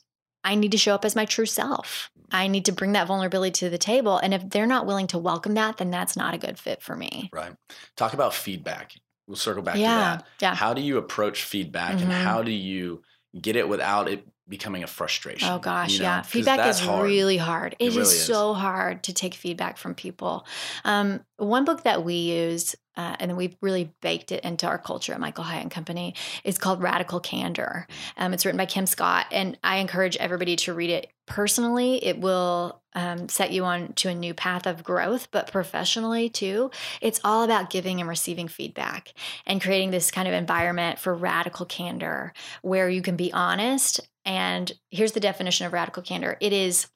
I 0.45 0.55
need 0.55 0.73
to 0.73 0.79
show 0.79 0.95
up 0.95 1.05
as 1.05 1.15
my 1.15 1.25
true 1.25 1.47
self. 1.47 2.11
I 2.31 2.49
need 2.49 2.65
to 2.65 2.73
bring 2.73 2.93
that 2.93 3.07
vulnerability 3.07 3.53
to 3.61 3.71
the 3.71 3.77
table. 3.79 4.17
And 4.19 4.33
if 4.33 4.49
they're 4.49 4.67
not 4.67 4.87
willing 4.87 5.07
to 5.09 5.19
welcome 5.19 5.55
that, 5.55 5.77
then 5.77 5.91
that's 5.91 6.17
not 6.17 6.33
a 6.35 6.39
good 6.39 6.59
fit 6.59 6.81
for 6.83 6.97
me. 6.97 7.29
Right. 7.33 7.55
Talk 7.97 8.15
about 8.15 8.33
feedback. 8.35 8.95
We'll 9.27 9.37
circle 9.37 9.63
back 9.63 9.77
yeah. 9.77 9.89
to 9.89 10.01
that. 10.19 10.27
Yeah. 10.41 10.55
How 10.55 10.73
do 10.75 10.81
you 10.81 10.97
approach 10.99 11.45
feedback, 11.45 12.01
and 12.01 12.11
Mhm. 12.11 12.23
how 12.25 12.43
do 12.43 12.51
you 12.51 13.03
get 13.41 13.55
it 13.57 13.69
without 13.69 14.09
it 14.09 14.27
becoming 14.49 14.83
a 14.83 14.87
frustration? 14.87 15.49
Oh 15.49 15.59
gosh, 15.59 15.95
you 15.95 15.99
know? 16.01 16.05
yeah. 16.05 16.23
Feedback 16.23 16.67
is 16.67 16.81
hard. 16.81 17.07
really 17.07 17.37
hard. 17.37 17.77
It 17.79 17.85
It 17.85 17.89
is 17.89 17.97
really 17.97 18.09
is. 18.15 18.25
so 18.25 18.55
hard 18.55 19.03
to 19.05 19.13
take 19.13 19.35
feedback 19.35 19.77
from 19.77 19.95
people. 19.95 20.47
Um, 20.85 21.21
one 21.37 21.65
book 21.65 21.85
that 21.85 22.05
we 22.05 22.15
use, 22.15 22.75
uh, 22.97 23.17
and 23.19 23.37
we've 23.37 23.57
really 23.61 23.93
baked 24.01 24.33
it 24.33 24.45
into 24.45 24.67
our 24.67 24.79
culture 24.79 25.13
at 25.13 25.21
Michael 25.21 25.45
Hyatt 25.45 25.63
and 25.63 25.71
Company, 25.71 26.15
is 26.45 26.59
called 26.59 26.83
Radical 26.83 27.21
Candor. 27.21 27.87
Um, 28.17 28.35
it's 28.35 28.45
written 28.45 28.59
by 28.59 28.67
Kim 28.67 28.87
Scott, 28.87 29.27
and 29.33 29.59
I 29.65 29.77
encourage 29.79 30.17
everybody 30.17 30.57
to 30.57 30.75
read 30.75 30.91
it. 30.91 31.09
Personally, 31.27 32.05
it 32.05 32.19
will 32.21 32.83
um, 32.95 33.29
set 33.29 33.53
you 33.53 33.65
on 33.65 33.93
to 33.95 34.09
a 34.09 34.15
new 34.15 34.35
path 34.35 34.67
of 34.67 34.85
growth, 34.85 35.29
but 35.31 35.51
professionally 35.51 36.29
too, 36.29 36.71
it's 37.01 37.21
all 37.25 37.43
about 37.45 37.71
giving 37.71 38.01
and 38.01 38.09
receiving 38.09 38.49
feedback 38.49 39.15
and 39.47 39.63
creating 39.63 39.93
this 39.93 40.11
kind 40.11 40.29
of 40.29 40.35
environment 40.35 40.99
for 40.99 41.15
radical 41.15 41.65
candor 41.65 42.33
where 42.61 42.91
you 42.91 43.01
can 43.01 43.17
be 43.17 43.33
honest. 43.33 44.01
And 44.25 44.71
here's 44.91 45.13
the 45.13 45.21
definition 45.21 45.67
of 45.67 45.73
radical 45.73 46.03
candor 46.03 46.37
it 46.41 46.53
is 46.53 46.89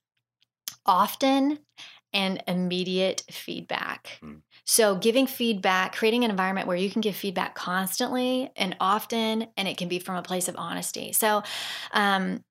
often 0.85 1.59
and 2.13 2.43
immediate 2.47 3.25
feedback. 3.31 4.19
Mm. 4.23 4.41
So, 4.65 4.97
giving 4.97 5.27
feedback, 5.27 5.95
creating 5.95 6.25
an 6.25 6.31
environment 6.31 6.67
where 6.67 6.77
you 6.77 6.91
can 6.91 7.01
give 7.01 7.15
feedback 7.15 7.55
constantly 7.55 8.51
and 8.57 8.77
often, 8.81 9.49
and 9.57 9.69
it 9.69 9.77
can 9.77 9.89
be 9.89 9.99
from 9.99 10.17
a 10.17 10.23
place 10.23 10.49
of 10.49 10.57
honesty. 10.57 11.13
So, 11.13 11.43
um, 11.93 12.43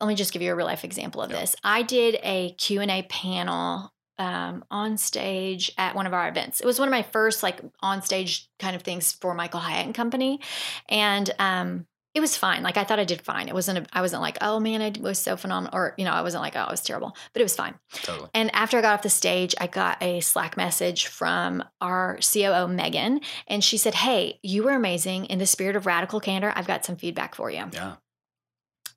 let 0.00 0.08
me 0.08 0.14
just 0.14 0.32
give 0.32 0.42
you 0.42 0.52
a 0.52 0.54
real 0.54 0.66
life 0.66 0.84
example 0.84 1.22
of 1.22 1.30
Yeah. 1.30 1.40
this. 1.40 1.56
I 1.64 1.82
did 1.82 2.18
a 2.22 2.52
Q&A 2.58 3.02
panel 3.04 3.92
um, 4.18 4.64
on 4.70 4.96
stage 4.98 5.72
at 5.78 5.94
one 5.94 6.06
of 6.06 6.14
our 6.14 6.28
events. 6.28 6.60
It 6.60 6.66
was 6.66 6.78
one 6.78 6.88
of 6.88 6.92
my 6.92 7.02
first 7.02 7.42
like 7.42 7.60
on 7.80 8.02
stage 8.02 8.48
kind 8.58 8.76
of 8.76 8.82
things 8.82 9.12
for 9.12 9.34
Michael 9.34 9.60
Hyatt 9.60 9.86
and 9.86 9.94
Company, 9.94 10.40
and 10.88 11.30
um, 11.38 11.86
it 12.16 12.20
was 12.20 12.34
fine. 12.34 12.62
Like 12.62 12.78
I 12.78 12.84
thought 12.84 12.98
I 12.98 13.04
did 13.04 13.20
fine. 13.20 13.46
It 13.46 13.52
wasn't. 13.52 13.78
A, 13.78 13.86
I 13.92 14.00
wasn't 14.00 14.22
like, 14.22 14.38
oh 14.40 14.58
man, 14.58 14.80
I 14.80 14.90
was 14.98 15.18
so 15.18 15.36
phenomenal, 15.36 15.78
or 15.78 15.92
you 15.98 16.04
know, 16.06 16.12
I 16.12 16.22
wasn't 16.22 16.42
like, 16.42 16.56
oh, 16.56 16.60
I 16.60 16.70
was 16.70 16.80
terrible. 16.80 17.14
But 17.34 17.40
it 17.40 17.44
was 17.44 17.54
fine. 17.54 17.74
Totally. 17.92 18.30
And 18.32 18.52
after 18.54 18.78
I 18.78 18.80
got 18.80 18.94
off 18.94 19.02
the 19.02 19.10
stage, 19.10 19.54
I 19.60 19.66
got 19.66 20.02
a 20.02 20.20
Slack 20.20 20.56
message 20.56 21.08
from 21.08 21.62
our 21.82 22.18
COO 22.22 22.68
Megan, 22.68 23.20
and 23.46 23.62
she 23.62 23.76
said, 23.76 23.94
"Hey, 23.94 24.40
you 24.42 24.62
were 24.62 24.72
amazing. 24.72 25.26
In 25.26 25.38
the 25.38 25.46
spirit 25.46 25.76
of 25.76 25.84
radical 25.84 26.18
candor, 26.18 26.54
I've 26.56 26.66
got 26.66 26.86
some 26.86 26.96
feedback 26.96 27.34
for 27.34 27.50
you." 27.50 27.66
Yeah. 27.70 27.96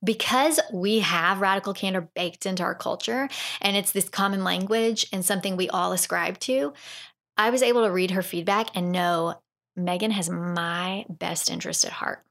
because 0.01 0.61
we 0.71 0.99
have 0.99 1.41
radical 1.41 1.73
candor 1.73 2.07
baked 2.15 2.45
into 2.45 2.63
our 2.63 2.73
culture 2.73 3.27
and 3.59 3.75
it's 3.75 3.91
this 3.91 4.07
common 4.07 4.45
language 4.45 5.05
and 5.11 5.25
something 5.25 5.57
we 5.57 5.67
all 5.67 5.91
ascribe 5.91 6.39
to, 6.39 6.71
I 7.35 7.49
was 7.49 7.61
able 7.61 7.83
to 7.83 7.91
read 7.91 8.11
her 8.11 8.21
feedback 8.21 8.67
and 8.75 8.93
know 8.93 9.35
Megan 9.75 10.11
has 10.11 10.29
my 10.29 11.05
best 11.09 11.51
interest 11.51 11.83
at 11.83 11.91
heart. 11.91 12.23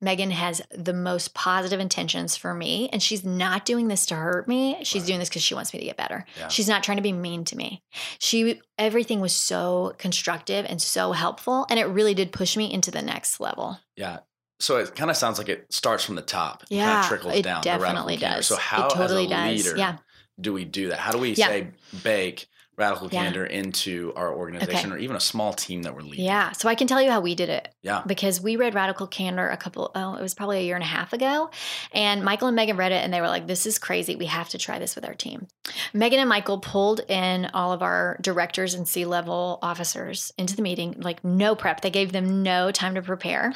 Megan 0.00 0.30
has 0.30 0.62
the 0.70 0.92
most 0.92 1.34
positive 1.34 1.80
intentions 1.80 2.36
for 2.36 2.54
me, 2.54 2.88
and 2.92 3.02
she's 3.02 3.24
not 3.24 3.64
doing 3.64 3.88
this 3.88 4.06
to 4.06 4.14
hurt 4.14 4.46
me. 4.48 4.78
She's 4.84 5.02
Right. 5.02 5.06
doing 5.06 5.18
this 5.20 5.28
because 5.28 5.42
she 5.42 5.54
wants 5.54 5.72
me 5.72 5.80
to 5.80 5.86
get 5.86 5.96
better. 5.96 6.24
Yeah. 6.38 6.48
She's 6.48 6.68
not 6.68 6.82
trying 6.82 6.96
to 6.96 7.02
be 7.02 7.12
mean 7.12 7.44
to 7.46 7.56
me. 7.56 7.82
She 8.18 8.60
everything 8.78 9.20
was 9.20 9.34
so 9.34 9.94
constructive 9.98 10.66
and 10.68 10.80
so 10.82 11.12
helpful, 11.12 11.66
and 11.70 11.78
it 11.78 11.84
really 11.84 12.14
did 12.14 12.32
push 12.32 12.56
me 12.56 12.72
into 12.72 12.90
the 12.90 13.02
next 13.02 13.40
level. 13.40 13.78
Yeah. 13.96 14.18
So 14.60 14.76
it 14.78 14.94
kind 14.94 15.10
of 15.10 15.16
sounds 15.16 15.38
like 15.38 15.48
it 15.48 15.66
starts 15.72 16.04
from 16.04 16.14
the 16.14 16.22
top. 16.22 16.62
and 16.62 16.78
Yeah, 16.78 16.84
kind 16.86 17.00
of 17.00 17.06
trickles 17.08 17.34
it 17.34 17.42
down. 17.42 17.62
definitely 17.62 18.16
does. 18.16 18.46
So 18.46 18.54
It 18.54 18.60
how, 18.60 18.88
totally 18.88 19.24
as 19.26 19.30
a 19.30 19.34
does. 19.34 19.64
leader, 19.66 19.76
Yeah. 19.78 19.96
do 20.40 20.52
we 20.52 20.64
do 20.64 20.88
that? 20.88 20.98
How 21.00 21.12
do 21.12 21.18
we 21.18 21.32
Yeah. 21.34 21.48
say 21.48 21.68
bake 22.02 22.46
radical 22.76 23.08
Yeah. 23.10 23.22
candor 23.24 23.44
into 23.46 24.12
our 24.16 24.34
organization 24.34 24.92
or 24.92 24.98
even 24.98 25.16
a 25.16 25.20
small 25.20 25.52
team 25.52 25.82
that 25.82 25.94
we're 25.94 26.02
leading? 26.02 26.24
Yeah, 26.24 26.52
so 26.52 26.68
I 26.68 26.74
can 26.74 26.86
tell 26.86 27.00
you 27.00 27.10
how 27.10 27.20
we 27.20 27.34
did 27.34 27.48
it. 27.48 27.68
Yeah. 27.82 28.02
because 28.06 28.40
we 28.40 28.56
read 28.56 28.74
Radical 28.74 29.06
Candor 29.06 29.48
a 29.50 29.56
couple, 29.56 29.90
oh, 29.94 30.14
it 30.14 30.22
was 30.22 30.34
probably 30.34 30.58
a 30.58 30.62
year 30.62 30.74
and 30.74 30.82
a 30.82 30.86
half 30.86 31.12
ago. 31.12 31.50
And 31.92 32.24
Michael 32.24 32.48
and 32.48 32.56
Megan 32.56 32.76
read 32.76 32.92
it 32.92 33.04
and 33.04 33.12
they 33.12 33.20
were 33.20 33.28
like, 33.28 33.46
this 33.46 33.66
is 33.66 33.78
crazy. 33.78 34.16
We 34.16 34.26
have 34.26 34.48
to 34.50 34.58
try 34.58 34.78
this 34.78 34.94
with 34.94 35.04
our 35.04 35.14
team. 35.14 35.48
Megan 35.92 36.20
and 36.20 36.28
Michael 36.28 36.58
pulled 36.58 37.00
in 37.08 37.46
all 37.54 37.72
of 37.72 37.82
our 37.82 38.18
directors 38.20 38.74
and 38.74 38.86
C 38.86 39.04
level 39.04 39.58
officers 39.62 40.32
into 40.36 40.54
the 40.56 40.62
meeting, 40.62 40.96
like 41.00 41.24
no 41.24 41.54
prep. 41.54 41.80
They 41.80 41.90
gave 41.90 42.12
them 42.12 42.42
no 42.42 42.70
time 42.70 42.94
to 42.96 43.02
prepare. 43.02 43.54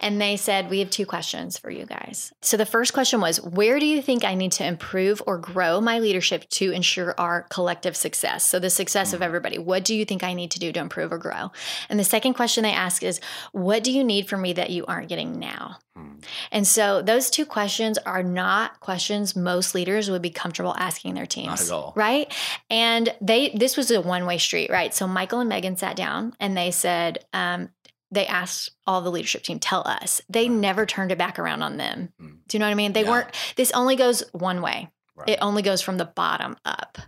And 0.00 0.20
they 0.20 0.36
said, 0.36 0.70
We 0.70 0.78
have 0.80 0.90
two 0.90 1.06
questions 1.06 1.58
for 1.58 1.70
you 1.70 1.84
guys. 1.86 2.32
So 2.40 2.56
the 2.56 2.66
first 2.66 2.92
question 2.94 3.20
was, 3.20 3.40
Where 3.40 3.78
do 3.78 3.86
you 3.86 4.00
think 4.02 4.24
I 4.24 4.34
need 4.34 4.52
to 4.52 4.66
improve 4.66 5.22
or 5.26 5.38
grow 5.38 5.80
my 5.80 5.98
leadership 5.98 6.48
to 6.50 6.70
ensure 6.72 7.14
our 7.18 7.42
collective 7.50 7.96
success? 7.96 8.44
So 8.46 8.58
the 8.58 8.70
success 8.70 9.12
of 9.12 9.20
Mhm. 9.20 9.24
everybody. 9.24 9.58
What 9.58 9.84
do 9.84 9.94
you 9.94 10.04
think 10.04 10.22
I 10.24 10.32
need 10.32 10.50
to 10.52 10.58
do 10.58 10.72
to 10.72 10.80
improve 10.80 11.12
or 11.12 11.18
grow? 11.18 11.52
And 11.88 11.98
the 12.00 12.04
second 12.04 12.34
question 12.34 12.62
they 12.62 12.72
ask 12.72 13.02
is, 13.02 13.20
What 13.52 13.84
do 13.84 13.92
you 13.92 14.04
need 14.04 14.28
from 14.28 14.42
me 14.42 14.52
that 14.54 14.70
you 14.70 14.86
aren't 14.86 15.08
getting 15.08 15.38
now? 15.38 15.76
Hmm. 15.96 16.14
And 16.50 16.66
so 16.66 17.02
those 17.02 17.28
two 17.28 17.44
questions 17.44 17.98
are 17.98 18.22
not 18.22 18.80
questions 18.80 19.36
most 19.36 19.74
leaders 19.74 20.10
would 20.10 20.22
be 20.22 20.30
comfortable 20.30 20.74
asking 20.78 21.14
their 21.14 21.26
teams. 21.26 21.46
Not 21.46 21.60
at 21.60 21.70
all. 21.70 21.92
Right? 21.94 22.32
And 22.70 23.14
they 23.20 23.50
this 23.50 23.76
was 23.76 23.90
a 23.90 24.00
one-way 24.00 24.38
street, 24.38 24.70
right? 24.70 24.94
So 24.94 25.06
Michael 25.06 25.40
and 25.40 25.48
Megan 25.48 25.76
sat 25.76 25.96
down 25.96 26.34
and 26.40 26.56
they 26.56 26.70
said, 26.70 27.24
um, 27.32 27.68
they 28.10 28.26
asked 28.26 28.70
all 28.86 29.00
the 29.02 29.10
leadership 29.10 29.42
team, 29.42 29.58
tell 29.58 29.82
us. 29.86 30.20
They 30.28 30.48
Right. 30.48 30.58
never 30.58 30.86
turned 30.86 31.12
it 31.12 31.18
back 31.18 31.38
around 31.38 31.62
on 31.62 31.76
them. 31.78 32.12
Mm. 32.20 32.38
Do 32.46 32.56
you 32.56 32.58
know 32.58 32.66
what 32.66 32.72
I 32.72 32.74
mean? 32.74 32.92
They 32.92 33.02
Yeah. 33.04 33.10
weren't 33.10 33.28
this 33.56 33.70
only 33.72 33.96
goes 33.96 34.22
one 34.32 34.62
way. 34.62 34.88
Right. 35.14 35.30
It 35.30 35.38
only 35.42 35.62
goes 35.62 35.82
from 35.82 35.98
the 35.98 36.04
bottom 36.06 36.56
up. 36.64 36.98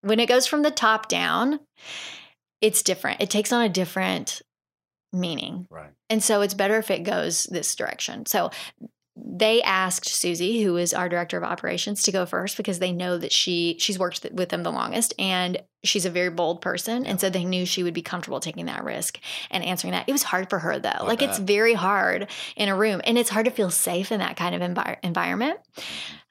When 0.00 0.20
it 0.20 0.26
goes 0.26 0.46
from 0.46 0.62
the 0.62 0.70
top 0.70 1.08
down, 1.08 1.60
it's 2.60 2.82
different. 2.82 3.20
It 3.22 3.28
takes 3.30 3.52
on 3.52 3.62
a 3.62 3.68
different 3.68 4.40
meaning. 5.14 5.66
right. 5.70 5.90
And 6.10 6.22
so 6.22 6.42
it's 6.42 6.54
better 6.54 6.76
if 6.76 6.90
it 6.90 7.02
goes 7.02 7.44
this 7.44 7.74
direction. 7.74 8.26
So 8.26 8.50
they 9.16 9.62
asked 9.62 10.08
Susie, 10.08 10.62
who 10.62 10.76
is 10.76 10.92
our 10.92 11.08
director 11.08 11.36
of 11.38 11.44
operations, 11.44 12.02
to 12.02 12.12
go 12.12 12.26
first 12.26 12.56
because 12.56 12.80
they 12.80 12.90
know 12.90 13.16
that 13.16 13.30
she 13.30 13.76
she's 13.78 13.98
worked 13.98 14.22
th- 14.22 14.34
with 14.34 14.48
them 14.48 14.64
the 14.64 14.72
longest 14.72 15.14
and 15.20 15.62
she's 15.84 16.04
a 16.04 16.10
very 16.10 16.30
bold 16.30 16.60
person. 16.60 17.06
And 17.06 17.20
so 17.20 17.30
they 17.30 17.44
knew 17.44 17.64
she 17.64 17.84
would 17.84 17.94
be 17.94 18.02
comfortable 18.02 18.40
taking 18.40 18.66
that 18.66 18.82
risk 18.82 19.20
and 19.52 19.64
answering 19.64 19.92
that. 19.92 20.08
It 20.08 20.12
was 20.12 20.24
hard 20.24 20.50
for 20.50 20.58
her 20.58 20.80
though. 20.80 20.88
I 20.88 21.02
like 21.04 21.22
it's 21.22 21.38
very 21.38 21.74
hard 21.74 22.28
in 22.56 22.68
a 22.68 22.76
room 22.76 23.00
and 23.04 23.16
it's 23.16 23.30
hard 23.30 23.44
to 23.44 23.52
feel 23.52 23.70
safe 23.70 24.10
in 24.10 24.18
that 24.18 24.36
kind 24.36 24.54
of 24.54 24.62
envi- 24.62 24.98
environment. 25.04 25.60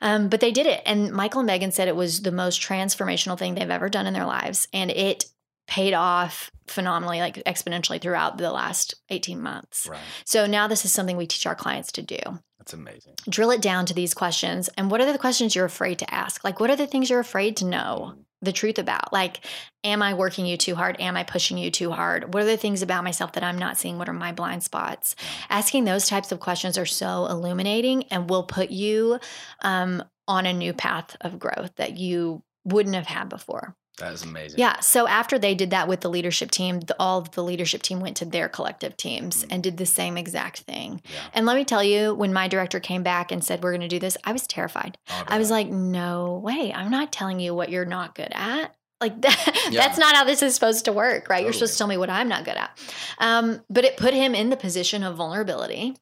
Um, 0.01 0.27
but 0.27 0.41
they 0.41 0.51
did 0.51 0.65
it. 0.65 0.81
And 0.85 1.13
Michael 1.13 1.39
and 1.39 1.47
Megan 1.47 1.71
said 1.71 1.87
it 1.87 1.95
was 1.95 2.21
the 2.21 2.31
most 2.33 2.61
transformational 2.61 3.39
thing 3.39 3.55
they've 3.55 3.69
ever 3.69 3.87
done 3.87 4.07
in 4.07 4.13
their 4.13 4.25
lives. 4.25 4.67
And 4.73 4.91
it 4.91 5.25
paid 5.67 5.93
off 5.93 6.51
phenomenally, 6.67 7.19
like 7.19 7.35
exponentially 7.45 8.01
throughout 8.01 8.37
the 8.37 8.51
last 8.51 8.95
18 9.09 9.41
months. 9.41 9.87
Right. 9.89 9.99
So 10.25 10.45
now 10.45 10.67
this 10.67 10.85
is 10.85 10.91
something 10.91 11.17
we 11.17 11.27
teach 11.27 11.45
our 11.45 11.55
clients 11.55 11.91
to 11.93 12.01
do. 12.01 12.19
That's 12.63 12.73
amazing. 12.73 13.15
Drill 13.29 13.51
it 13.51 13.61
down 13.61 13.85
to 13.87 13.93
these 13.93 14.13
questions. 14.13 14.69
And 14.77 14.89
what 14.89 15.01
are 15.01 15.11
the 15.11 15.17
questions 15.17 15.53
you're 15.53 15.65
afraid 15.65 15.99
to 15.99 16.13
ask? 16.13 16.43
Like, 16.45 16.61
what 16.61 16.69
are 16.69 16.77
the 16.77 16.87
things 16.87 17.09
you're 17.09 17.19
afraid 17.19 17.57
to 17.57 17.65
know 17.65 18.15
the 18.41 18.53
truth 18.53 18.79
about? 18.79 19.11
Like, 19.11 19.41
am 19.83 20.01
I 20.01 20.13
working 20.13 20.45
you 20.45 20.55
too 20.55 20.73
hard? 20.73 20.95
Am 21.01 21.17
I 21.17 21.23
pushing 21.23 21.57
you 21.57 21.69
too 21.69 21.91
hard? 21.91 22.33
What 22.33 22.43
are 22.43 22.47
the 22.47 22.55
things 22.55 22.81
about 22.81 23.03
myself 23.03 23.33
that 23.33 23.43
I'm 23.43 23.57
not 23.57 23.77
seeing? 23.77 23.97
What 23.97 24.07
are 24.07 24.13
my 24.13 24.31
blind 24.31 24.63
spots? 24.63 25.15
Asking 25.49 25.83
those 25.83 26.07
types 26.07 26.31
of 26.31 26.39
questions 26.39 26.77
are 26.77 26.85
so 26.85 27.25
illuminating 27.25 28.03
and 28.03 28.29
will 28.29 28.43
put 28.43 28.71
you 28.71 29.19
um, 29.61 30.01
on 30.25 30.45
a 30.45 30.53
new 30.53 30.71
path 30.71 31.17
of 31.19 31.39
growth 31.39 31.71
that 31.75 31.97
you 31.97 32.43
wouldn't 32.63 32.95
have 32.95 33.07
had 33.07 33.27
before. 33.27 33.75
That 33.99 34.13
is 34.13 34.23
amazing. 34.23 34.59
Yeah. 34.59 34.79
So 34.79 35.07
after 35.07 35.37
they 35.37 35.53
did 35.53 35.69
that 35.69 35.87
with 35.87 36.01
the 36.01 36.09
leadership 36.09 36.49
team, 36.49 36.79
the, 36.79 36.95
all 36.99 37.19
of 37.19 37.31
the 37.31 37.43
leadership 37.43 37.83
team 37.83 37.99
went 37.99 38.17
to 38.17 38.25
their 38.25 38.49
collective 38.49 38.97
teams 38.97 39.45
and 39.51 39.61
did 39.61 39.77
the 39.77 39.85
same 39.85 40.17
exact 40.17 40.61
thing. 40.61 41.01
Yeah. 41.05 41.19
And 41.33 41.45
let 41.45 41.55
me 41.55 41.63
tell 41.63 41.83
you, 41.83 42.15
when 42.15 42.33
my 42.33 42.47
director 42.47 42.79
came 42.79 43.03
back 43.03 43.31
and 43.31 43.43
said, 43.43 43.61
We're 43.61 43.71
going 43.71 43.81
to 43.81 43.87
do 43.87 43.99
this, 43.99 44.17
I 44.23 44.31
was 44.31 44.47
terrified. 44.47 44.97
Oh, 45.09 45.23
I 45.27 45.37
was 45.37 45.51
like, 45.51 45.67
No 45.69 46.41
way. 46.43 46.73
I'm 46.73 46.89
not 46.89 47.11
telling 47.11 47.39
you 47.39 47.53
what 47.53 47.69
you're 47.69 47.85
not 47.85 48.15
good 48.15 48.31
at. 48.31 48.75
Like 48.99 49.21
that, 49.21 49.67
Yeah. 49.69 49.81
that's 49.81 49.99
not 49.99 50.15
how 50.15 50.23
this 50.23 50.41
is 50.41 50.55
supposed 50.55 50.85
to 50.85 50.93
work, 50.93 51.29
right? 51.29 51.43
You're 51.43 51.53
supposed 51.53 51.73
to 51.73 51.77
tell 51.77 51.87
me 51.87 51.97
what 51.97 52.09
I'm 52.09 52.29
not 52.29 52.45
good 52.45 52.57
at. 52.57 52.75
Um, 53.19 53.61
but 53.69 53.85
it 53.85 53.97
put 53.97 54.13
him 54.15 54.33
in 54.33 54.49
the 54.49 54.57
position 54.57 55.03
of 55.03 55.17
vulnerability. 55.17 55.95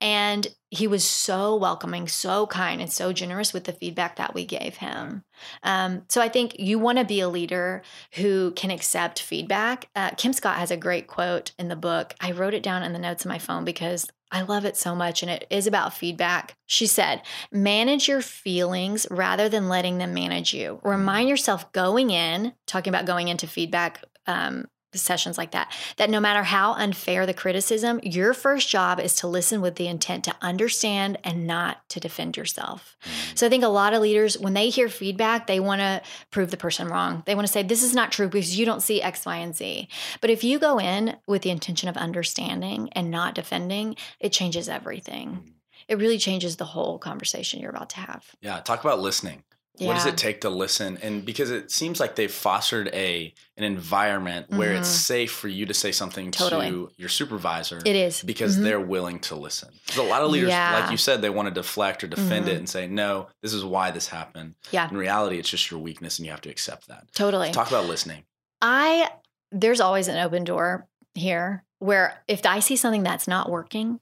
And 0.00 0.46
he 0.70 0.86
was 0.86 1.04
so 1.04 1.56
welcoming, 1.56 2.06
so 2.06 2.46
kind, 2.46 2.80
and 2.80 2.92
so 2.92 3.12
generous 3.12 3.52
with 3.52 3.64
the 3.64 3.72
feedback 3.72 4.16
that 4.16 4.34
we 4.34 4.44
gave 4.44 4.76
him. 4.76 5.24
Um, 5.62 6.02
so 6.08 6.20
I 6.20 6.28
think 6.28 6.58
you 6.58 6.78
want 6.78 6.98
to 6.98 7.04
be 7.04 7.20
a 7.20 7.28
leader 7.28 7.82
who 8.14 8.52
can 8.52 8.70
accept 8.70 9.20
feedback. 9.20 9.88
Uh, 9.96 10.10
Kim 10.10 10.32
Scott 10.32 10.58
has 10.58 10.70
a 10.70 10.76
great 10.76 11.06
quote 11.06 11.52
in 11.58 11.68
the 11.68 11.76
book. 11.76 12.14
I 12.20 12.32
wrote 12.32 12.54
it 12.54 12.62
down 12.62 12.82
in 12.82 12.92
the 12.92 12.98
notes 12.98 13.24
of 13.24 13.28
my 13.28 13.38
phone 13.38 13.64
because 13.64 14.06
I 14.30 14.42
love 14.42 14.64
it 14.64 14.76
so 14.76 14.94
much 14.94 15.22
and 15.22 15.30
it 15.30 15.46
is 15.50 15.66
about 15.66 15.94
feedback. 15.94 16.54
She 16.66 16.86
said, 16.86 17.22
manage 17.50 18.06
your 18.06 18.20
feelings 18.20 19.06
rather 19.10 19.48
than 19.48 19.68
letting 19.68 19.98
them 19.98 20.14
manage 20.14 20.54
you. 20.54 20.80
Remind 20.84 21.28
yourself 21.28 21.72
going 21.72 22.10
in, 22.10 22.52
talking 22.66 22.92
about 22.92 23.06
going 23.06 23.28
into 23.28 23.48
feedback 23.48 24.04
um, 24.26 24.66
sessions 24.98 25.38
like 25.38 25.52
that, 25.52 25.72
that 25.96 26.10
no 26.10 26.20
matter 26.20 26.42
how 26.42 26.72
unfair 26.74 27.26
the 27.26 27.34
criticism, 27.34 28.00
your 28.02 28.34
first 28.34 28.68
job 28.68 28.98
is 28.98 29.14
to 29.16 29.26
listen 29.26 29.60
with 29.60 29.76
the 29.76 29.86
intent 29.86 30.24
to 30.24 30.34
understand 30.42 31.18
and 31.24 31.46
not 31.46 31.88
to 31.90 32.00
defend 32.00 32.36
yourself. 32.36 32.96
Mm. 33.04 33.38
So 33.38 33.46
I 33.46 33.50
think 33.50 33.64
a 33.64 33.68
lot 33.68 33.94
of 33.94 34.02
leaders, 34.02 34.38
when 34.38 34.54
they 34.54 34.68
hear 34.68 34.88
feedback, 34.88 35.46
they 35.46 35.60
want 35.60 35.80
to 35.80 36.02
prove 36.30 36.50
the 36.50 36.56
person 36.56 36.88
wrong. 36.88 37.22
They 37.26 37.34
want 37.34 37.46
to 37.46 37.52
say, 37.52 37.62
this 37.62 37.82
is 37.82 37.94
not 37.94 38.12
true 38.12 38.26
because 38.26 38.58
you 38.58 38.66
don't 38.66 38.82
see 38.82 39.02
X, 39.02 39.24
Y, 39.26 39.36
and 39.36 39.54
Z. 39.54 39.88
But 40.20 40.30
if 40.30 40.42
you 40.44 40.58
go 40.58 40.78
in 40.78 41.16
with 41.26 41.42
the 41.42 41.50
intention 41.50 41.88
of 41.88 41.96
understanding 41.96 42.88
and 42.92 43.10
not 43.10 43.34
defending, 43.34 43.96
it 44.18 44.32
changes 44.32 44.68
everything. 44.68 45.54
It 45.88 45.98
really 45.98 46.18
changes 46.18 46.56
the 46.56 46.64
whole 46.64 46.98
conversation 46.98 47.60
you're 47.60 47.70
about 47.70 47.90
to 47.90 48.00
have. 48.00 48.24
Yeah. 48.40 48.60
Talk 48.60 48.84
about 48.84 49.00
listening. 49.00 49.42
What 49.86 49.94
does 49.94 50.06
it 50.06 50.16
take 50.16 50.40
to 50.42 50.50
listen? 50.50 50.98
And 51.02 51.24
because 51.24 51.50
it 51.50 51.70
seems 51.70 52.00
like 52.00 52.16
they've 52.16 52.30
fostered 52.32 52.88
a 52.92 53.32
an 53.56 53.64
environment 53.64 54.46
where 54.50 54.72
it's 54.72 54.88
Mhm. 54.88 55.00
safe 55.02 55.32
for 55.32 55.48
you 55.48 55.66
to 55.66 55.74
say 55.74 55.92
something 55.92 56.30
Totally. 56.30 56.70
to 56.70 56.90
your 56.96 57.08
supervisor 57.10 57.78
It 57.84 57.94
is. 57.96 58.22
because 58.22 58.56
Mhm. 58.58 58.62
they're 58.62 58.80
willing 58.80 59.18
to 59.20 59.34
listen. 59.34 59.68
Because 59.86 59.98
a 59.98 60.02
lot 60.02 60.22
of 60.22 60.30
leaders, 60.30 60.48
Yeah. 60.50 60.78
like 60.80 60.90
you 60.90 60.96
said, 60.96 61.20
they 61.20 61.28
want 61.30 61.46
to 61.48 61.54
deflect 61.54 62.02
or 62.02 62.06
defend 62.06 62.46
Mhm. 62.46 62.52
it 62.52 62.56
and 62.56 62.68
say, 62.68 62.86
"No, 62.86 63.28
this 63.42 63.52
is 63.52 63.62
why 63.64 63.90
this 63.90 64.08
happened." 64.08 64.54
Yeah. 64.70 64.88
In 64.88 64.96
reality, 64.96 65.38
it's 65.38 65.48
just 65.50 65.70
your 65.70 65.80
weakness, 65.80 66.18
and 66.18 66.24
you 66.26 66.30
have 66.32 66.40
to 66.42 66.50
accept 66.50 66.88
that. 66.88 67.12
totally. 67.14 67.50
Talk 67.52 67.68
about 67.68 67.86
listening. 67.86 68.24
I 68.62 69.10
there's 69.52 69.80
always 69.80 70.06
an 70.08 70.16
open 70.18 70.44
door 70.44 70.86
here 71.14 71.64
where 71.80 72.22
if 72.28 72.46
I 72.46 72.60
see 72.60 72.76
something 72.76 73.02
that's 73.02 73.26
not 73.26 73.50
working, 73.50 73.98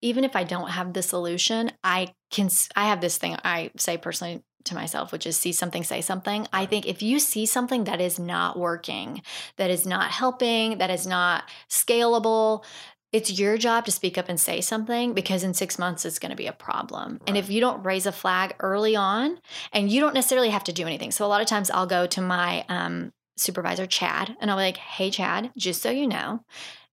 even 0.00 0.22
if 0.24 0.34
I 0.36 0.44
don't 0.44 0.70
have 0.70 0.92
the 0.94 1.02
solution, 1.02 1.72
I 1.84 2.14
can 2.30 2.48
I 2.76 2.86
have 2.86 3.00
this 3.00 3.18
thing 3.18 3.36
I 3.44 3.70
say 3.76 3.98
personally 3.98 4.42
to 4.64 4.74
myself 4.74 5.12
which 5.12 5.26
is 5.26 5.36
see 5.36 5.52
something 5.52 5.84
say 5.84 6.00
something. 6.00 6.46
I 6.52 6.66
think 6.66 6.86
if 6.86 7.02
you 7.02 7.18
see 7.18 7.46
something 7.46 7.84
that 7.84 8.00
is 8.00 8.18
not 8.18 8.58
working, 8.58 9.22
that 9.56 9.70
is 9.70 9.86
not 9.86 10.10
helping, 10.10 10.78
that 10.78 10.90
is 10.90 11.06
not 11.06 11.44
scalable, 11.68 12.64
it's 13.12 13.38
your 13.38 13.58
job 13.58 13.84
to 13.86 13.92
speak 13.92 14.16
up 14.16 14.28
and 14.28 14.38
say 14.38 14.60
something 14.60 15.14
because 15.14 15.42
in 15.42 15.54
6 15.54 15.78
months 15.78 16.04
it's 16.04 16.18
going 16.18 16.30
to 16.30 16.36
be 16.36 16.46
a 16.46 16.52
problem. 16.52 17.20
And 17.26 17.36
if 17.36 17.50
you 17.50 17.60
don't 17.60 17.84
raise 17.84 18.06
a 18.06 18.12
flag 18.12 18.54
early 18.60 18.94
on, 18.94 19.38
and 19.72 19.90
you 19.90 20.00
don't 20.00 20.14
necessarily 20.14 20.50
have 20.50 20.64
to 20.64 20.72
do 20.72 20.86
anything. 20.86 21.10
So 21.10 21.26
a 21.26 21.28
lot 21.28 21.40
of 21.40 21.48
times 21.48 21.70
I'll 21.70 21.86
go 21.86 22.06
to 22.06 22.20
my 22.20 22.64
um 22.68 23.12
supervisor 23.36 23.86
Chad 23.86 24.36
and 24.40 24.50
I'll 24.50 24.56
be 24.56 24.62
like, 24.62 24.76
"Hey 24.76 25.10
Chad, 25.10 25.50
just 25.56 25.82
so 25.82 25.90
you 25.90 26.06
know, 26.06 26.44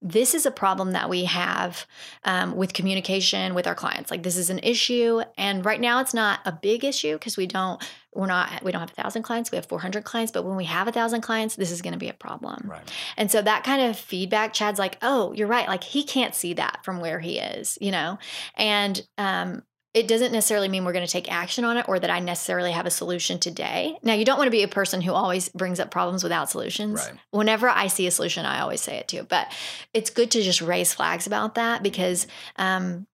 this 0.02 0.36
is 0.36 0.46
a 0.46 0.52
problem 0.52 0.92
that 0.92 1.10
we 1.10 1.26
have 1.26 1.88
um, 2.24 2.56
with 2.56 2.74
communication 2.74 3.56
with 3.56 3.66
our 3.66 3.74
clients. 3.74 4.12
Like 4.12 4.24
this 4.24 4.38
is 4.38 4.50
an 4.50 4.60
issue, 4.60 5.22
and 5.38 5.66
right 5.66 5.82
now 5.82 6.00
it's 6.02 6.14
not 6.14 6.39
a 6.45 6.52
big 6.52 6.86
issue 6.86 7.14
because 7.14 7.36
we 7.36 7.48
don't 7.48 7.84
we're 8.14 8.28
not 8.28 8.64
we 8.64 8.72
don't 8.72 8.82
have 8.82 8.91
a 8.91 9.02
thousand 9.02 9.24
clients. 9.24 9.52
We 9.52 9.56
have 9.56 9.66
four 9.66 9.80
hundred 9.80 10.04
clients, 10.04 10.32
but 10.32 10.45
when 10.45 10.56
we 10.56 10.66
have 10.66 10.88
a 10.88 10.91
thousand 10.91 11.22
clients, 11.22 11.56
this 11.56 11.72
is 11.72 11.82
going 11.82 11.93
to 11.93 12.00
be 12.00 12.10
a 12.10 12.14
problem. 12.14 12.70
Right. 12.70 12.91
And 13.18 13.32
so 13.32 13.41
that 13.41 13.64
kind 13.64 13.82
of 13.82 13.98
feedback, 13.98 14.54
Chad's 14.54 14.80
like, 14.80 14.98
oh, 15.02 15.34
you're 15.34 15.48
right. 15.48 15.68
Like 15.68 15.84
he 15.84 16.04
can't 16.04 16.36
see 16.36 16.54
that 16.54 16.82
from 16.84 17.00
where 17.00 17.20
he 17.20 17.39
is, 17.39 17.78
you 17.82 17.91
know, 17.91 18.20
and 18.56 19.02
um, 19.18 19.64
it 19.98 20.08
doesn't 20.08 20.32
necessarily 20.32 20.70
mean 20.70 20.86
we're 20.86 20.93
going 20.93 21.06
to 21.06 21.12
take 21.12 21.32
action 21.32 21.66
on 21.66 21.76
it 21.76 21.89
or 21.89 21.98
that 21.98 22.12
I 22.12 22.20
necessarily 22.20 22.72
have 22.72 22.86
a 22.86 22.91
solution 22.91 23.39
today. 23.39 23.98
Now, 24.04 24.14
you 24.14 24.26
don't 24.26 24.38
want 24.38 24.45
to 24.45 24.52
be 24.52 24.62
a 24.62 24.68
person 24.68 25.02
who 25.02 25.12
always 25.12 25.50
brings 25.50 25.80
up 25.80 25.89
problems 25.89 26.22
without 26.22 26.52
solutions. 26.52 27.00
Right. 27.00 27.20
Whenever 27.32 27.68
I 27.68 27.88
see 27.88 28.06
a 28.06 28.12
solution, 28.12 28.45
I 28.45 28.60
always 28.60 28.80
say 28.80 28.98
it 28.98 29.08
too. 29.08 29.24
But 29.24 29.52
it's 29.95 30.12
good 30.12 30.30
to 30.32 30.43
just 30.43 30.62
raise 30.62 30.93
flags 30.93 31.26
about 31.26 31.56
that 31.56 31.82
because 31.82 32.28
um, 32.58 33.08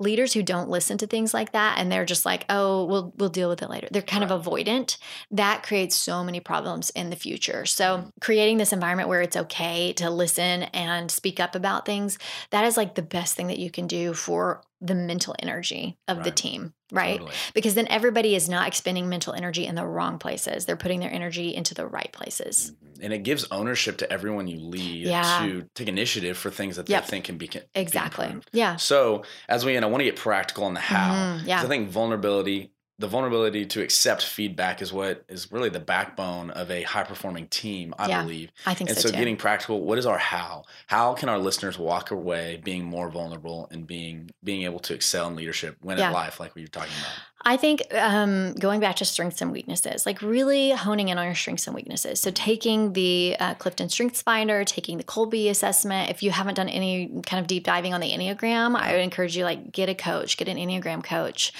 leaders 0.00 0.32
who 0.32 0.42
don't 0.42 0.68
listen 0.68 0.98
to 0.98 1.06
things 1.06 1.32
like 1.32 1.52
that 1.52 1.78
and 1.78 1.92
they're 1.92 2.04
just 2.04 2.24
like, 2.24 2.44
"Oh, 2.48 2.84
we'll 2.86 3.12
we'll 3.18 3.28
deal 3.28 3.48
with 3.48 3.62
it 3.62 3.70
later." 3.70 3.86
They're 3.90 4.02
kind 4.02 4.22
Right. 4.24 4.32
of 4.32 4.44
avoidant. 4.44 4.96
That 5.30 5.62
creates 5.62 5.94
so 5.94 6.24
many 6.24 6.40
problems 6.40 6.90
in 6.90 7.10
the 7.10 7.16
future. 7.16 7.66
So, 7.66 7.98
Mm-hmm. 7.98 8.08
creating 8.20 8.58
this 8.58 8.72
environment 8.72 9.08
where 9.08 9.22
it's 9.22 9.36
okay 9.36 9.92
to 9.94 10.10
listen 10.10 10.64
and 10.64 11.10
speak 11.10 11.38
up 11.38 11.54
about 11.54 11.86
things, 11.86 12.18
that 12.50 12.64
is 12.64 12.76
like 12.76 12.94
the 12.94 13.02
best 13.02 13.34
thing 13.36 13.46
that 13.48 13.58
you 13.58 13.70
can 13.70 13.86
do 13.86 14.14
for 14.14 14.62
the 14.80 14.94
mental 14.94 15.34
energy 15.40 15.98
of 16.08 16.24
the 16.24 16.30
team, 16.30 16.72
right? 16.92 17.18
Totally. 17.18 17.32
Because 17.54 17.74
then 17.74 17.86
everybody 17.88 18.34
is 18.34 18.48
not 18.48 18.66
expending 18.68 19.08
mental 19.08 19.32
energy 19.32 19.66
in 19.66 19.74
the 19.74 19.86
wrong 19.86 20.18
places. 20.18 20.66
They're 20.66 20.76
putting 20.76 21.00
their 21.00 21.12
energy 21.12 21.54
into 21.54 21.74
the 21.74 21.86
right 21.86 22.10
places. 22.12 22.72
Mhm. 22.72 23.04
And 23.04 23.12
it 23.12 23.22
gives 23.22 23.46
ownership 23.50 23.96
to 23.98 24.12
everyone 24.12 24.46
you 24.46 24.58
lead 24.60 25.06
Yeah. 25.06 25.40
to 25.46 25.66
take 25.74 25.88
initiative 25.88 26.36
for 26.36 26.50
things 26.50 26.76
that 26.76 26.88
Yep. 26.88 27.04
they 27.04 27.10
think 27.10 27.24
can 27.24 27.38
be 27.38 27.46
be 27.48 27.60
Exactly. 27.74 28.26
improved. 28.26 28.50
Yeah. 28.52 28.76
So 28.76 29.22
as 29.48 29.64
we 29.64 29.74
end, 29.76 29.84
I 29.84 29.88
want 29.88 30.00
to 30.00 30.04
get 30.04 30.16
practical 30.16 30.64
on 30.64 30.74
the 30.74 30.80
how. 30.80 31.10
Mhm. 31.12 31.38
'Cause 31.38 31.46
Yeah. 31.46 31.62
I 31.62 31.66
think 31.66 31.88
vulnerability, 31.90 32.72
the 33.00 33.06
vulnerability 33.06 33.64
to 33.64 33.80
accept 33.82 34.22
feedback 34.22 34.82
is 34.82 34.92
what 34.92 35.24
is 35.26 35.50
really 35.50 35.70
the 35.70 35.80
backbone 35.80 36.50
of 36.50 36.70
a 36.70 36.82
high 36.82 37.02
performing 37.02 37.46
team, 37.48 37.94
I 37.98 38.08
Yeah, 38.08 38.22
believe. 38.22 38.52
I 38.66 38.74
think 38.74 38.90
And 38.90 38.98
so, 38.98 39.08
so 39.08 39.14
getting 39.14 39.38
practical, 39.38 39.80
what 39.80 39.96
is 39.98 40.04
our 40.04 40.18
how? 40.18 40.64
How 40.86 41.14
can 41.14 41.30
our 41.30 41.38
listeners 41.38 41.78
walk 41.78 42.10
away 42.10 42.60
being 42.62 42.84
more 42.84 43.08
vulnerable 43.08 43.68
and 43.70 43.86
being 43.86 44.30
being 44.44 44.62
able 44.64 44.80
to 44.80 44.92
excel 44.94 45.28
in 45.28 45.34
leadership, 45.34 45.78
win 45.82 45.96
Yeah. 45.96 46.08
at 46.08 46.12
life, 46.12 46.38
like 46.38 46.54
we 46.54 46.60
were 46.60 46.68
talking 46.68 46.92
about? 47.00 47.12
I 47.42 47.56
think 47.56 47.82
um, 47.94 48.52
going 48.54 48.80
back 48.80 48.96
to 48.96 49.04
strengths 49.04 49.40
and 49.40 49.50
weaknesses, 49.50 50.04
like 50.04 50.20
really 50.20 50.72
honing 50.72 51.08
in 51.08 51.16
on 51.16 51.24
your 51.24 51.34
strengths 51.34 51.66
and 51.66 51.74
weaknesses. 51.74 52.20
So 52.20 52.30
taking 52.30 52.92
the 52.92 53.36
uh, 53.40 53.54
Clifton 53.54 53.88
Strengths 53.88 54.20
Finder, 54.20 54.62
taking 54.64 54.98
the 54.98 55.04
Kolbe 55.04 55.48
assessment. 55.48 56.10
If 56.10 56.22
you 56.22 56.30
haven't 56.30 56.54
done 56.54 56.68
any 56.68 57.22
kind 57.24 57.40
of 57.40 57.46
deep 57.46 57.64
diving 57.64 57.94
on 57.94 58.00
the 58.00 58.10
Enneagram, 58.10 58.76
I 58.76 58.92
would 58.92 59.00
encourage 59.00 59.36
you 59.36 59.44
like 59.44 59.72
get 59.72 59.88
a 59.88 59.94
coach, 59.94 60.36
get 60.36 60.48
an 60.48 60.58
Enneagram 60.58 61.02
coach, 61.02 61.52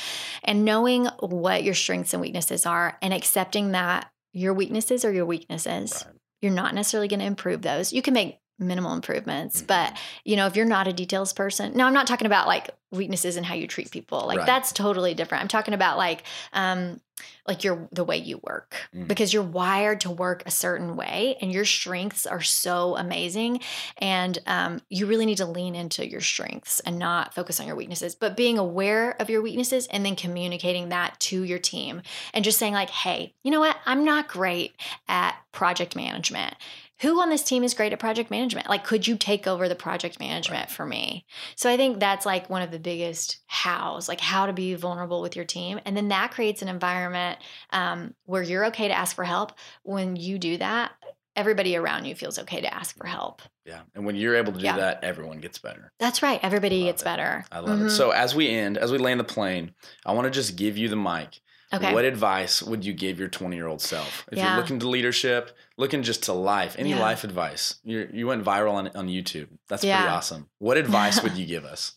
and 0.44 0.64
knowing 0.64 1.06
what 1.20 1.64
your 1.64 1.74
strengths 1.74 2.12
and 2.12 2.20
weaknesses 2.20 2.66
are, 2.66 2.98
and 3.00 3.14
accepting 3.14 3.72
that 3.72 4.10
your 4.32 4.52
weaknesses 4.52 5.04
are 5.04 5.12
your 5.12 5.26
weaknesses. 5.26 6.04
Right. 6.06 6.14
You're 6.42 6.52
not 6.52 6.74
necessarily 6.74 7.08
going 7.08 7.20
to 7.20 7.26
improve 7.26 7.62
those. 7.62 7.92
You 7.92 8.02
can 8.02 8.14
make 8.14 8.39
minimal 8.60 8.92
improvements, 8.92 9.62
Mhm. 9.62 9.66
but 9.66 9.96
you 10.24 10.36
know 10.36 10.46
if 10.46 10.54
you're 10.56 10.66
not 10.66 10.86
a 10.86 10.92
details 10.92 11.32
person 11.32 11.72
now 11.74 11.86
i'm 11.86 11.94
not 11.94 12.06
talking 12.06 12.26
about 12.26 12.46
like 12.46 12.70
weaknesses 12.92 13.36
in 13.36 13.44
how 13.44 13.54
you 13.54 13.66
treat 13.66 13.90
people 13.90 14.26
like 14.26 14.38
Right. 14.38 14.46
that's 14.46 14.72
totally 14.72 15.14
different 15.14 15.42
i'm 15.42 15.48
talking 15.48 15.74
about 15.74 15.96
like 15.96 16.24
um 16.52 17.00
like 17.46 17.62
your 17.64 17.88
the 17.92 18.02
way 18.04 18.16
you 18.16 18.40
work 18.42 18.76
Mm. 18.94 19.06
because 19.08 19.32
you're 19.32 19.42
wired 19.42 20.00
to 20.02 20.10
work 20.10 20.42
a 20.46 20.50
certain 20.50 20.96
way 20.96 21.36
and 21.40 21.52
your 21.52 21.64
strengths 21.64 22.26
are 22.26 22.40
so 22.42 22.96
amazing 22.96 23.60
and 23.98 24.38
um, 24.46 24.80
you 24.88 25.06
really 25.06 25.26
need 25.26 25.36
to 25.38 25.46
lean 25.46 25.74
into 25.74 26.06
your 26.08 26.20
strengths 26.20 26.80
and 26.80 26.98
not 26.98 27.34
focus 27.34 27.60
on 27.60 27.66
your 27.66 27.76
weaknesses 27.76 28.14
but 28.14 28.36
being 28.36 28.58
aware 28.58 29.20
of 29.20 29.30
your 29.30 29.42
weaknesses 29.42 29.86
and 29.88 30.04
then 30.04 30.16
communicating 30.16 30.88
that 30.90 31.18
to 31.20 31.42
your 31.44 31.58
team 31.58 32.02
and 32.34 32.44
just 32.44 32.58
saying 32.58 32.72
like 32.74 32.90
hey 32.90 33.32
you 33.44 33.50
know 33.50 33.60
what 33.60 33.76
i'm 33.86 34.04
not 34.04 34.28
great 34.28 34.74
at 35.08 35.34
project 35.52 35.94
management 35.96 36.54
who 37.00 37.20
on 37.20 37.30
this 37.30 37.42
team 37.42 37.64
is 37.64 37.74
great 37.74 37.92
at 37.92 37.98
project 37.98 38.30
management? 38.30 38.68
Like, 38.68 38.84
could 38.84 39.06
you 39.06 39.16
take 39.16 39.46
over 39.46 39.68
the 39.68 39.74
project 39.74 40.20
management 40.20 40.70
for 40.70 40.84
me? 40.84 41.24
So 41.56 41.70
I 41.70 41.76
think 41.76 41.98
that's 42.00 42.26
like 42.26 42.50
one 42.50 42.62
of 42.62 42.70
the 42.70 42.78
biggest 42.78 43.38
hows, 43.46 44.08
like 44.08 44.20
how 44.20 44.46
to 44.46 44.52
be 44.52 44.74
vulnerable 44.74 45.22
with 45.22 45.36
your 45.36 45.44
team. 45.44 45.80
And 45.84 45.96
then 45.96 46.08
that 46.08 46.30
creates 46.32 46.62
an 46.62 46.68
environment 46.68 47.38
um, 47.70 48.14
where 48.24 48.42
you're 48.42 48.66
okay 48.66 48.88
to 48.88 48.94
ask 48.94 49.16
for 49.16 49.24
help. 49.24 49.52
When 49.82 50.16
you 50.16 50.38
do 50.38 50.58
that, 50.58 50.92
everybody 51.36 51.76
around 51.76 52.04
you 52.04 52.14
feels 52.14 52.38
okay 52.40 52.60
to 52.60 52.74
ask 52.74 52.96
for 52.98 53.06
help. 53.06 53.40
Yeah. 53.64 53.80
And 53.94 54.04
when 54.04 54.16
you're 54.16 54.34
able 54.36 54.52
to 54.52 54.58
do 54.58 54.64
Yeah. 54.64 54.76
that, 54.76 55.04
everyone 55.04 55.38
gets 55.38 55.58
better. 55.58 55.92
That's 56.00 56.22
right. 56.22 56.40
Everybody 56.42 56.82
gets 56.84 57.02
it. 57.02 57.04
better. 57.04 57.44
I 57.52 57.60
love 57.60 57.80
it. 57.80 57.84
Mhm. 57.84 57.90
So 57.90 58.10
as 58.10 58.34
we 58.34 58.50
end, 58.50 58.76
as 58.76 58.90
we 58.92 58.98
land 58.98 59.20
the 59.20 59.24
plane, 59.24 59.72
I 60.04 60.12
want 60.12 60.24
to 60.26 60.30
just 60.30 60.56
give 60.56 60.76
you 60.76 60.88
the 60.88 60.96
mic. 60.96 61.40
Okay. 61.72 61.92
What 61.92 62.04
advice 62.04 62.62
would 62.62 62.84
you 62.84 62.92
give 62.92 63.18
your 63.18 63.28
20 63.28 63.56
year 63.56 63.66
old 63.66 63.80
self? 63.80 64.26
If 64.32 64.38
Yeah. 64.38 64.48
you're 64.48 64.60
looking 64.60 64.78
to 64.80 64.88
leadership, 64.88 65.56
looking 65.76 66.02
just 66.02 66.24
to 66.24 66.32
life, 66.32 66.76
any 66.78 66.90
Yeah. 66.90 67.00
life 67.00 67.24
advice? 67.24 67.76
you 67.84 68.08
you 68.12 68.26
went 68.26 68.44
viral 68.44 68.72
on, 68.74 68.88
on 68.88 69.08
YouTube. 69.08 69.48
That's 69.68 69.82
pretty 69.82 70.08
awesome. 70.08 70.48
What 70.58 70.76
advice 70.76 71.22
would 71.22 71.36
you 71.36 71.46
give 71.54 71.64
us? 71.64 71.94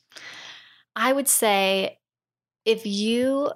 I 0.95 1.11
would 1.11 1.27
say 1.27 1.99
if 2.65 2.85
you 2.85 3.51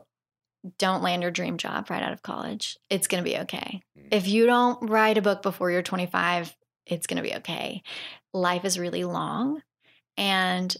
don't 0.78 1.04
land 1.04 1.22
your 1.22 1.32
dream 1.32 1.58
job 1.58 1.90
right 1.90 2.04
out 2.04 2.12
of 2.12 2.24
college, 2.24 2.78
it's 2.90 3.08
going 3.08 3.24
to 3.24 3.30
be 3.30 3.38
okay. 3.38 3.82
Mm. 3.98 4.08
If 4.12 4.28
you 4.28 4.46
don't 4.46 4.90
write 4.90 5.18
a 5.18 5.22
book 5.22 5.42
before 5.42 5.72
you're 5.72 5.82
25, 5.82 6.54
it's 6.86 7.08
going 7.08 7.18
to 7.24 7.30
be 7.30 7.36
okay. 7.36 7.84
Life 8.34 8.66
is 8.66 8.78
really 8.80 9.04
long. 9.06 9.62
And 10.18 10.76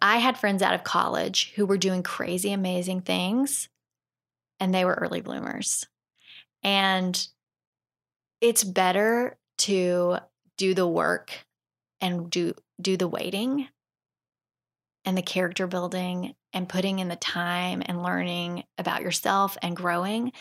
I 0.00 0.16
had 0.18 0.38
friends 0.38 0.62
out 0.62 0.74
of 0.74 0.84
college 0.84 1.52
who 1.54 1.66
were 1.66 1.76
doing 1.78 2.02
crazy, 2.02 2.52
amazing 2.52 3.02
things, 3.02 3.68
and 4.60 4.74
they 4.74 4.84
were 4.84 4.94
early 4.94 5.20
bloomers. 5.20 5.86
And 6.62 7.26
it's 8.40 8.64
better 8.64 9.36
to 9.58 10.18
do 10.56 10.74
the 10.74 10.86
work 10.86 11.32
and 12.00 12.30
do 12.30 12.54
do 12.80 12.96
the 12.96 13.08
waiting 13.08 13.68
and 15.04 15.16
the 15.16 15.22
character 15.22 15.66
building 15.66 16.34
and 16.52 16.68
putting 16.68 16.98
in 16.98 17.08
the 17.08 17.16
time 17.16 17.82
and 17.86 18.02
learning 18.02 18.64
about 18.76 19.02
yourself 19.02 19.56
and 19.62 19.76
growing 19.76 20.32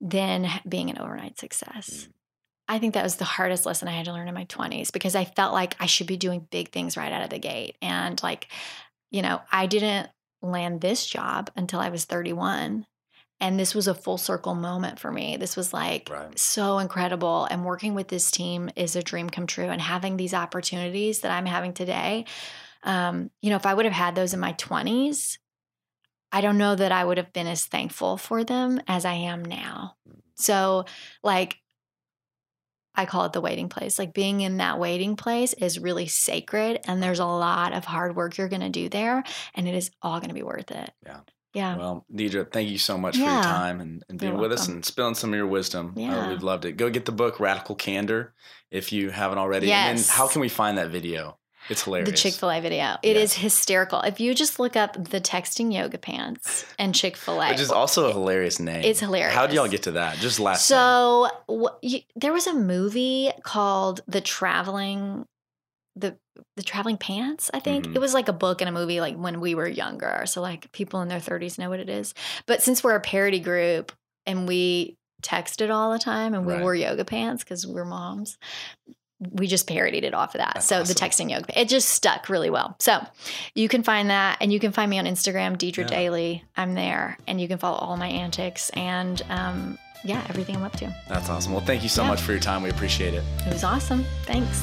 than 0.00 0.48
being 0.68 0.90
an 0.90 0.98
overnight 0.98 1.38
success. 1.38 2.08
Mm. 2.08 2.12
I 2.68 2.78
think 2.78 2.94
that 2.94 3.02
was 3.02 3.16
the 3.16 3.24
hardest 3.24 3.66
lesson 3.66 3.88
I 3.88 3.96
had 3.96 4.06
to 4.06 4.12
learn 4.12 4.28
in 4.28 4.34
my 4.34 4.44
20s 4.44 4.92
because 4.92 5.16
I 5.16 5.24
felt 5.24 5.52
like 5.52 5.74
I 5.80 5.86
should 5.86 6.06
be 6.06 6.16
doing 6.16 6.46
big 6.50 6.70
things 6.70 6.96
right 6.96 7.12
out 7.12 7.24
of 7.24 7.30
the 7.30 7.38
gate. 7.38 7.76
And 7.82 8.20
like, 8.22 8.46
you 9.10 9.22
know, 9.22 9.40
I 9.50 9.66
didn't 9.66 10.08
land 10.40 10.80
this 10.80 11.04
job 11.04 11.50
until 11.56 11.80
I 11.80 11.88
was 11.88 12.04
31. 12.04 12.86
And 13.40 13.58
this 13.58 13.74
was 13.74 13.88
a 13.88 13.94
full 13.94 14.18
circle 14.18 14.54
moment 14.54 14.98
for 14.98 15.10
me. 15.10 15.36
This 15.36 15.56
was 15.56 15.72
like 15.72 16.08
Right. 16.10 16.38
so 16.38 16.78
incredible. 16.78 17.46
And 17.50 17.64
working 17.64 17.94
with 17.94 18.08
this 18.08 18.30
team 18.30 18.70
is 18.76 18.96
a 18.96 19.02
dream 19.02 19.30
come 19.30 19.46
true. 19.46 19.68
And 19.68 19.80
having 19.80 20.16
these 20.16 20.34
opportunities 20.34 21.20
that 21.20 21.30
I'm 21.30 21.46
having 21.46 21.72
today, 21.72 22.26
um, 22.82 23.30
you 23.40 23.50
know, 23.50 23.56
if 23.56 23.66
I 23.66 23.74
would 23.74 23.86
have 23.86 23.94
had 23.94 24.14
those 24.14 24.34
in 24.34 24.40
my 24.40 24.52
20s, 24.54 25.38
I 26.32 26.40
don't 26.42 26.58
know 26.58 26.74
that 26.74 26.92
I 26.92 27.04
would 27.04 27.18
have 27.18 27.32
been 27.32 27.46
as 27.46 27.64
thankful 27.64 28.16
for 28.16 28.44
them 28.44 28.80
as 28.86 29.04
I 29.04 29.14
am 29.14 29.44
now. 29.44 29.96
So, 30.36 30.84
like, 31.22 31.56
I 32.94 33.06
call 33.06 33.24
it 33.24 33.32
the 33.32 33.40
waiting 33.40 33.68
place. 33.68 33.98
Like, 33.98 34.14
being 34.14 34.40
in 34.40 34.58
that 34.58 34.78
waiting 34.78 35.16
place 35.16 35.54
is 35.54 35.78
really 35.78 36.06
sacred, 36.06 36.80
and 36.86 37.02
there's 37.02 37.18
a 37.18 37.24
lot 37.26 37.72
of 37.72 37.84
hard 37.84 38.16
work 38.16 38.36
you're 38.36 38.48
going 38.48 38.60
to 38.62 38.68
do 38.68 38.88
there, 38.88 39.22
and 39.54 39.68
it 39.68 39.74
is 39.74 39.90
all 40.02 40.18
going 40.18 40.28
to 40.28 40.34
be 40.34 40.42
worth 40.42 40.70
it. 40.70 40.90
Yeah. 41.04 41.20
Yeah. 41.52 41.76
Well, 41.76 42.06
Deidre, 42.14 42.50
thank 42.50 42.68
you 42.70 42.78
so 42.78 42.96
much 42.96 43.16
for 43.16 43.22
your 43.24 43.42
time 43.42 43.80
and, 43.80 44.04
and 44.08 44.18
being 44.18 44.38
with 44.38 44.52
us 44.52 44.68
and 44.68 44.84
spilling 44.84 45.14
some 45.14 45.32
of 45.32 45.36
your 45.36 45.46
wisdom. 45.48 45.94
Uh, 45.96 46.00
Yeah. 46.00 46.28
we've 46.28 46.42
loved 46.42 46.64
it. 46.64 46.72
Go 46.76 46.90
get 46.90 47.06
the 47.06 47.12
book, 47.12 47.40
Radical 47.40 47.74
Candor, 47.74 48.34
if 48.70 48.92
you 48.92 49.10
haven't 49.10 49.38
already. 49.38 49.66
And 49.72 49.98
Yes. 49.98 50.06
then 50.08 50.16
how 50.16 50.28
can 50.28 50.40
we 50.40 50.48
find 50.48 50.78
that 50.78 50.90
video? 50.90 51.38
It's 51.68 51.82
hilarious. 51.82 52.10
The 52.10 52.16
Chick 52.16 52.34
fil 52.34 52.50
A 52.50 52.60
video. 52.60 52.96
It 53.02 53.16
is 53.16 53.34
hysterical. 53.34 54.00
If 54.00 54.18
you 54.18 54.34
just 54.34 54.58
look 54.58 54.76
up 54.76 54.94
the 54.94 55.20
texting 55.20 55.72
yoga 55.72 55.98
pants 55.98 56.64
and 56.78 56.94
Chick 56.94 57.16
fil 57.16 57.40
A, 57.42 57.50
Which 57.50 57.60
is 57.60 57.70
also 57.70 58.08
a 58.08 58.12
hilarious 58.12 58.58
name. 58.58 58.82
It's 58.84 59.00
hilarious. 59.00 59.34
How 59.34 59.46
did 59.46 59.54
y'all 59.56 59.68
get 59.68 59.82
to 59.84 59.92
that? 59.92 60.16
Just 60.18 60.40
last. 60.40 60.66
So 60.66 61.28
you, 61.82 62.00
there 62.16 62.32
was 62.32 62.46
a 62.46 62.54
movie 62.54 63.30
called 63.44 64.00
The 64.08 64.20
Traveling 64.20 65.26
the 65.96 66.16
the 66.56 66.62
traveling 66.62 66.96
pants 66.96 67.50
i 67.52 67.58
think 67.60 67.86
Mhm. 67.86 67.96
it 67.96 67.98
was 67.98 68.14
like 68.14 68.28
a 68.28 68.32
book 68.32 68.60
and 68.62 68.68
a 68.68 68.72
movie 68.72 69.00
like 69.00 69.16
when 69.16 69.40
we 69.40 69.54
were 69.54 69.66
younger 69.68 70.22
so 70.26 70.40
like 70.40 70.70
people 70.72 71.00
in 71.02 71.08
their 71.08 71.18
30s 71.20 71.58
know 71.58 71.68
what 71.68 71.80
it 71.80 71.88
is 71.88 72.14
but 72.46 72.62
since 72.62 72.82
we're 72.84 72.94
a 72.94 73.00
parody 73.00 73.40
group 73.40 73.92
and 74.26 74.46
we 74.46 74.96
texted 75.22 75.74
all 75.74 75.92
the 75.92 75.98
time 75.98 76.32
and 76.34 76.46
we 76.46 76.52
Right. 76.54 76.62
wore 76.62 76.74
yoga 76.74 77.04
pants 77.04 77.42
because 77.44 77.66
we're 77.66 77.84
moms 77.84 78.38
we 79.32 79.46
just 79.46 79.66
parodied 79.66 80.04
it 80.04 80.14
off 80.14 80.34
of 80.34 80.38
that 80.38 80.52
That's 80.54 80.66
so 80.66 80.82
the 80.82 80.94
texting 80.94 81.30
yoga 81.30 81.60
it 81.60 81.68
just 81.68 81.88
stuck 81.90 82.28
really 82.30 82.48
well 82.48 82.76
so 82.78 83.04
you 83.54 83.68
can 83.68 83.82
find 83.82 84.08
that 84.08 84.38
and 84.40 84.50
you 84.52 84.58
can 84.60 84.72
find 84.72 84.88
me 84.90 84.98
on 84.98 85.04
instagram 85.04 85.56
deidre 85.58 85.78
Yeah. 85.78 85.86
daily 85.88 86.44
i'm 86.56 86.74
there 86.74 87.18
and 87.26 87.38
you 87.40 87.46
can 87.48 87.58
follow 87.58 87.76
all 87.78 87.96
my 87.98 88.08
antics 88.08 88.70
and 88.70 89.20
um, 89.28 89.76
yeah 90.04 90.24
everything 90.30 90.56
i'm 90.56 90.62
up 90.62 90.72
to 90.78 90.94
That's 91.08 91.28
awesome. 91.28 91.52
Well, 91.52 91.60
thank 91.64 91.82
you 91.82 91.90
so 91.90 92.02
Yeah. 92.02 92.08
much 92.08 92.22
for 92.22 92.32
your 92.32 92.40
time. 92.40 92.62
We 92.62 92.70
appreciate 92.70 93.12
it. 93.12 93.22
it 93.46 93.52
was 93.52 93.64
awesome 93.64 94.06
thanks 94.24 94.62